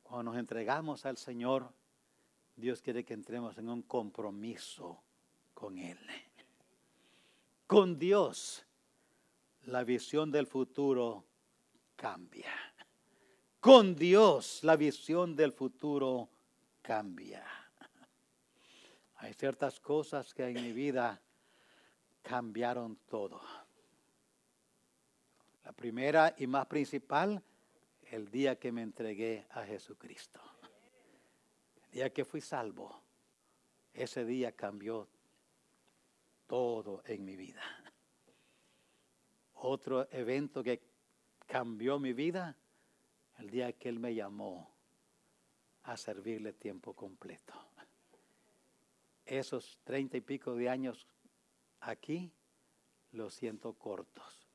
Cuando 0.02 0.30
nos 0.30 0.38
entregamos 0.38 1.06
al 1.06 1.16
Señor, 1.16 1.72
Dios 2.54 2.82
quiere 2.82 3.02
que 3.02 3.14
entremos 3.14 3.56
en 3.56 3.70
un 3.70 3.80
compromiso 3.80 5.02
con 5.54 5.78
Él. 5.78 5.98
Con 7.66 7.98
Dios, 7.98 8.66
la 9.62 9.84
visión 9.84 10.30
del 10.30 10.46
futuro 10.46 11.24
cambia. 11.96 12.71
Con 13.62 13.94
Dios 13.94 14.64
la 14.64 14.74
visión 14.74 15.36
del 15.36 15.52
futuro 15.52 16.28
cambia. 16.82 17.46
Hay 19.18 19.32
ciertas 19.34 19.78
cosas 19.78 20.34
que 20.34 20.48
en 20.48 20.54
mi 20.54 20.72
vida 20.72 21.22
cambiaron 22.22 22.96
todo. 23.08 23.40
La 25.64 25.70
primera 25.70 26.34
y 26.38 26.48
más 26.48 26.66
principal, 26.66 27.40
el 28.10 28.28
día 28.32 28.58
que 28.58 28.72
me 28.72 28.82
entregué 28.82 29.46
a 29.50 29.62
Jesucristo. 29.62 30.40
El 31.84 31.90
día 31.92 32.12
que 32.12 32.24
fui 32.24 32.40
salvo. 32.40 33.00
Ese 33.94 34.24
día 34.24 34.50
cambió 34.50 35.06
todo 36.48 37.04
en 37.06 37.24
mi 37.24 37.36
vida. 37.36 37.62
Otro 39.54 40.08
evento 40.10 40.64
que 40.64 40.82
cambió 41.46 42.00
mi 42.00 42.12
vida 42.12 42.56
el 43.38 43.50
día 43.50 43.72
que 43.72 43.88
Él 43.88 43.98
me 43.98 44.14
llamó 44.14 44.70
a 45.84 45.96
servirle 45.96 46.52
tiempo 46.52 46.94
completo. 46.94 47.54
Esos 49.24 49.78
treinta 49.84 50.16
y 50.16 50.20
pico 50.20 50.54
de 50.54 50.68
años 50.68 51.06
aquí 51.80 52.32
los 53.12 53.34
siento 53.34 53.74
cortos. 53.74 54.48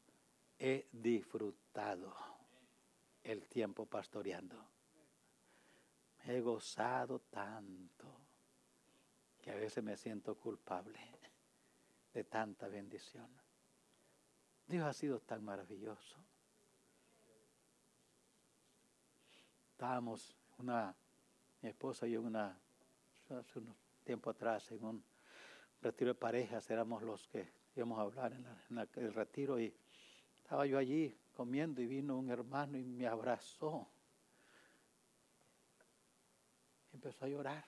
He 0.60 0.88
disfrutado 0.92 2.16
el 3.24 3.48
tiempo 3.48 3.86
pastoreando. 3.86 4.56
he 6.26 6.42
gozado 6.42 7.20
tanto 7.20 8.06
que 9.42 9.52
a 9.52 9.56
veces 9.56 9.84
me 9.84 9.96
siento 9.96 10.36
culpable 10.36 11.00
de 12.14 12.24
tanta 12.24 12.68
bendición. 12.68 13.30
Dios 14.66 14.86
ha 14.86 14.94
sido 14.94 15.20
tan 15.22 15.44
maravilloso. 15.44 16.18
Estábamos, 19.78 20.36
una, 20.58 20.96
mi 21.62 21.70
esposa 21.70 22.08
y 22.08 22.14
yo, 22.14 22.24
una, 22.24 22.58
hace 23.30 23.60
unos 23.60 23.76
tiempo 24.04 24.32
atrás, 24.32 24.72
en 24.72 24.84
un 24.84 25.04
retiro 25.84 26.16
de 26.16 26.16
parejas, 26.16 26.68
éramos 26.72 27.04
los 27.04 27.28
que 27.28 27.48
íbamos 27.76 28.00
a 28.00 28.02
hablar 28.02 28.34
en, 28.34 28.78
el 28.96 29.14
retiro 29.14 29.60
y 29.60 29.72
estaba 30.36 30.66
yo 30.66 30.80
allí 30.80 31.16
comiendo 31.36 31.80
y 31.80 31.86
vino 31.86 32.18
un 32.18 32.32
hermano 32.32 32.76
y 32.76 32.84
me 32.84 33.06
abrazó. 33.06 33.88
Empezó 36.92 37.26
a 37.26 37.28
llorar. 37.28 37.66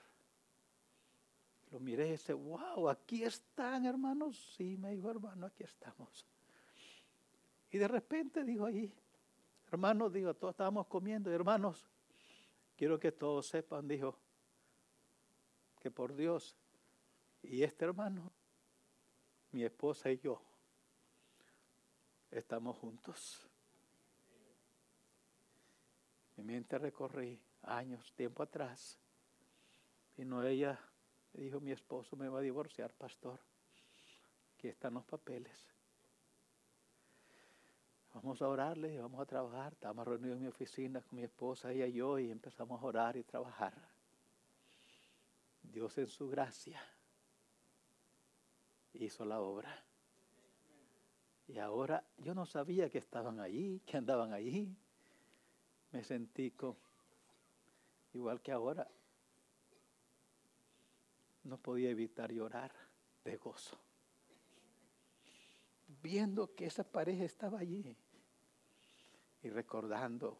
Lo 1.70 1.78
miré 1.78 2.08
y 2.08 2.10
dije, 2.12 2.32
wow, 2.32 2.88
aquí 2.88 3.22
están 3.22 3.86
hermanos. 3.86 4.54
Sí, 4.56 4.76
me 4.76 4.90
dijo 4.96 5.12
hermano, 5.12 5.46
aquí 5.46 5.62
estamos. 5.62 6.26
Y 7.70 7.78
de 7.78 7.86
repente 7.86 8.42
dijo 8.42 8.64
ahí, 8.66 8.92
hermanos, 9.70 10.12
digo, 10.12 10.34
todos 10.34 10.54
estábamos 10.54 10.88
comiendo, 10.88 11.30
hermanos, 11.30 11.86
Quiero 12.80 12.98
que 12.98 13.12
todos 13.12 13.46
sepan, 13.46 13.86
dijo, 13.86 14.16
que 15.80 15.90
por 15.90 16.16
Dios 16.16 16.56
y 17.42 17.62
este 17.62 17.84
hermano, 17.84 18.32
mi 19.52 19.64
esposa 19.64 20.10
y 20.10 20.18
yo, 20.18 20.40
estamos 22.30 22.78
juntos. 22.78 23.46
Mi 26.38 26.44
mente 26.44 26.78
recorrí 26.78 27.38
años, 27.64 28.14
tiempo 28.14 28.42
atrás. 28.42 28.98
Vino 30.16 30.42
ella, 30.42 30.80
le 31.34 31.42
dijo, 31.42 31.60
mi 31.60 31.72
esposo 31.72 32.16
me 32.16 32.30
va 32.30 32.38
a 32.38 32.42
divorciar, 32.42 32.94
pastor. 32.94 33.38
Aquí 34.56 34.68
están 34.68 34.94
los 34.94 35.04
papeles. 35.04 35.79
Vamos 38.12 38.42
a 38.42 38.48
orarle, 38.48 39.00
vamos 39.00 39.20
a 39.20 39.26
trabajar. 39.26 39.72
Estábamos 39.72 40.06
reunidos 40.06 40.36
en 40.36 40.42
mi 40.42 40.48
oficina 40.48 41.00
con 41.00 41.16
mi 41.16 41.22
esposa, 41.24 41.70
ella 41.72 41.86
y 41.86 41.92
yo, 41.92 42.18
y 42.18 42.30
empezamos 42.30 42.82
a 42.82 42.84
orar 42.84 43.16
y 43.16 43.22
trabajar. 43.22 43.72
Dios 45.62 45.96
en 45.98 46.08
su 46.08 46.28
gracia 46.28 46.82
hizo 48.94 49.24
la 49.24 49.40
obra. 49.40 49.84
Y 51.46 51.58
ahora 51.58 52.04
yo 52.18 52.34
no 52.34 52.46
sabía 52.46 52.90
que 52.90 52.98
estaban 52.98 53.40
allí, 53.40 53.80
que 53.86 53.96
andaban 53.96 54.32
allí. 54.32 54.76
Me 55.92 56.02
sentí 56.02 56.50
con, 56.50 56.76
igual 58.12 58.40
que 58.40 58.52
ahora, 58.52 58.88
no 61.44 61.58
podía 61.58 61.90
evitar 61.90 62.32
llorar 62.32 62.72
de 63.24 63.36
gozo 63.36 63.89
viendo 66.02 66.54
que 66.54 66.66
esa 66.66 66.84
pareja 66.84 67.24
estaba 67.24 67.60
allí 67.60 67.96
y 69.42 69.48
recordando 69.50 70.38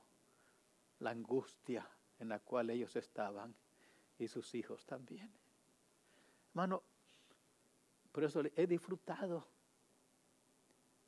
la 1.01 1.11
angustia 1.11 1.89
en 2.19 2.29
la 2.29 2.39
cual 2.39 2.71
ellos 2.71 2.95
estaban 2.97 3.55
y 4.19 4.29
sus 4.29 4.55
hijos 4.55 4.85
también. 4.85 5.31
Hermano, 6.51 6.83
por 8.13 8.25
eso 8.25 8.43
he 8.55 8.67
disfrutado. 8.67 9.47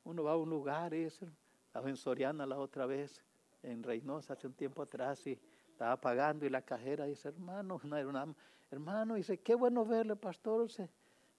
Uno 0.04 0.24
va 0.24 0.32
a 0.32 0.36
un 0.36 0.48
lugar, 0.48 0.94
y 0.94 1.04
estaba 1.04 1.94
Soriana 1.96 2.46
la 2.46 2.58
otra 2.58 2.86
vez, 2.86 3.22
en 3.62 3.82
Reynosa 3.82 4.32
hace 4.32 4.46
un 4.46 4.54
tiempo 4.54 4.82
atrás, 4.82 5.26
y 5.26 5.38
estaba 5.68 6.00
pagando 6.00 6.46
y 6.46 6.50
la 6.50 6.62
cajera 6.62 7.04
dice, 7.04 7.28
hermano, 7.28 7.80
hermano, 8.70 9.14
dice, 9.14 9.38
qué 9.40 9.54
bueno 9.54 9.84
verle, 9.84 10.16
pastor. 10.16 10.68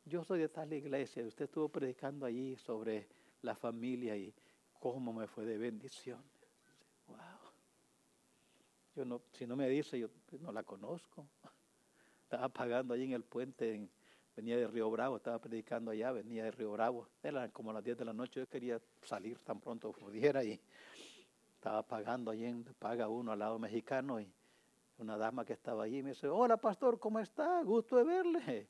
Yo 0.05 0.23
soy 0.23 0.39
de 0.39 0.49
tal 0.49 0.73
iglesia, 0.73 1.25
usted 1.25 1.45
estuvo 1.45 1.69
predicando 1.69 2.25
allí 2.25 2.57
sobre 2.57 3.07
la 3.41 3.55
familia 3.55 4.17
y 4.17 4.33
cómo 4.79 5.13
me 5.13 5.27
fue 5.27 5.45
de 5.45 5.57
bendición. 5.57 6.21
Wow. 7.07 7.17
Yo 8.95 9.05
no, 9.05 9.21
si 9.31 9.47
no 9.47 9.55
me 9.55 9.69
dice, 9.69 9.97
yo 9.97 10.09
no 10.41 10.51
la 10.51 10.63
conozco. 10.63 11.25
Estaba 12.23 12.49
pagando 12.49 12.93
allí 12.93 13.05
en 13.05 13.13
el 13.13 13.23
puente, 13.23 13.87
venía 14.35 14.57
de 14.57 14.67
Río 14.67 14.89
Bravo, 14.89 15.17
estaba 15.17 15.39
predicando 15.39 15.91
allá, 15.91 16.11
venía 16.11 16.43
de 16.45 16.51
Río 16.51 16.71
Bravo. 16.71 17.07
Era 17.21 17.47
como 17.49 17.71
las 17.71 17.83
10 17.83 17.99
de 17.99 18.05
la 18.05 18.13
noche, 18.13 18.39
yo 18.39 18.49
quería 18.49 18.81
salir 19.03 19.37
tan 19.39 19.59
pronto 19.61 19.91
pudiera 19.91 20.43
y 20.43 20.59
estaba 21.55 21.83
pagando 21.83 22.31
allí 22.31 22.45
en 22.45 22.63
Paga 22.79 23.07
Uno 23.07 23.31
al 23.31 23.39
lado 23.39 23.59
mexicano 23.59 24.19
y 24.19 24.27
una 24.97 25.15
dama 25.15 25.45
que 25.45 25.53
estaba 25.53 25.83
allí 25.83 26.01
me 26.01 26.09
dice, 26.09 26.27
hola 26.27 26.57
pastor, 26.57 26.99
¿cómo 26.99 27.19
está? 27.19 27.61
Gusto 27.63 27.97
de 27.97 28.03
verle. 28.03 28.67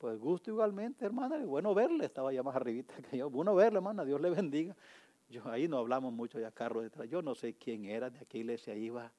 Pues 0.00 0.18
gusto 0.18 0.50
igualmente, 0.50 1.04
hermana, 1.04 1.36
bueno 1.44 1.74
verle, 1.74 2.06
estaba 2.06 2.32
ya 2.32 2.42
más 2.42 2.56
arribita 2.56 2.94
que 3.02 3.18
yo. 3.18 3.28
Bueno 3.28 3.54
verle, 3.54 3.80
hermana, 3.80 4.02
Dios 4.02 4.18
le 4.18 4.30
bendiga. 4.30 4.74
Yo 5.28 5.46
ahí 5.50 5.68
no 5.68 5.76
hablamos 5.76 6.10
mucho 6.10 6.40
ya 6.40 6.50
carro 6.50 6.80
detrás. 6.80 7.06
Yo 7.10 7.20
no 7.20 7.34
sé 7.34 7.52
quién 7.52 7.84
era, 7.84 8.08
de 8.08 8.24
qué 8.24 8.38
iglesia 8.38 8.74
iba. 8.74 9.12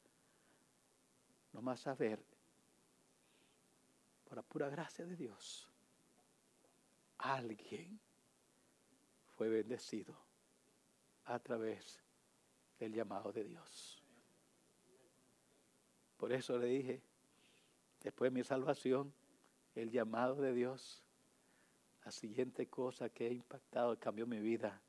Nomás 1.53 1.81
saber, 1.81 2.19
por 4.23 4.37
la 4.37 4.41
pura 4.41 4.69
gracia 4.69 5.05
de 5.05 5.15
Dios, 5.15 5.69
alguien 7.19 7.99
fue 9.37 9.49
bendecido 9.49 10.15
a 11.25 11.37
través 11.37 12.01
del 12.79 12.91
llamado 12.91 13.31
de 13.31 13.43
Dios. 13.43 14.01
Por 16.17 16.33
eso 16.33 16.57
le 16.57 16.65
dije, 16.65 17.03
después 18.01 18.31
de 18.31 18.39
mi 18.39 18.43
salvación, 18.43 19.13
el 19.75 19.91
llamado 19.91 20.35
de 20.35 20.53
Dios, 20.53 21.03
la 22.05 22.11
siguiente 22.11 22.67
cosa 22.67 23.09
que 23.09 23.27
ha 23.27 23.31
impactado, 23.31 23.97
cambió 23.99 24.25
mi 24.25 24.39
vida, 24.39 24.81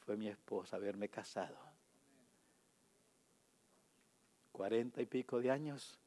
fue 0.00 0.16
mi 0.16 0.28
esposa, 0.28 0.76
haberme 0.76 1.08
casado. 1.08 1.56
Cuarenta 4.52 5.00
y 5.02 5.06
pico 5.06 5.40
de 5.40 5.50
años 5.50 5.98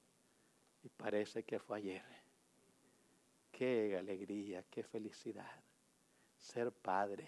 y 0.83 0.89
parece 0.89 1.43
que 1.43 1.59
fue 1.59 1.77
ayer. 1.77 2.05
Qué 3.51 3.97
alegría, 3.97 4.63
qué 4.69 4.83
felicidad 4.83 5.49
ser 6.37 6.71
padre. 6.71 7.27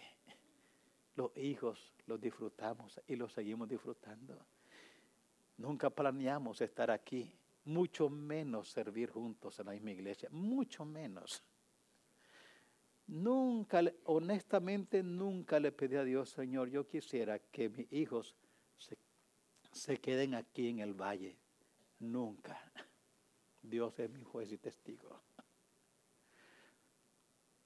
Los 1.15 1.35
hijos 1.37 1.93
los 2.05 2.21
disfrutamos 2.21 3.01
y 3.07 3.15
los 3.15 3.33
seguimos 3.33 3.67
disfrutando. 3.67 4.45
Nunca 5.57 5.89
planeamos 5.89 6.61
estar 6.61 6.89
aquí, 6.89 7.33
mucho 7.65 8.09
menos 8.09 8.69
servir 8.69 9.09
juntos 9.09 9.59
en 9.59 9.67
la 9.67 9.71
misma 9.73 9.91
iglesia, 9.91 10.29
mucho 10.31 10.85
menos. 10.85 11.43
Nunca, 13.07 13.81
honestamente, 14.05 15.01
nunca 15.01 15.59
le 15.59 15.71
pedí 15.71 15.95
a 15.95 16.03
Dios, 16.03 16.29
Señor, 16.29 16.69
yo 16.69 16.87
quisiera 16.87 17.39
que 17.39 17.69
mis 17.69 17.91
hijos 17.91 18.35
se, 18.77 18.97
se 19.71 19.97
queden 19.97 20.35
aquí 20.35 20.69
en 20.69 20.79
el 20.79 20.93
valle. 20.93 21.35
Nunca. 21.99 22.71
Dios 23.61 23.97
es 23.99 24.09
mi 24.09 24.23
juez 24.23 24.51
y 24.51 24.57
testigo. 24.57 25.21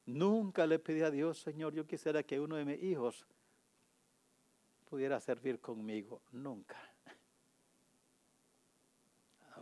Nunca 0.06 0.66
le 0.66 0.80
pedí 0.80 1.02
a 1.02 1.12
Dios, 1.12 1.39
Señor, 1.39 1.74
yo 1.74 1.86
quisiera 1.86 2.24
que 2.24 2.39
uno 2.39 2.56
de 2.56 2.66
mis 2.66 2.84
hijos 2.84 3.26
pudiera 4.89 5.20
servir 5.20 5.60
conmigo. 5.60 6.22
Nunca. 6.32 6.93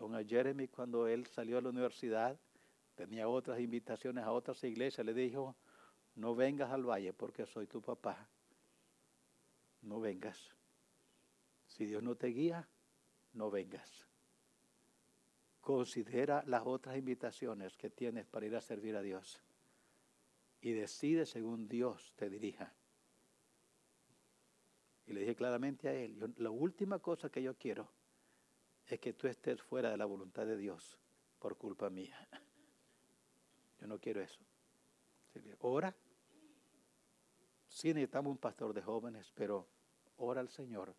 A 0.02 0.24
Jeremy, 0.24 0.68
cuando 0.68 1.08
él 1.08 1.28
salió 1.28 1.60
a 1.60 1.62
la 1.62 1.70
universidad, 1.70 2.40
tenía 2.96 3.28
otras 3.28 3.60
invitaciones 3.60 4.24
a 4.24 4.32
otras 4.32 4.64
iglesias, 4.64 5.06
le 5.06 5.14
dijo, 5.14 5.56
no 6.16 6.34
vengas 6.36 6.72
al 6.72 6.84
valle 6.84 7.14
porque 7.14 7.46
soy 7.46 7.68
tu 7.68 7.84
papá. 7.84 8.28
No 9.82 10.00
vengas. 10.00 10.56
Si 11.68 11.86
Dios 11.86 12.02
no 12.02 12.16
te 12.16 12.28
guía, 12.28 12.68
no 13.34 13.52
vengas. 13.52 14.08
Considera 15.60 16.44
las 16.48 16.64
otras 16.66 16.98
invitaciones 16.98 17.78
que 17.78 17.92
tienes 17.92 18.26
para 18.26 18.48
ir 18.48 18.56
a 18.56 18.62
servir 18.62 18.96
a 18.96 19.04
Dios 19.04 19.44
y 20.62 20.72
decide 20.72 21.28
según 21.28 21.68
Dios 21.68 22.12
te 22.16 22.28
dirija. 22.28 22.74
Y 25.06 25.14
le 25.14 25.22
dije 25.22 25.36
claramente 25.36 25.88
a 25.88 25.94
él, 25.94 26.34
la 26.38 26.50
última 26.50 26.98
cosa 26.98 27.30
que 27.30 27.44
yo 27.44 27.56
quiero 27.56 28.01
es 28.92 29.00
que 29.00 29.14
tú 29.14 29.28
estés 29.28 29.62
fuera 29.62 29.90
de 29.90 29.96
la 29.96 30.04
voluntad 30.04 30.46
de 30.46 30.58
Dios 30.58 31.00
por 31.40 31.58
culpa 31.58 31.90
mía. 31.90 32.28
Yo 33.80 33.88
no 33.88 33.98
quiero 33.98 34.22
eso. 34.22 34.42
Ora. 35.60 35.96
Sí 37.70 37.94
necesitamos 37.94 38.32
un 38.32 38.38
pastor 38.38 38.74
de 38.74 38.82
jóvenes, 38.82 39.32
pero 39.34 39.66
ora 40.18 40.42
al 40.42 40.50
Señor. 40.50 40.94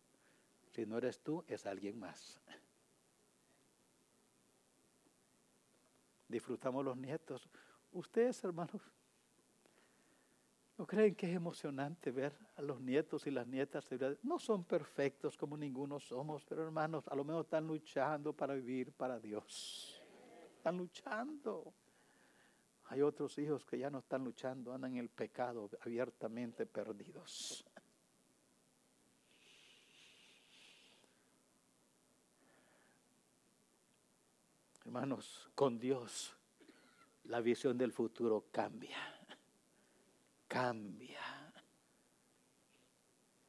Si 0.71 0.87
no 0.87 0.97
eres 0.97 1.19
tú, 1.19 1.45
es 1.47 1.67
alguien 1.67 1.99
más. 1.99 2.41
Disfrutamos 6.27 6.83
los 6.83 6.97
nietos. 6.97 7.47
Ustedes, 7.91 8.43
hermanos, 8.43 8.81
¿No 10.77 10.87
creen 10.87 11.13
que 11.13 11.29
es 11.29 11.35
emocionante 11.35 12.09
ver 12.09 12.35
a 12.55 12.61
los 12.63 12.81
nietos 12.81 13.27
y 13.27 13.31
las 13.31 13.45
nietas? 13.45 13.87
No 14.23 14.39
son 14.39 14.63
perfectos 14.63 15.37
como 15.37 15.55
ninguno 15.55 15.99
somos, 15.99 16.43
pero 16.45 16.63
hermanos, 16.63 17.07
a 17.07 17.15
lo 17.15 17.23
menos 17.23 17.45
están 17.45 17.67
luchando 17.67 18.33
para 18.33 18.55
vivir 18.55 18.91
para 18.91 19.19
Dios. 19.19 20.01
Están 20.57 20.77
luchando. 20.77 21.73
Hay 22.85 23.01
otros 23.01 23.37
hijos 23.37 23.63
que 23.65 23.77
ya 23.77 23.91
no 23.91 23.99
están 23.99 24.23
luchando, 24.23 24.73
andan 24.73 24.93
en 24.93 24.97
el 24.97 25.09
pecado 25.09 25.69
abiertamente 25.81 26.65
perdidos. 26.65 27.63
Hermanos, 34.85 35.49
con 35.53 35.79
Dios 35.79 36.35
la 37.25 37.41
visión 37.41 37.77
del 37.77 37.93
futuro 37.93 38.47
cambia 38.51 38.97
cambia. 40.53 41.19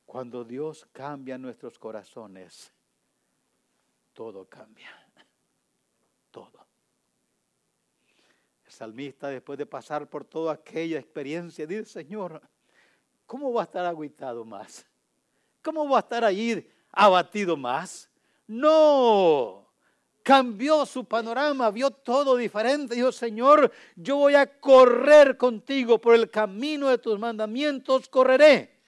Cuando 0.06 0.42
Dios 0.42 0.86
cambia 0.90 1.36
nuestros 1.36 1.78
corazones, 1.78 2.72
todo 4.14 4.48
cambia. 4.48 4.88
Todo. 6.30 6.66
El 8.64 8.72
salmista, 8.72 9.28
después 9.28 9.58
de 9.58 9.66
pasar 9.66 10.08
por 10.08 10.24
toda 10.24 10.54
aquella 10.54 10.98
experiencia, 10.98 11.66
dice, 11.66 11.84
Señor, 11.84 12.40
¿cómo 13.26 13.52
va 13.52 13.62
a 13.62 13.64
estar 13.64 13.84
aguitado 13.84 14.44
más? 14.46 14.86
¿Cómo 15.62 15.86
va 15.86 15.98
a 15.98 16.00
estar 16.00 16.24
ahí 16.24 16.70
abatido 16.90 17.54
más? 17.54 18.10
No, 18.46 19.63
cambió 20.24 20.86
su 20.86 21.04
panorama, 21.04 21.70
vio 21.70 21.90
todo 21.90 22.34
diferente. 22.34 22.96
Dijo, 22.96 23.12
Señor, 23.12 23.70
yo 23.94 24.16
voy 24.16 24.34
a 24.34 24.58
correr 24.58 25.36
contigo 25.36 26.00
por 26.00 26.16
el 26.16 26.30
camino 26.30 26.88
de 26.88 26.98
tus 26.98 27.18
mandamientos, 27.18 28.08
correré. 28.08 28.80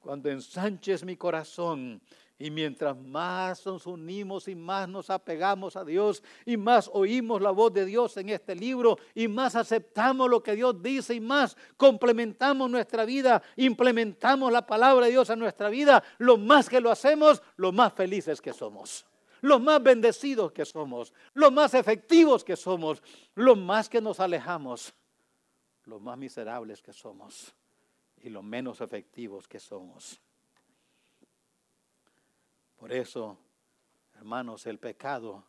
Cuando 0.00 0.28
ensanches 0.28 1.04
mi 1.04 1.16
corazón 1.16 2.02
y 2.36 2.50
mientras 2.50 2.96
más 2.98 3.64
nos 3.64 3.86
unimos 3.86 4.48
y 4.48 4.56
más 4.56 4.88
nos 4.88 5.08
apegamos 5.10 5.76
a 5.76 5.84
Dios 5.84 6.22
y 6.44 6.56
más 6.56 6.90
oímos 6.92 7.40
la 7.40 7.52
voz 7.52 7.72
de 7.72 7.86
Dios 7.86 8.16
en 8.16 8.30
este 8.30 8.56
libro 8.56 8.98
y 9.14 9.28
más 9.28 9.54
aceptamos 9.54 10.28
lo 10.28 10.42
que 10.42 10.56
Dios 10.56 10.82
dice 10.82 11.14
y 11.14 11.20
más 11.20 11.56
complementamos 11.76 12.68
nuestra 12.68 13.04
vida, 13.04 13.40
implementamos 13.56 14.52
la 14.52 14.66
palabra 14.66 15.06
de 15.06 15.12
Dios 15.12 15.30
en 15.30 15.38
nuestra 15.38 15.68
vida, 15.68 16.02
lo 16.18 16.36
más 16.36 16.68
que 16.68 16.80
lo 16.80 16.90
hacemos, 16.90 17.40
lo 17.56 17.70
más 17.70 17.92
felices 17.94 18.42
que 18.42 18.52
somos 18.52 19.06
lo 19.44 19.58
más 19.58 19.82
bendecidos 19.82 20.52
que 20.52 20.64
somos, 20.64 21.12
lo 21.34 21.50
más 21.50 21.74
efectivos 21.74 22.42
que 22.42 22.56
somos, 22.56 23.02
lo 23.34 23.54
más 23.54 23.90
que 23.90 24.00
nos 24.00 24.18
alejamos, 24.18 24.94
lo 25.84 26.00
más 26.00 26.16
miserables 26.16 26.80
que 26.80 26.94
somos 26.94 27.54
y 28.22 28.30
lo 28.30 28.42
menos 28.42 28.80
efectivos 28.80 29.46
que 29.46 29.60
somos. 29.60 30.18
Por 32.78 32.90
eso, 32.90 33.36
hermanos, 34.14 34.64
el 34.64 34.78
pecado 34.78 35.44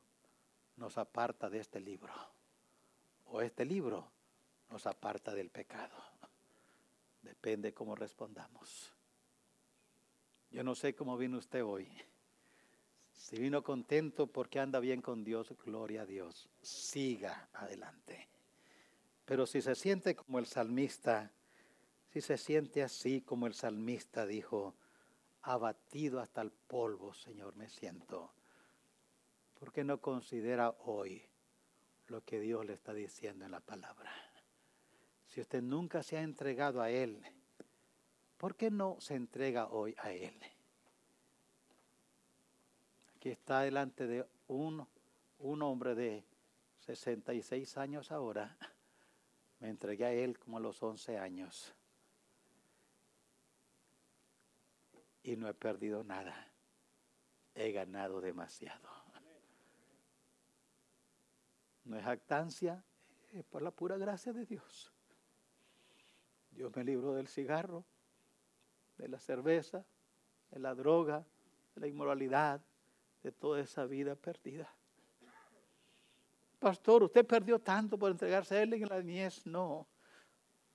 nos 0.75 0.97
aparta 0.97 1.49
de 1.49 1.59
este 1.59 1.79
libro, 1.79 2.11
o 3.27 3.39
este 3.39 3.63
libro 3.63 4.11
nos 4.71 4.85
aparta 4.87 5.33
del 5.33 5.49
pecado. 5.49 5.95
Depende 7.21 7.73
cómo 7.73 7.95
respondamos. 7.95 8.91
Yo 10.51 10.65
no 10.65 10.75
sé 10.75 10.93
cómo 10.93 11.15
vino 11.15 11.37
usted 11.37 11.63
hoy. 11.63 11.87
Si 13.16 13.38
vino 13.38 13.63
contento 13.63 14.28
porque 14.28 14.59
anda 14.59 14.80
bien 14.80 15.01
con 15.01 15.24
Dios, 15.24 15.53
gloria 15.66 16.03
a 16.03 16.05
Dios. 16.05 16.47
Siga 16.61 17.49
adelante. 17.53 18.30
Pero 19.26 19.47
si 19.47 19.61
se 19.61 19.74
siente 19.74 20.16
como 20.16 20.38
el 20.38 20.45
salmista, 20.45 21.32
si 22.11 22.22
se 22.22 22.38
siente 22.38 22.84
así 22.84 23.22
como 23.22 23.47
el 23.47 23.53
salmista 23.53 24.26
dijo, 24.26 24.76
abatido 25.41 26.20
hasta 26.20 26.41
el 26.41 26.51
polvo, 26.51 27.13
Señor, 27.13 27.55
me 27.55 27.70
siento. 27.70 28.32
¿Por 29.59 29.72
qué 29.72 29.84
no 29.84 29.99
considera 29.99 30.70
hoy 30.86 31.24
lo 32.07 32.24
que 32.24 32.39
Dios 32.39 32.66
le 32.66 32.74
está 32.74 32.93
diciendo 32.93 33.45
en 33.45 33.51
la 33.51 33.59
palabra? 33.59 34.11
Si 35.28 35.41
usted 35.41 35.61
nunca 35.61 36.03
se 36.03 36.18
ha 36.18 36.22
entregado 36.22 36.82
a 36.82 36.91
Él, 36.91 37.22
¿por 38.38 38.55
qué 38.55 38.70
no 38.70 38.97
se 38.99 39.16
entrega 39.16 39.68
hoy 39.70 39.95
a 39.97 40.11
Él? 40.11 40.39
Que 43.26 43.32
está 43.32 43.61
delante 43.61 44.05
de 44.05 44.23
un, 44.49 44.88
un 45.39 45.61
hombre 45.63 45.95
de 45.95 46.23
66 46.82 47.76
años 47.76 48.11
ahora, 48.11 48.55
me 49.59 49.69
entregué 49.69 50.05
a 50.05 50.13
él 50.13 50.38
como 50.38 50.57
a 50.57 50.59
los 50.59 50.84
11 50.84 51.17
años. 51.17 51.73
Y 55.23 55.38
no 55.38 55.49
he 55.49 55.55
perdido 55.55 56.03
nada. 56.03 56.51
He 57.55 57.71
ganado 57.71 58.21
demasiado. 58.21 58.88
No 61.86 61.97
es 61.97 62.03
jactancia, 62.03 62.84
es 63.34 63.43
por 63.43 63.63
la 63.63 63.71
pura 63.71 63.97
gracia 63.97 64.34
de 64.34 64.45
Dios. 64.45 64.93
Dios 66.51 66.71
me 66.76 66.84
libró 66.84 67.15
del 67.15 67.28
cigarro, 67.28 67.86
de 68.99 69.07
la 69.07 69.17
cerveza, 69.17 69.84
de 70.51 70.59
la 70.59 70.76
droga, 70.76 71.26
de 71.73 71.82
la 71.82 71.88
inmoralidad, 71.88 72.61
de 73.26 73.32
toda 73.32 73.59
esa 73.59 73.88
vida 73.88 74.15
perdida. 74.15 74.71
Pastor, 76.59 77.01
usted 77.01 77.26
perdió 77.26 77.57
tanto 77.57 77.97
por 77.97 78.11
entregarse 78.11 78.55
a 78.55 78.61
Él 78.61 78.76
en 78.76 78.88
la 78.88 79.01
niñez. 79.01 79.43
No, 79.47 79.88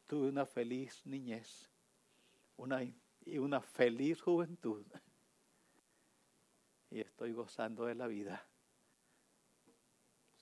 tuve 0.04 0.28
una 0.28 0.44
feliz 0.44 1.00
niñez 1.06 1.70
una, 2.56 2.82
y 2.82 3.38
una 3.38 3.60
feliz 3.60 4.20
juventud. 4.20 4.84
Y 6.90 6.98
estoy 6.98 7.32
gozando 7.32 7.84
de 7.84 7.94
la 7.94 8.08
vida 8.08 8.44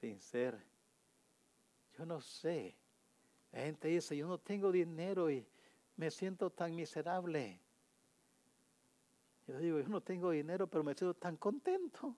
sin 0.01 0.19
ser, 0.19 0.59
yo 1.99 2.07
no 2.07 2.23
sé. 2.23 2.75
La 3.53 3.65
gente 3.65 3.89
dice, 3.89 4.17
yo 4.17 4.27
no 4.27 4.39
tengo 4.39 4.73
dinero 4.73 5.31
y 5.31 5.47
me 5.97 6.11
siento 6.11 6.49
tan 6.49 6.75
miserable. 6.75 7.61
Yo 9.49 9.59
digo, 9.59 9.81
yo 9.81 9.89
no 9.89 10.03
tengo 10.03 10.31
dinero, 10.31 10.67
pero 10.67 10.85
me 10.85 10.95
siento 10.95 11.15
tan 11.15 11.39
contento, 11.39 12.15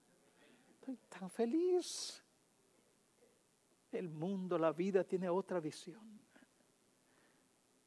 estoy 0.75 0.99
tan 1.09 1.31
feliz. 1.31 2.25
El 3.93 4.09
mundo, 4.09 4.59
la 4.59 4.73
vida 4.73 5.05
tiene 5.05 5.29
otra 5.29 5.61
visión. 5.61 6.21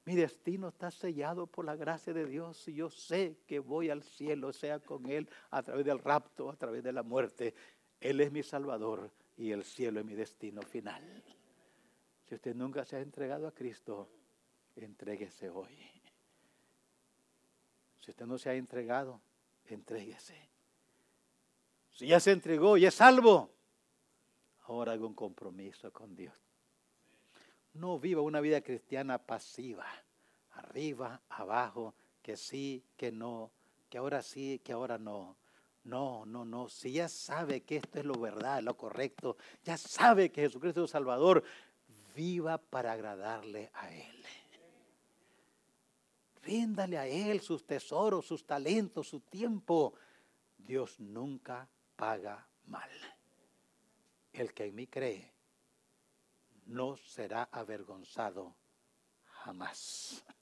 Mi 0.05 0.15
destino 0.15 0.69
está 0.69 0.91
sellado 0.91 1.47
por 1.47 1.65
la 1.65 1.75
gracia 1.75 2.13
de 2.13 2.25
Dios 2.25 2.67
y 2.69 2.75
yo 2.75 2.89
sé 2.89 3.39
que 3.45 3.59
voy 3.59 3.89
al 3.89 4.03
cielo, 4.03 4.53
sea 4.53 4.79
con 4.79 5.09
Él 5.09 5.29
a 5.51 5.61
través 5.61 5.85
del 5.85 5.99
rapto, 5.99 6.49
a 6.49 6.55
través 6.55 6.83
de 6.83 6.93
la 6.93 7.03
muerte. 7.03 7.53
Él 7.99 8.21
es 8.21 8.31
mi 8.31 8.43
Salvador 8.43 9.11
y 9.37 9.51
el 9.51 9.63
cielo 9.63 9.99
es 9.99 10.05
mi 10.05 10.13
destino 10.13 10.61
final. 10.61 11.03
Si 12.25 12.35
usted 12.35 12.55
nunca 12.55 12.85
se 12.85 12.95
ha 12.95 13.01
entregado 13.01 13.47
a 13.47 13.53
Cristo, 13.53 14.09
entréguese 14.75 15.49
hoy. 15.49 15.77
Si 17.99 18.11
usted 18.11 18.25
no 18.25 18.37
se 18.37 18.49
ha 18.49 18.55
entregado, 18.55 19.21
entréguese. 19.69 20.49
Si 21.91 22.07
ya 22.07 22.19
se 22.19 22.31
entregó 22.31 22.77
y 22.77 22.85
es 22.85 22.95
salvo, 22.95 23.51
ahora 24.63 24.93
haga 24.93 25.05
un 25.05 25.13
compromiso 25.13 25.91
con 25.91 26.15
Dios. 26.15 26.35
No 27.73 27.99
viva 27.99 28.21
una 28.21 28.41
vida 28.41 28.61
cristiana 28.61 29.17
pasiva, 29.17 29.85
arriba, 30.51 31.21
abajo, 31.29 31.95
que 32.21 32.37
sí, 32.37 32.83
que 32.97 33.11
no, 33.11 33.51
que 33.89 33.97
ahora 33.97 34.21
sí, 34.21 34.59
que 34.63 34.73
ahora 34.73 34.97
no. 34.97 35.37
No, 35.83 36.25
no, 36.25 36.45
no. 36.45 36.69
Si 36.69 36.93
ya 36.93 37.09
sabe 37.09 37.61
que 37.61 37.77
esto 37.77 37.99
es 37.99 38.05
lo 38.05 38.15
verdad, 38.15 38.61
lo 38.61 38.77
correcto, 38.77 39.37
ya 39.63 39.77
sabe 39.77 40.31
que 40.31 40.41
Jesucristo 40.41 40.85
es 40.85 40.91
Salvador, 40.91 41.43
viva 42.15 42.57
para 42.57 42.93
agradarle 42.93 43.69
a 43.73 43.93
Él. 43.93 44.25
Ríndale 46.43 46.97
a 46.97 47.07
Él 47.07 47.41
sus 47.41 47.65
tesoros, 47.65 48.25
sus 48.25 48.45
talentos, 48.45 49.07
su 49.07 49.21
tiempo. 49.21 49.93
Dios 50.57 50.99
nunca 50.99 51.67
paga 51.95 52.45
mal. 52.65 52.89
El 54.33 54.53
que 54.53 54.65
en 54.65 54.75
mí 54.75 54.87
cree 54.87 55.31
no 56.65 56.97
será 56.97 57.43
avergonzado 57.51 58.55
jamás. 59.25 60.23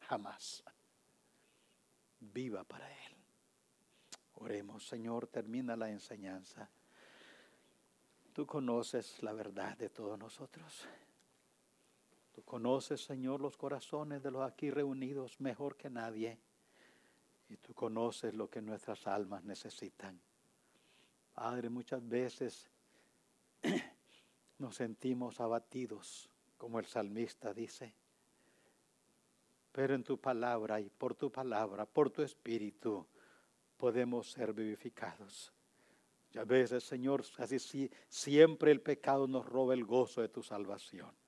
Jamás. 0.00 0.64
Viva 2.18 2.64
para 2.64 2.90
Él. 2.90 3.16
Oremos, 4.34 4.84
Señor, 4.84 5.28
termina 5.28 5.76
la 5.76 5.88
enseñanza. 5.88 6.68
Tú 8.32 8.44
conoces 8.44 9.22
la 9.22 9.32
verdad 9.32 9.76
de 9.76 9.88
todos 9.88 10.18
nosotros. 10.18 10.88
Tú 12.32 12.42
conoces, 12.42 13.04
Señor, 13.04 13.40
los 13.40 13.56
corazones 13.56 14.22
de 14.22 14.30
los 14.30 14.42
aquí 14.42 14.70
reunidos 14.70 15.40
mejor 15.40 15.76
que 15.76 15.90
nadie. 15.90 16.38
Y 17.48 17.56
tú 17.56 17.74
conoces 17.74 18.34
lo 18.34 18.48
que 18.48 18.62
nuestras 18.62 19.06
almas 19.06 19.42
necesitan. 19.42 20.20
Padre, 21.34 21.68
muchas 21.68 22.06
veces 22.06 22.70
nos 24.58 24.76
sentimos 24.76 25.40
abatidos, 25.40 26.30
como 26.56 26.78
el 26.78 26.86
salmista 26.86 27.52
dice. 27.52 27.94
Pero 29.72 29.94
en 29.94 30.04
tu 30.04 30.18
palabra 30.18 30.80
y 30.80 30.90
por 30.90 31.14
tu 31.14 31.30
palabra, 31.30 31.86
por 31.86 32.10
tu 32.10 32.22
espíritu, 32.22 33.06
podemos 33.76 34.30
ser 34.30 34.52
vivificados. 34.52 35.52
Y 36.32 36.38
a 36.38 36.44
veces, 36.44 36.84
Señor, 36.84 37.24
así 37.38 37.58
si, 37.58 37.90
siempre 38.08 38.70
el 38.70 38.80
pecado 38.80 39.26
nos 39.26 39.46
roba 39.46 39.74
el 39.74 39.84
gozo 39.84 40.20
de 40.20 40.28
tu 40.28 40.42
salvación. 40.42 41.19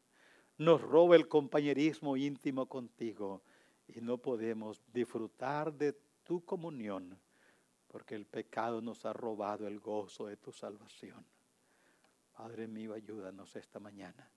Nos 0.63 0.81
roba 0.81 1.17
el 1.17 1.27
compañerismo 1.27 2.17
íntimo 2.17 2.67
contigo 2.67 3.43
y 3.89 4.01
no 4.01 4.19
podemos 4.19 4.81
disfrutar 4.93 5.73
de 5.73 5.93
tu 6.23 6.45
comunión 6.45 7.19
porque 7.89 8.15
el 8.15 8.27
pecado 8.27 8.81
nos 8.81 9.05
ha 9.05 9.13
robado 9.13 9.67
el 9.67 9.81
gozo 9.81 10.29
de 10.29 10.37
tu 10.37 10.53
salvación. 10.53 11.27
Padre 12.37 12.69
mío, 12.69 12.95
ayúdanos 12.95 13.57
esta 13.57 13.81
mañana. 13.81 14.31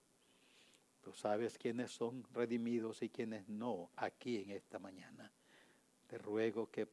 Tú 1.00 1.12
sabes 1.12 1.56
quiénes 1.58 1.92
son 1.92 2.24
redimidos 2.32 3.02
y 3.02 3.08
quiénes 3.08 3.48
no 3.48 3.90
aquí 3.94 4.38
en 4.42 4.50
esta 4.50 4.80
mañana. 4.80 5.30
Te 6.08 6.18
ruego 6.18 6.68
que 6.72 6.88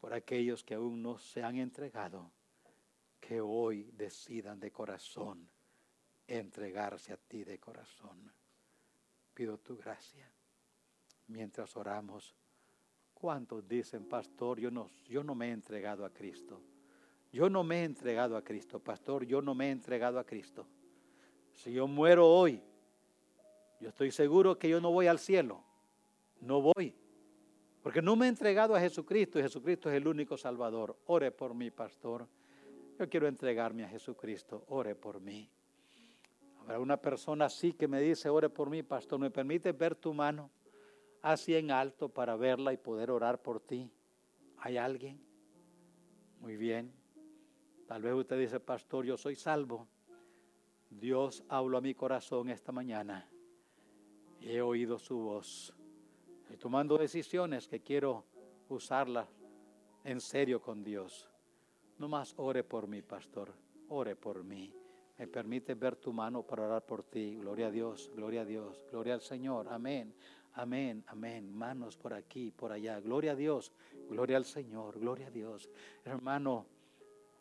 por 0.00 0.12
aquellos 0.12 0.64
que 0.64 0.74
aún 0.74 1.00
no 1.00 1.18
se 1.18 1.44
han 1.44 1.56
entregado, 1.56 2.32
que 3.20 3.40
hoy 3.40 3.92
decidan 3.92 4.58
de 4.58 4.72
corazón 4.72 5.48
entregarse 6.26 7.12
a 7.12 7.16
ti 7.16 7.44
de 7.44 7.60
corazón. 7.60 8.39
Pido 9.40 9.56
tu 9.56 9.74
gracia. 9.74 10.30
Mientras 11.28 11.74
oramos, 11.74 12.36
¿cuántos 13.14 13.66
dicen, 13.66 14.06
pastor, 14.06 14.60
yo 14.60 14.70
no, 14.70 14.90
yo 15.08 15.24
no 15.24 15.34
me 15.34 15.48
he 15.48 15.52
entregado 15.52 16.04
a 16.04 16.10
Cristo? 16.10 16.60
Yo 17.32 17.48
no 17.48 17.64
me 17.64 17.80
he 17.80 17.84
entregado 17.84 18.36
a 18.36 18.44
Cristo, 18.44 18.80
pastor, 18.80 19.24
yo 19.24 19.40
no 19.40 19.54
me 19.54 19.68
he 19.68 19.70
entregado 19.70 20.18
a 20.18 20.24
Cristo. 20.24 20.66
Si 21.54 21.72
yo 21.72 21.86
muero 21.86 22.28
hoy, 22.28 22.62
yo 23.80 23.88
estoy 23.88 24.10
seguro 24.10 24.58
que 24.58 24.68
yo 24.68 24.78
no 24.78 24.90
voy 24.90 25.06
al 25.06 25.18
cielo. 25.18 25.64
No 26.42 26.60
voy. 26.60 26.94
Porque 27.82 28.02
no 28.02 28.16
me 28.16 28.26
he 28.26 28.28
entregado 28.28 28.76
a 28.76 28.80
Jesucristo 28.80 29.38
y 29.38 29.42
Jesucristo 29.42 29.88
es 29.88 29.96
el 29.96 30.06
único 30.06 30.36
Salvador. 30.36 30.98
Ore 31.06 31.30
por 31.30 31.54
mí, 31.54 31.70
pastor. 31.70 32.28
Yo 32.98 33.08
quiero 33.08 33.26
entregarme 33.26 33.84
a 33.84 33.88
Jesucristo. 33.88 34.66
Ore 34.68 34.94
por 34.94 35.18
mí. 35.18 35.50
Una 36.78 36.96
persona 36.96 37.46
así 37.46 37.72
que 37.72 37.88
me 37.88 38.00
dice, 38.00 38.28
ore 38.28 38.48
por 38.48 38.70
mí, 38.70 38.82
pastor. 38.82 39.18
¿Me 39.18 39.30
permite 39.30 39.72
ver 39.72 39.94
tu 39.94 40.14
mano 40.14 40.50
así 41.22 41.54
en 41.54 41.70
alto 41.70 42.08
para 42.08 42.36
verla 42.36 42.72
y 42.72 42.76
poder 42.76 43.10
orar 43.10 43.42
por 43.42 43.60
ti? 43.60 43.90
¿Hay 44.58 44.76
alguien? 44.76 45.20
Muy 46.38 46.56
bien. 46.56 46.92
Tal 47.86 48.02
vez 48.02 48.14
usted 48.14 48.38
dice, 48.38 48.60
pastor, 48.60 49.04
yo 49.04 49.16
soy 49.16 49.34
salvo. 49.34 49.88
Dios 50.90 51.44
habló 51.48 51.78
a 51.78 51.80
mi 51.80 51.94
corazón 51.94 52.50
esta 52.50 52.70
mañana 52.70 53.28
he 54.40 54.60
oído 54.60 54.98
su 54.98 55.18
voz. 55.18 55.74
Estoy 56.42 56.56
tomando 56.56 56.98
decisiones 56.98 57.68
que 57.68 57.80
quiero 57.80 58.24
usarlas 58.68 59.28
en 60.04 60.20
serio 60.20 60.60
con 60.60 60.82
Dios. 60.82 61.28
No 61.98 62.08
más 62.08 62.34
ore 62.36 62.64
por 62.64 62.86
mí, 62.86 63.02
pastor. 63.02 63.52
Ore 63.88 64.16
por 64.16 64.42
mí. 64.42 64.74
Me 65.20 65.28
permite 65.28 65.74
ver 65.74 65.96
tu 65.96 66.14
mano 66.14 66.42
para 66.42 66.64
orar 66.64 66.86
por 66.86 67.02
ti. 67.02 67.36
Gloria 67.36 67.66
a 67.66 67.70
Dios, 67.70 68.10
gloria 68.14 68.40
a 68.40 68.44
Dios, 68.46 68.86
gloria 68.90 69.12
al 69.12 69.20
Señor. 69.20 69.68
Amén, 69.68 70.14
amén, 70.54 71.04
amén. 71.08 71.52
Manos 71.52 71.98
por 71.98 72.14
aquí, 72.14 72.50
por 72.50 72.72
allá. 72.72 72.98
Gloria 73.00 73.32
a 73.32 73.36
Dios, 73.36 73.70
gloria 74.08 74.38
al 74.38 74.46
Señor, 74.46 74.98
gloria 74.98 75.26
a 75.26 75.30
Dios. 75.30 75.68
Hermano, 76.06 76.64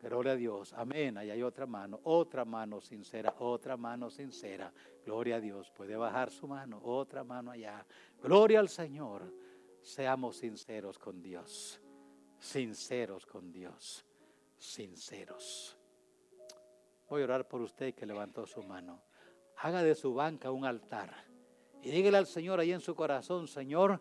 gloria 0.01 0.33
a 0.33 0.35
Dios. 0.35 0.73
Amén. 0.73 1.17
Ahí 1.17 1.29
hay 1.29 1.41
otra 1.41 1.65
mano, 1.65 2.01
otra 2.03 2.43
mano 2.43 2.81
sincera, 2.81 3.33
otra 3.39 3.77
mano 3.77 4.09
sincera. 4.09 4.73
Gloria 5.05 5.37
a 5.37 5.39
Dios. 5.39 5.71
Puede 5.71 5.95
bajar 5.95 6.31
su 6.31 6.49
mano, 6.49 6.81
otra 6.83 7.23
mano 7.23 7.51
allá. 7.51 7.85
Gloria 8.21 8.59
al 8.59 8.67
Señor. 8.67 9.33
Seamos 9.81 10.35
sinceros 10.35 10.99
con 10.99 11.21
Dios. 11.21 11.79
Sinceros 12.39 13.25
con 13.25 13.53
Dios. 13.53 14.05
Sinceros. 14.57 15.78
Voy 17.09 17.21
a 17.21 17.25
orar 17.25 17.47
por 17.47 17.61
usted 17.61 17.95
que 17.95 18.05
levantó 18.05 18.45
su 18.45 18.61
mano. 18.61 19.01
Haga 19.57 19.81
de 19.81 19.95
su 19.95 20.13
banca 20.13 20.51
un 20.51 20.63
altar. 20.63 21.13
Y 21.81 21.89
dígale 21.89 22.17
al 22.17 22.27
Señor 22.27 22.59
ahí 22.59 22.71
en 22.71 22.81
su 22.81 22.93
corazón, 22.93 23.47
Señor, 23.47 23.99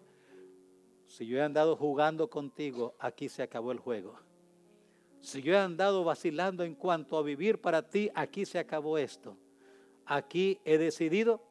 si 1.07 1.27
yo 1.27 1.39
he 1.39 1.43
andado 1.43 1.75
jugando 1.75 2.29
contigo, 2.29 2.95
aquí 2.99 3.29
se 3.29 3.43
acabó 3.43 3.73
el 3.73 3.79
juego. 3.79 4.19
Si 5.21 5.43
yo 5.43 5.55
he 5.55 5.59
andado 5.59 6.05
vacilando 6.05 6.65
en 6.65 6.75
cuanto 6.75 7.17
a 7.17 7.23
vivir 7.23 7.61
para 7.61 7.89
ti, 7.89 8.11
aquí 8.15 8.45
se 8.45 8.59
acabó 8.59 8.99
esto. 8.99 9.37
Aquí 10.05 10.61
he 10.65 10.77
decidido, 10.77 11.43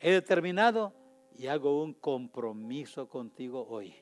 he 0.00 0.10
determinado 0.10 0.94
y 1.36 1.48
hago 1.48 1.82
un 1.82 1.92
compromiso 1.94 3.08
contigo 3.08 3.66
hoy, 3.68 3.94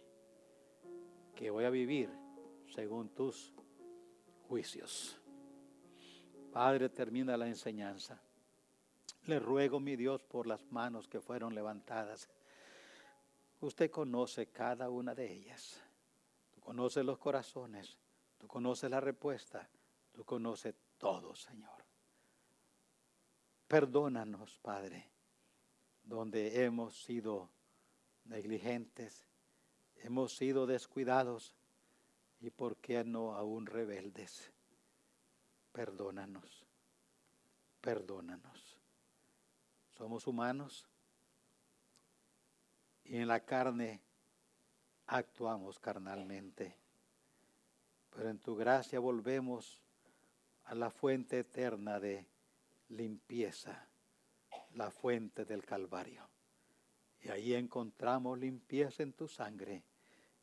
que 1.34 1.50
voy 1.50 1.64
a 1.64 1.70
vivir 1.70 2.10
según 2.66 3.08
tus 3.08 3.52
juicios. 4.48 5.21
Padre, 6.52 6.88
termina 6.88 7.36
la 7.36 7.46
enseñanza. 7.46 8.20
Le 9.26 9.38
ruego, 9.38 9.80
mi 9.80 9.96
Dios, 9.96 10.22
por 10.22 10.46
las 10.46 10.64
manos 10.70 11.08
que 11.08 11.20
fueron 11.20 11.54
levantadas. 11.54 12.28
Usted 13.60 13.90
conoce 13.90 14.48
cada 14.48 14.90
una 14.90 15.14
de 15.14 15.32
ellas. 15.32 15.80
Tú 16.54 16.60
conoces 16.60 17.04
los 17.04 17.18
corazones. 17.18 17.96
Tú 18.38 18.46
conoces 18.46 18.90
la 18.90 19.00
respuesta. 19.00 19.68
Tú 20.12 20.24
conoces 20.24 20.74
todo, 20.98 21.34
Señor. 21.34 21.82
Perdónanos, 23.68 24.58
Padre 24.60 25.12
donde 26.04 26.64
hemos 26.64 27.02
sido 27.02 27.48
negligentes, 28.24 29.26
hemos 30.02 30.36
sido 30.36 30.66
descuidados 30.66 31.54
y 32.40 32.50
por 32.50 32.76
qué 32.76 33.04
no 33.04 33.34
aún 33.34 33.66
rebeldes. 33.66 34.51
Perdónanos, 35.72 36.64
perdónanos. 37.80 38.78
Somos 39.96 40.26
humanos 40.26 40.86
y 43.04 43.16
en 43.16 43.28
la 43.28 43.40
carne 43.40 44.02
actuamos 45.06 45.78
carnalmente. 45.78 46.76
Pero 48.10 48.28
en 48.28 48.38
tu 48.38 48.54
gracia 48.54 49.00
volvemos 49.00 49.80
a 50.64 50.74
la 50.74 50.90
fuente 50.90 51.38
eterna 51.38 51.98
de 51.98 52.26
limpieza, 52.90 53.88
la 54.74 54.90
fuente 54.90 55.44
del 55.44 55.64
Calvario. 55.64 56.28
Y 57.22 57.30
ahí 57.30 57.54
encontramos 57.54 58.38
limpieza 58.38 59.02
en 59.02 59.12
tu 59.12 59.28
sangre, 59.28 59.82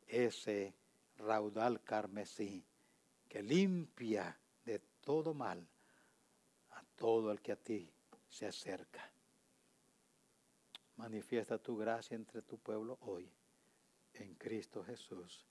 ese 0.08 0.74
raudal 1.18 1.82
carmesí 1.82 2.64
que 3.28 3.42
limpia 3.42 4.36
todo 5.00 5.34
mal 5.34 5.66
a 6.70 6.82
todo 6.96 7.32
el 7.32 7.40
que 7.40 7.52
a 7.52 7.56
ti 7.56 7.90
se 8.28 8.46
acerca. 8.46 9.10
Manifiesta 10.96 11.58
tu 11.58 11.76
gracia 11.76 12.14
entre 12.14 12.42
tu 12.42 12.58
pueblo 12.58 12.98
hoy, 13.02 13.30
en 14.14 14.34
Cristo 14.34 14.84
Jesús. 14.84 15.46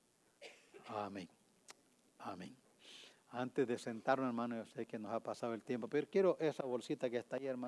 Amén. 0.88 1.28
Amén. 2.20 2.56
Antes 3.32 3.68
de 3.68 3.78
sentarnos, 3.78 4.28
hermano, 4.28 4.58
yo 4.58 4.66
sé 4.66 4.86
que 4.86 4.98
nos 4.98 5.12
ha 5.12 5.20
pasado 5.20 5.54
el 5.54 5.62
tiempo, 5.62 5.88
pero 5.88 6.08
quiero 6.10 6.38
esa 6.40 6.64
bolsita 6.64 7.10
que 7.10 7.18
está 7.18 7.36
ahí, 7.36 7.46
hermano. 7.46 7.68